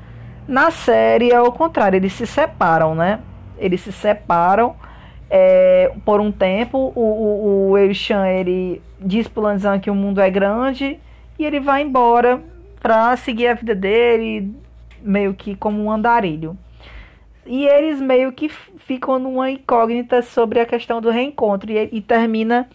Na 0.46 0.70
série 0.70 1.30
é 1.30 1.40
o 1.40 1.50
contrário, 1.50 1.96
eles 1.96 2.12
se 2.12 2.26
separam, 2.26 2.94
né? 2.94 3.20
Eles 3.58 3.80
se 3.80 3.92
separam 3.92 4.76
é, 5.30 5.92
por 6.04 6.20
um 6.20 6.30
tempo. 6.30 6.92
O, 6.94 7.00
o, 7.00 7.70
o 7.70 7.78
ele 7.78 8.82
diz 9.00 9.26
pro 9.26 9.42
Lanzan 9.42 9.78
que 9.78 9.90
o 9.90 9.94
mundo 9.94 10.20
é 10.20 10.30
grande 10.30 10.98
e 11.38 11.44
ele 11.44 11.60
vai 11.60 11.82
embora 11.82 12.42
pra 12.80 13.16
seguir 13.16 13.48
a 13.48 13.54
vida 13.54 13.74
dele, 13.74 14.54
meio 15.02 15.34
que 15.34 15.56
como 15.56 15.82
um 15.82 15.90
andarilho. 15.90 16.56
E 17.46 17.66
eles 17.66 18.00
meio 18.00 18.32
que 18.32 18.48
ficam 18.48 19.18
numa 19.18 19.50
incógnita 19.50 20.22
sobre 20.22 20.60
a 20.60 20.66
questão 20.66 21.00
do 21.00 21.10
reencontro 21.10 21.70
e, 21.70 21.88
e 21.92 22.00
termina 22.00 22.68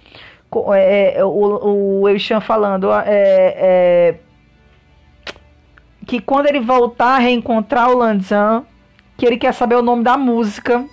é, 0.74 1.20
é, 1.20 1.26
o, 1.26 2.02
o 2.02 2.10
Eishan 2.10 2.40
falando 2.40 2.92
é, 2.92 3.06
é, 3.06 4.16
que 6.08 6.20
quando 6.20 6.48
ele 6.48 6.60
voltar 6.60 7.16
a 7.16 7.20
reencontrar 7.20 7.92
o 7.92 7.98
Lanzan, 7.98 8.64
que 9.16 9.26
ele 9.26 9.38
quer 9.38 9.54
saber 9.54 9.76
o 9.76 9.82
nome 9.82 10.04
da 10.04 10.18
música, 10.18 10.84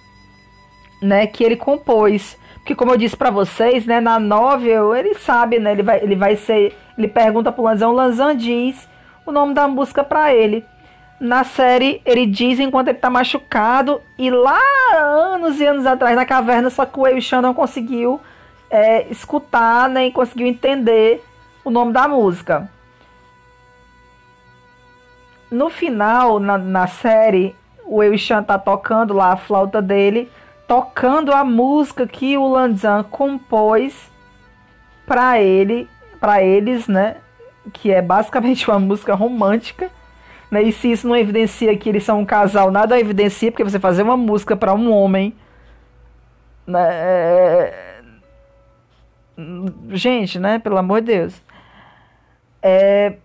né, 1.02 1.26
que 1.26 1.42
ele 1.42 1.56
compôs. 1.56 2.38
Porque 2.56 2.74
como 2.74 2.92
eu 2.92 2.96
disse 2.96 3.16
para 3.16 3.30
vocês, 3.30 3.86
né, 3.86 4.00
na 4.00 4.18
novel, 4.18 4.94
ele 4.94 5.14
sabe, 5.14 5.58
né, 5.58 5.72
ele 5.72 5.82
vai, 5.82 6.02
ele 6.02 6.16
vai 6.16 6.36
ser, 6.36 6.76
ele 6.98 7.08
pergunta 7.08 7.50
pro 7.50 7.64
Lanzan, 7.64 7.88
o 7.88 7.92
Lanzan 7.92 8.36
diz 8.36 8.88
o 9.24 9.32
nome 9.32 9.54
da 9.54 9.66
música 9.66 10.04
para 10.04 10.34
ele. 10.34 10.64
Na 11.18 11.44
série, 11.44 12.02
ele 12.04 12.26
diz 12.26 12.60
enquanto 12.60 12.88
ele 12.88 12.98
tá 12.98 13.08
machucado, 13.08 14.02
e 14.18 14.30
lá 14.30 14.60
anos 14.94 15.58
e 15.58 15.64
anos 15.64 15.86
atrás 15.86 16.14
na 16.14 16.26
caverna, 16.26 16.68
só 16.68 16.84
que 16.84 17.00
o 17.00 17.06
Eishan 17.06 17.40
não 17.40 17.54
conseguiu 17.54 18.20
é, 18.70 19.08
escutar 19.08 19.88
nem 19.88 20.10
conseguiu 20.10 20.46
entender 20.46 21.24
o 21.64 21.70
nome 21.70 21.92
da 21.92 22.06
música. 22.06 22.68
No 25.50 25.70
final, 25.70 26.40
na, 26.40 26.58
na 26.58 26.86
série, 26.86 27.54
o 27.84 28.02
Eishan 28.02 28.42
tá 28.42 28.58
tocando 28.58 29.14
lá 29.14 29.32
a 29.32 29.36
flauta 29.36 29.80
dele, 29.80 30.30
tocando 30.66 31.32
a 31.32 31.44
música 31.44 32.06
que 32.06 32.36
o 32.36 32.48
Lanzan 32.48 33.04
compôs 33.04 34.10
para 35.06 35.40
ele, 35.40 35.88
para 36.18 36.42
eles, 36.42 36.88
né? 36.88 37.16
Que 37.72 37.92
é 37.92 38.02
basicamente 38.02 38.68
uma 38.68 38.78
música 38.78 39.14
romântica. 39.14 39.90
Né? 40.50 40.62
E 40.62 40.72
se 40.72 40.90
isso 40.90 41.06
não 41.08 41.16
evidencia 41.16 41.76
que 41.76 41.88
eles 41.88 42.04
são 42.04 42.20
um 42.20 42.24
casal, 42.24 42.70
nada 42.70 42.98
evidencia, 42.98 43.50
porque 43.50 43.64
você 43.64 43.78
fazer 43.78 44.02
uma 44.02 44.16
música 44.16 44.56
para 44.56 44.74
um 44.74 44.92
homem, 44.92 45.34
né? 46.66 47.95
Gente, 49.90 50.38
né? 50.38 50.58
Pelo 50.58 50.78
amor 50.78 51.00
de 51.00 51.12
Deus. 51.12 51.42
É, 52.62 53.16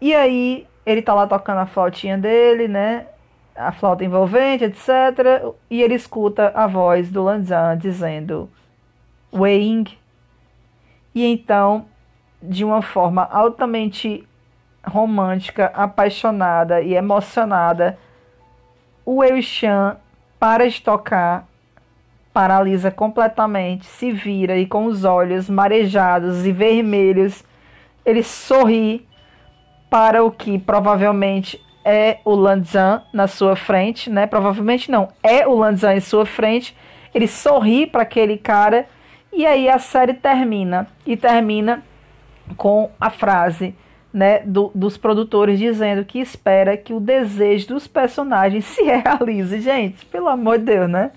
e 0.00 0.14
aí, 0.14 0.66
ele 0.84 1.02
tá 1.02 1.14
lá 1.14 1.26
tocando 1.26 1.58
a 1.58 1.66
flautinha 1.66 2.16
dele, 2.16 2.66
né? 2.66 3.06
A 3.54 3.72
flauta 3.72 4.04
envolvente, 4.04 4.64
etc. 4.64 5.54
E 5.68 5.82
ele 5.82 5.94
escuta 5.94 6.50
a 6.54 6.66
voz 6.66 7.10
do 7.10 7.22
Lanzan 7.22 7.76
dizendo 7.76 8.48
Wing. 9.32 9.98
E 11.14 11.26
então, 11.26 11.86
de 12.42 12.64
uma 12.64 12.80
forma 12.80 13.24
altamente 13.24 14.26
romântica, 14.84 15.66
apaixonada 15.74 16.80
e 16.80 16.94
emocionada, 16.94 17.98
o 19.04 19.22
Eushan 19.22 19.96
para 20.38 20.68
de 20.68 20.80
tocar 20.80 21.46
paralisa 22.40 22.90
completamente, 22.90 23.84
se 23.84 24.10
vira 24.10 24.56
e 24.56 24.64
com 24.64 24.86
os 24.86 25.04
olhos 25.04 25.50
marejados 25.50 26.46
e 26.46 26.52
vermelhos, 26.52 27.44
ele 28.02 28.22
sorri 28.22 29.06
para 29.90 30.24
o 30.24 30.30
que 30.30 30.58
provavelmente 30.58 31.62
é 31.84 32.16
o 32.24 32.34
Lanzan 32.34 33.02
na 33.12 33.26
sua 33.26 33.54
frente, 33.54 34.08
né? 34.08 34.26
Provavelmente 34.26 34.90
não, 34.90 35.08
é 35.22 35.46
o 35.46 35.54
Lanzan 35.54 35.96
em 35.96 36.00
sua 36.00 36.24
frente. 36.24 36.74
Ele 37.14 37.28
sorri 37.28 37.86
para 37.86 38.04
aquele 38.04 38.38
cara 38.38 38.86
e 39.30 39.44
aí 39.44 39.68
a 39.68 39.78
série 39.78 40.14
termina 40.14 40.86
e 41.04 41.18
termina 41.18 41.82
com 42.56 42.90
a 42.98 43.10
frase, 43.10 43.74
né, 44.10 44.38
do, 44.46 44.72
dos 44.74 44.96
produtores 44.96 45.58
dizendo 45.58 46.06
que 46.06 46.18
espera 46.18 46.74
que 46.74 46.94
o 46.94 47.00
desejo 47.00 47.68
dos 47.68 47.86
personagens 47.86 48.64
se 48.72 48.82
realize. 48.82 49.60
Gente, 49.60 50.06
pelo 50.06 50.28
amor 50.28 50.56
de 50.56 50.64
Deus, 50.64 50.88
né? 50.88 51.10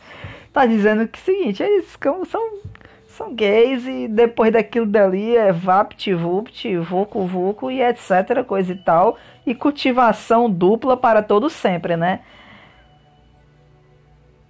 Tá 0.54 0.66
dizendo 0.66 1.08
que 1.08 1.20
é 1.20 1.22
o 1.22 1.26
seguinte, 1.26 1.64
eles 1.64 1.98
são, 2.30 2.60
são 3.08 3.34
gays 3.34 3.86
e 3.88 4.08
depois 4.08 4.54
daquilo 4.54 4.86
dali 4.86 5.36
é 5.36 5.52
vapt, 5.52 6.14
vupt, 6.14 6.78
vucu, 6.78 7.26
vucu 7.26 7.72
e 7.72 7.82
etc, 7.82 8.44
coisa 8.46 8.72
e 8.72 8.78
tal. 8.78 9.18
E 9.46 9.54
cultivação 9.56 10.50
dupla 10.50 10.96
para 10.96 11.24
todo 11.24 11.50
sempre, 11.50 11.98
né? 11.98 12.22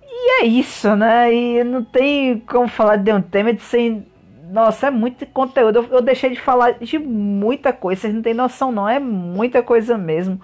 E 0.01 0.41
é 0.43 0.45
isso, 0.45 0.95
né? 0.95 1.33
E 1.33 1.63
não 1.63 1.83
tem 1.83 2.39
como 2.39 2.67
falar 2.67 2.97
de 2.97 3.11
um 3.11 3.21
tema 3.21 3.53
de 3.53 3.61
sem. 3.61 4.05
Nossa, 4.51 4.87
é 4.87 4.91
muito 4.91 5.25
conteúdo. 5.27 5.79
Eu, 5.79 5.85
eu 5.97 6.01
deixei 6.01 6.29
de 6.29 6.39
falar 6.39 6.73
de 6.73 6.99
muita 6.99 7.73
coisa. 7.73 8.01
Vocês 8.01 8.13
não 8.13 8.21
têm 8.21 8.33
noção, 8.33 8.71
não. 8.71 8.87
É 8.87 8.99
muita 8.99 9.63
coisa 9.63 9.97
mesmo. 9.97 10.39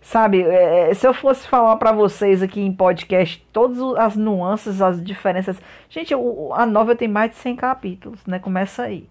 Sabe, 0.00 0.42
é, 0.42 0.90
é, 0.90 0.94
se 0.94 1.06
eu 1.06 1.12
fosse 1.12 1.46
falar 1.46 1.76
para 1.76 1.92
vocês 1.92 2.42
aqui 2.42 2.60
em 2.60 2.72
podcast 2.72 3.46
todas 3.52 3.78
as 3.98 4.16
nuances, 4.16 4.80
as 4.80 5.02
diferenças. 5.02 5.60
Gente, 5.90 6.14
o, 6.14 6.52
a 6.54 6.64
novela 6.64 6.96
tem 6.96 7.08
mais 7.08 7.32
de 7.32 7.36
100 7.36 7.56
capítulos, 7.56 8.26
né? 8.26 8.38
Começa 8.38 8.84
aí. 8.84 9.06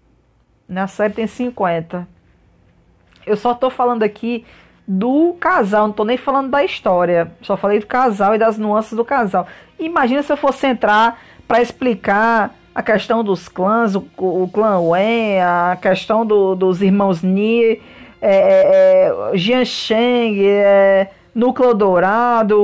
Na 0.68 0.88
série 0.88 1.14
tem 1.14 1.26
50. 1.26 2.06
Eu 3.24 3.36
só 3.36 3.54
tô 3.54 3.70
falando 3.70 4.02
aqui 4.02 4.44
do 4.86 5.36
casal, 5.38 5.86
não 5.86 5.94
tô 5.94 6.04
nem 6.04 6.16
falando 6.16 6.50
da 6.50 6.64
história. 6.64 7.32
Só 7.42 7.56
falei 7.56 7.78
do 7.78 7.86
casal 7.86 8.34
e 8.34 8.38
das 8.38 8.58
nuances 8.58 8.94
do 8.94 9.04
casal. 9.04 9.46
Imagina 9.78 10.22
se 10.22 10.32
eu 10.32 10.36
fosse 10.36 10.66
entrar 10.66 11.20
para 11.46 11.62
explicar 11.62 12.52
a 12.74 12.82
questão 12.82 13.22
dos 13.22 13.48
clãs, 13.48 13.94
o, 13.94 14.04
o 14.16 14.50
clã 14.52 14.80
Wen, 14.80 15.40
a 15.40 15.78
questão 15.80 16.26
do, 16.26 16.56
dos 16.56 16.82
irmãos 16.82 17.22
Ni 17.22 17.80
é, 18.20 18.34
é, 18.34 19.32
é 19.32 20.42
é, 20.46 21.08
Núcleo 21.34 21.74
Dourado, 21.74 22.58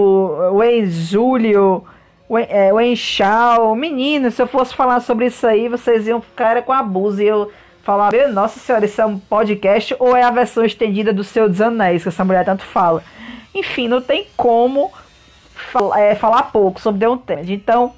Wen, 2.28 2.46
é, 2.48 2.72
Wen 2.72 2.96
Shao. 2.96 3.74
Menino, 3.74 4.30
se 4.30 4.42
eu 4.42 4.46
fosse 4.46 4.74
falar 4.74 5.00
sobre 5.00 5.26
isso 5.26 5.46
aí, 5.46 5.68
vocês 5.68 6.06
iam 6.06 6.20
ficar 6.20 6.62
com 6.62 6.72
abuso 6.72 7.22
e 7.22 7.26
eu 7.26 7.50
falar, 7.82 8.12
nossa 8.32 8.58
senhora, 8.58 8.84
isso 8.84 9.00
é 9.00 9.06
um 9.06 9.18
podcast 9.18 9.94
ou 10.00 10.16
é 10.16 10.22
a 10.22 10.30
versão 10.30 10.64
estendida 10.64 11.12
do 11.12 11.22
Seu 11.22 11.48
dos 11.48 11.60
Anéis, 11.60 12.02
que 12.02 12.08
essa 12.08 12.24
mulher 12.24 12.44
tanto 12.44 12.64
fala. 12.64 13.02
Enfim, 13.54 13.86
não 13.86 14.02
tem 14.02 14.26
como 14.36 14.92
fal 15.54 15.94
é, 15.94 16.14
falar 16.14 16.44
pouco 16.44 16.80
sobre 16.80 17.00
The 17.00 17.08
Untamed. 17.08 17.52
Então, 17.52 17.94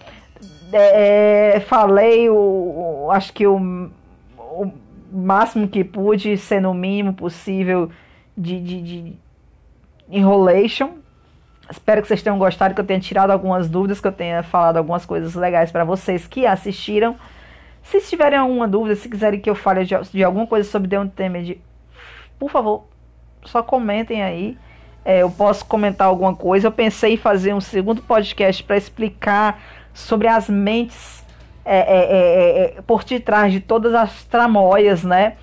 é, 0.72 1.56
é, 1.56 1.60
falei, 1.60 2.28
o, 2.28 3.08
acho 3.10 3.32
que 3.32 3.46
o 3.46 3.90
máximo 5.10 5.68
que 5.68 5.84
pude, 5.84 6.36
ser 6.36 6.60
no 6.60 6.74
mínimo 6.74 7.14
possível 7.14 7.90
de, 8.36 8.60
de, 8.60 8.82
de 8.82 9.16
enrolation. 10.10 10.90
Espero 11.70 12.00
que 12.00 12.08
vocês 12.08 12.22
tenham 12.22 12.38
gostado, 12.38 12.74
que 12.74 12.80
eu 12.80 12.86
tenha 12.86 13.00
tirado 13.00 13.30
algumas 13.30 13.68
dúvidas, 13.68 14.00
que 14.00 14.08
eu 14.08 14.12
tenha 14.12 14.42
falado 14.42 14.78
algumas 14.78 15.04
coisas 15.04 15.34
legais 15.34 15.70
para 15.70 15.84
vocês 15.84 16.26
que 16.26 16.46
assistiram. 16.46 17.16
Se 17.82 18.00
tiverem 18.00 18.38
alguma 18.38 18.66
dúvida, 18.66 18.94
se 18.96 19.08
quiserem 19.08 19.40
que 19.40 19.50
eu 19.50 19.54
fale 19.54 19.84
de, 19.84 19.94
de 20.12 20.24
alguma 20.24 20.46
coisa 20.46 20.68
sobre 20.68 20.88
The 20.88 20.98
Untamed, 20.98 21.60
por 22.38 22.50
favor, 22.50 22.86
só 23.44 23.62
comentem 23.62 24.22
aí. 24.22 24.56
É, 25.04 25.22
eu 25.22 25.30
posso 25.30 25.64
comentar 25.64 26.06
alguma 26.06 26.34
coisa. 26.34 26.66
Eu 26.66 26.72
pensei 26.72 27.14
em 27.14 27.16
fazer 27.16 27.54
um 27.54 27.60
segundo 27.60 28.02
podcast 28.02 28.62
para 28.62 28.76
explicar 28.76 29.60
sobre 29.94 30.28
as 30.28 30.48
mentes 30.48 31.17
é 31.68 31.78
é, 31.78 31.80
é, 31.80 32.16
é, 32.16 32.74
é, 32.78 32.82
por 32.86 33.04
detrás 33.04 33.52
de 33.52 33.60
todas 33.60 33.94
as 33.94 34.24
tramóias, 34.24 35.04
né? 35.04 35.34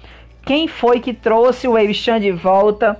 Quem 0.44 0.68
foi 0.68 1.00
que 1.00 1.14
trouxe 1.14 1.68
o 1.68 1.74
Wei 1.74 1.94
Shan 1.94 2.20
de 2.20 2.32
volta? 2.32 3.00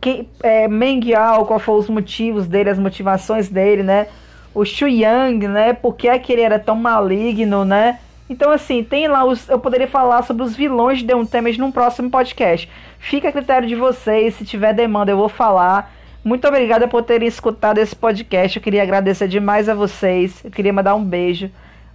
Quem, 0.00 0.26
é, 0.42 0.66
Meng 0.68 1.06
Yao, 1.06 1.44
qual 1.44 1.58
foram 1.58 1.80
os 1.80 1.90
motivos 1.90 2.46
dele, 2.46 2.70
as 2.70 2.78
motivações 2.78 3.50
dele, 3.50 3.82
né? 3.82 4.06
O 4.54 4.64
Xu 4.64 4.88
Yang, 4.88 5.48
né? 5.48 5.74
Por 5.74 5.94
que, 5.96 6.08
é 6.08 6.18
que 6.18 6.32
ele 6.32 6.40
era 6.40 6.58
tão 6.58 6.74
maligno, 6.74 7.62
né? 7.62 7.98
Então, 8.28 8.50
assim, 8.50 8.82
tem 8.82 9.06
lá 9.06 9.22
os. 9.24 9.48
Eu 9.50 9.58
poderia 9.58 9.86
falar 9.86 10.22
sobre 10.22 10.42
os 10.42 10.56
vilões 10.56 11.00
de 11.00 11.06
The 11.06 11.14
Untamed 11.14 11.60
num 11.60 11.70
próximo 11.70 12.10
podcast. 12.10 12.68
Fica 12.98 13.28
a 13.28 13.32
critério 13.32 13.68
de 13.68 13.74
vocês. 13.74 14.34
Se 14.34 14.46
tiver 14.46 14.72
demanda, 14.72 15.12
eu 15.12 15.16
vou 15.18 15.28
falar. 15.28 15.92
Muito 16.24 16.48
obrigada 16.48 16.88
por 16.88 17.02
terem 17.02 17.28
escutado 17.28 17.78
esse 17.78 17.94
podcast. 17.94 18.56
Eu 18.56 18.62
queria 18.62 18.82
agradecer 18.82 19.28
demais 19.28 19.68
a 19.68 19.74
vocês. 19.74 20.42
Eu 20.42 20.50
queria 20.50 20.72
mandar 20.72 20.94
um 20.94 21.04
beijo 21.04 21.50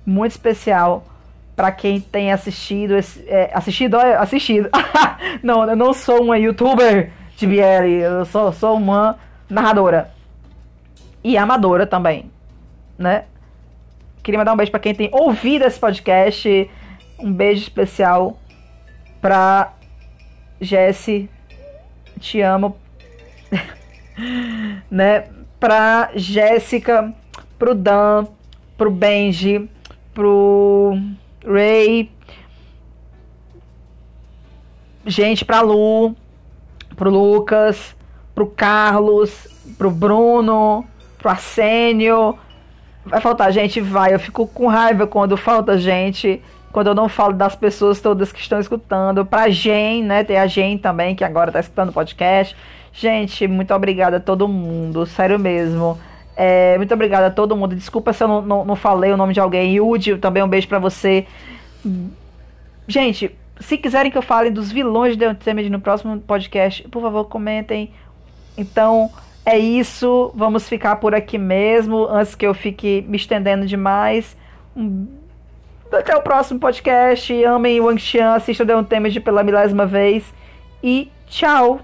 muito 0.08 0.32
especial 0.32 1.06
para 1.56 1.72
quem 1.72 2.00
tem 2.00 2.32
assistido 2.32 2.96
esse, 2.96 3.24
é, 3.28 3.52
assistido 3.54 3.98
assistido 3.98 4.70
não 5.44 5.70
eu 5.70 5.76
não 5.76 5.94
sou 5.94 6.24
uma 6.24 6.40
youtuber 6.40 7.12
de 7.36 7.46
BL 7.46 7.88
eu 8.02 8.26
sou, 8.26 8.52
sou 8.52 8.78
uma 8.78 9.18
narradora 9.50 10.12
e 11.24 11.38
amadora 11.38 11.86
também 11.86 12.32
né 12.98 13.26
Queria 14.28 14.40
mandar 14.40 14.52
um 14.52 14.58
beijo 14.58 14.72
para 14.72 14.82
quem 14.82 14.94
tem 14.94 15.10
ouvido 15.14 15.64
esse 15.64 15.80
podcast. 15.80 16.70
Um 17.18 17.32
beijo 17.32 17.62
especial 17.62 18.38
pra 19.22 19.72
Jesse. 20.60 21.30
Te 22.20 22.42
amo. 22.42 22.76
né? 24.92 25.30
Pra 25.58 26.10
Jéssica, 26.14 27.14
pro 27.58 27.74
Dan, 27.74 28.26
pro 28.78 28.92
Benji, 28.92 29.70
pro 30.18 30.98
Ray. 31.46 32.10
Gente, 35.06 35.46
pra 35.46 35.62
Lu, 35.62 36.16
pro 36.96 37.12
Lucas, 37.12 37.96
pro 38.34 38.48
Carlos, 38.48 39.48
pro 39.78 39.92
Bruno, 39.92 40.84
pro 41.20 41.30
Arsênio. 41.30 42.36
Vai 43.06 43.22
faltar 43.22 43.52
gente? 43.52 43.80
Vai. 43.80 44.16
Eu 44.16 44.20
fico 44.20 44.48
com 44.48 44.66
raiva 44.66 45.06
quando 45.06 45.38
falta 45.38 45.78
gente. 45.78 46.42
Quando 46.72 46.88
eu 46.88 46.96
não 46.96 47.08
falo 47.08 47.34
das 47.34 47.56
pessoas 47.56 48.02
todas 48.02 48.32
que 48.32 48.40
estão 48.40 48.60
escutando. 48.60 49.24
Pra 49.24 49.50
Jen, 49.50 50.04
né? 50.04 50.24
Tem 50.24 50.40
a 50.40 50.48
Jen 50.48 50.80
também, 50.80 51.16
que 51.16 51.24
agora 51.24 51.52
tá 51.52 51.60
escutando 51.60 51.90
o 51.90 51.94
podcast. 51.94 52.56
Gente, 52.92 53.48
muito 53.48 53.72
obrigada 53.72 54.18
a 54.18 54.20
todo 54.20 54.48
mundo. 54.48 55.06
Sério 55.06 55.38
mesmo. 55.38 55.96
É, 56.40 56.78
muito 56.78 56.94
obrigada 56.94 57.26
a 57.26 57.32
todo 57.32 57.58
mundo. 57.58 57.76
Desculpa 57.76 58.14
se 58.14 58.24
eu 58.24 58.28
não, 58.28 58.42
não, 58.44 58.64
não 58.64 58.76
falei 58.76 59.12
o 59.12 59.18
nome 59.18 59.34
de 59.34 59.40
alguém. 59.40 59.76
Yudi, 59.76 60.16
também 60.18 60.44
um 60.44 60.48
beijo 60.48 60.68
para 60.68 60.78
você. 60.78 61.26
Gente, 62.88 63.36
se 63.60 63.76
quiserem 63.76 64.12
que 64.12 64.18
eu 64.18 64.22
fale 64.22 64.52
dos 64.52 64.72
vilões 64.72 65.18
de 65.18 65.28
Untamed 65.28 65.68
no 65.72 65.82
próximo 65.82 66.20
podcast, 66.20 66.88
por 66.90 67.02
favor, 67.02 67.26
comentem. 67.26 67.92
Então, 68.56 69.10
é 69.44 69.58
isso. 69.58 70.32
Vamos 70.36 70.70
ficar 70.70 70.98
por 70.98 71.16
aqui 71.16 71.40
mesmo, 71.40 72.06
antes 72.06 72.36
que 72.36 72.46
eu 72.46 72.54
fique 72.54 73.04
me 73.08 73.18
estendendo 73.18 73.66
demais. 73.66 74.38
Até 75.92 76.16
o 76.16 76.22
próximo 76.22 76.60
podcast. 76.60 77.34
Amem 77.46 77.82
Wang 77.82 78.00
Xian, 78.00 78.36
assistam 78.36 78.68
The 78.68 78.76
Untamed 78.76 79.20
pela 79.22 79.44
milésima 79.44 79.88
vez. 79.88 80.32
E 80.84 81.12
tchau! 81.26 81.82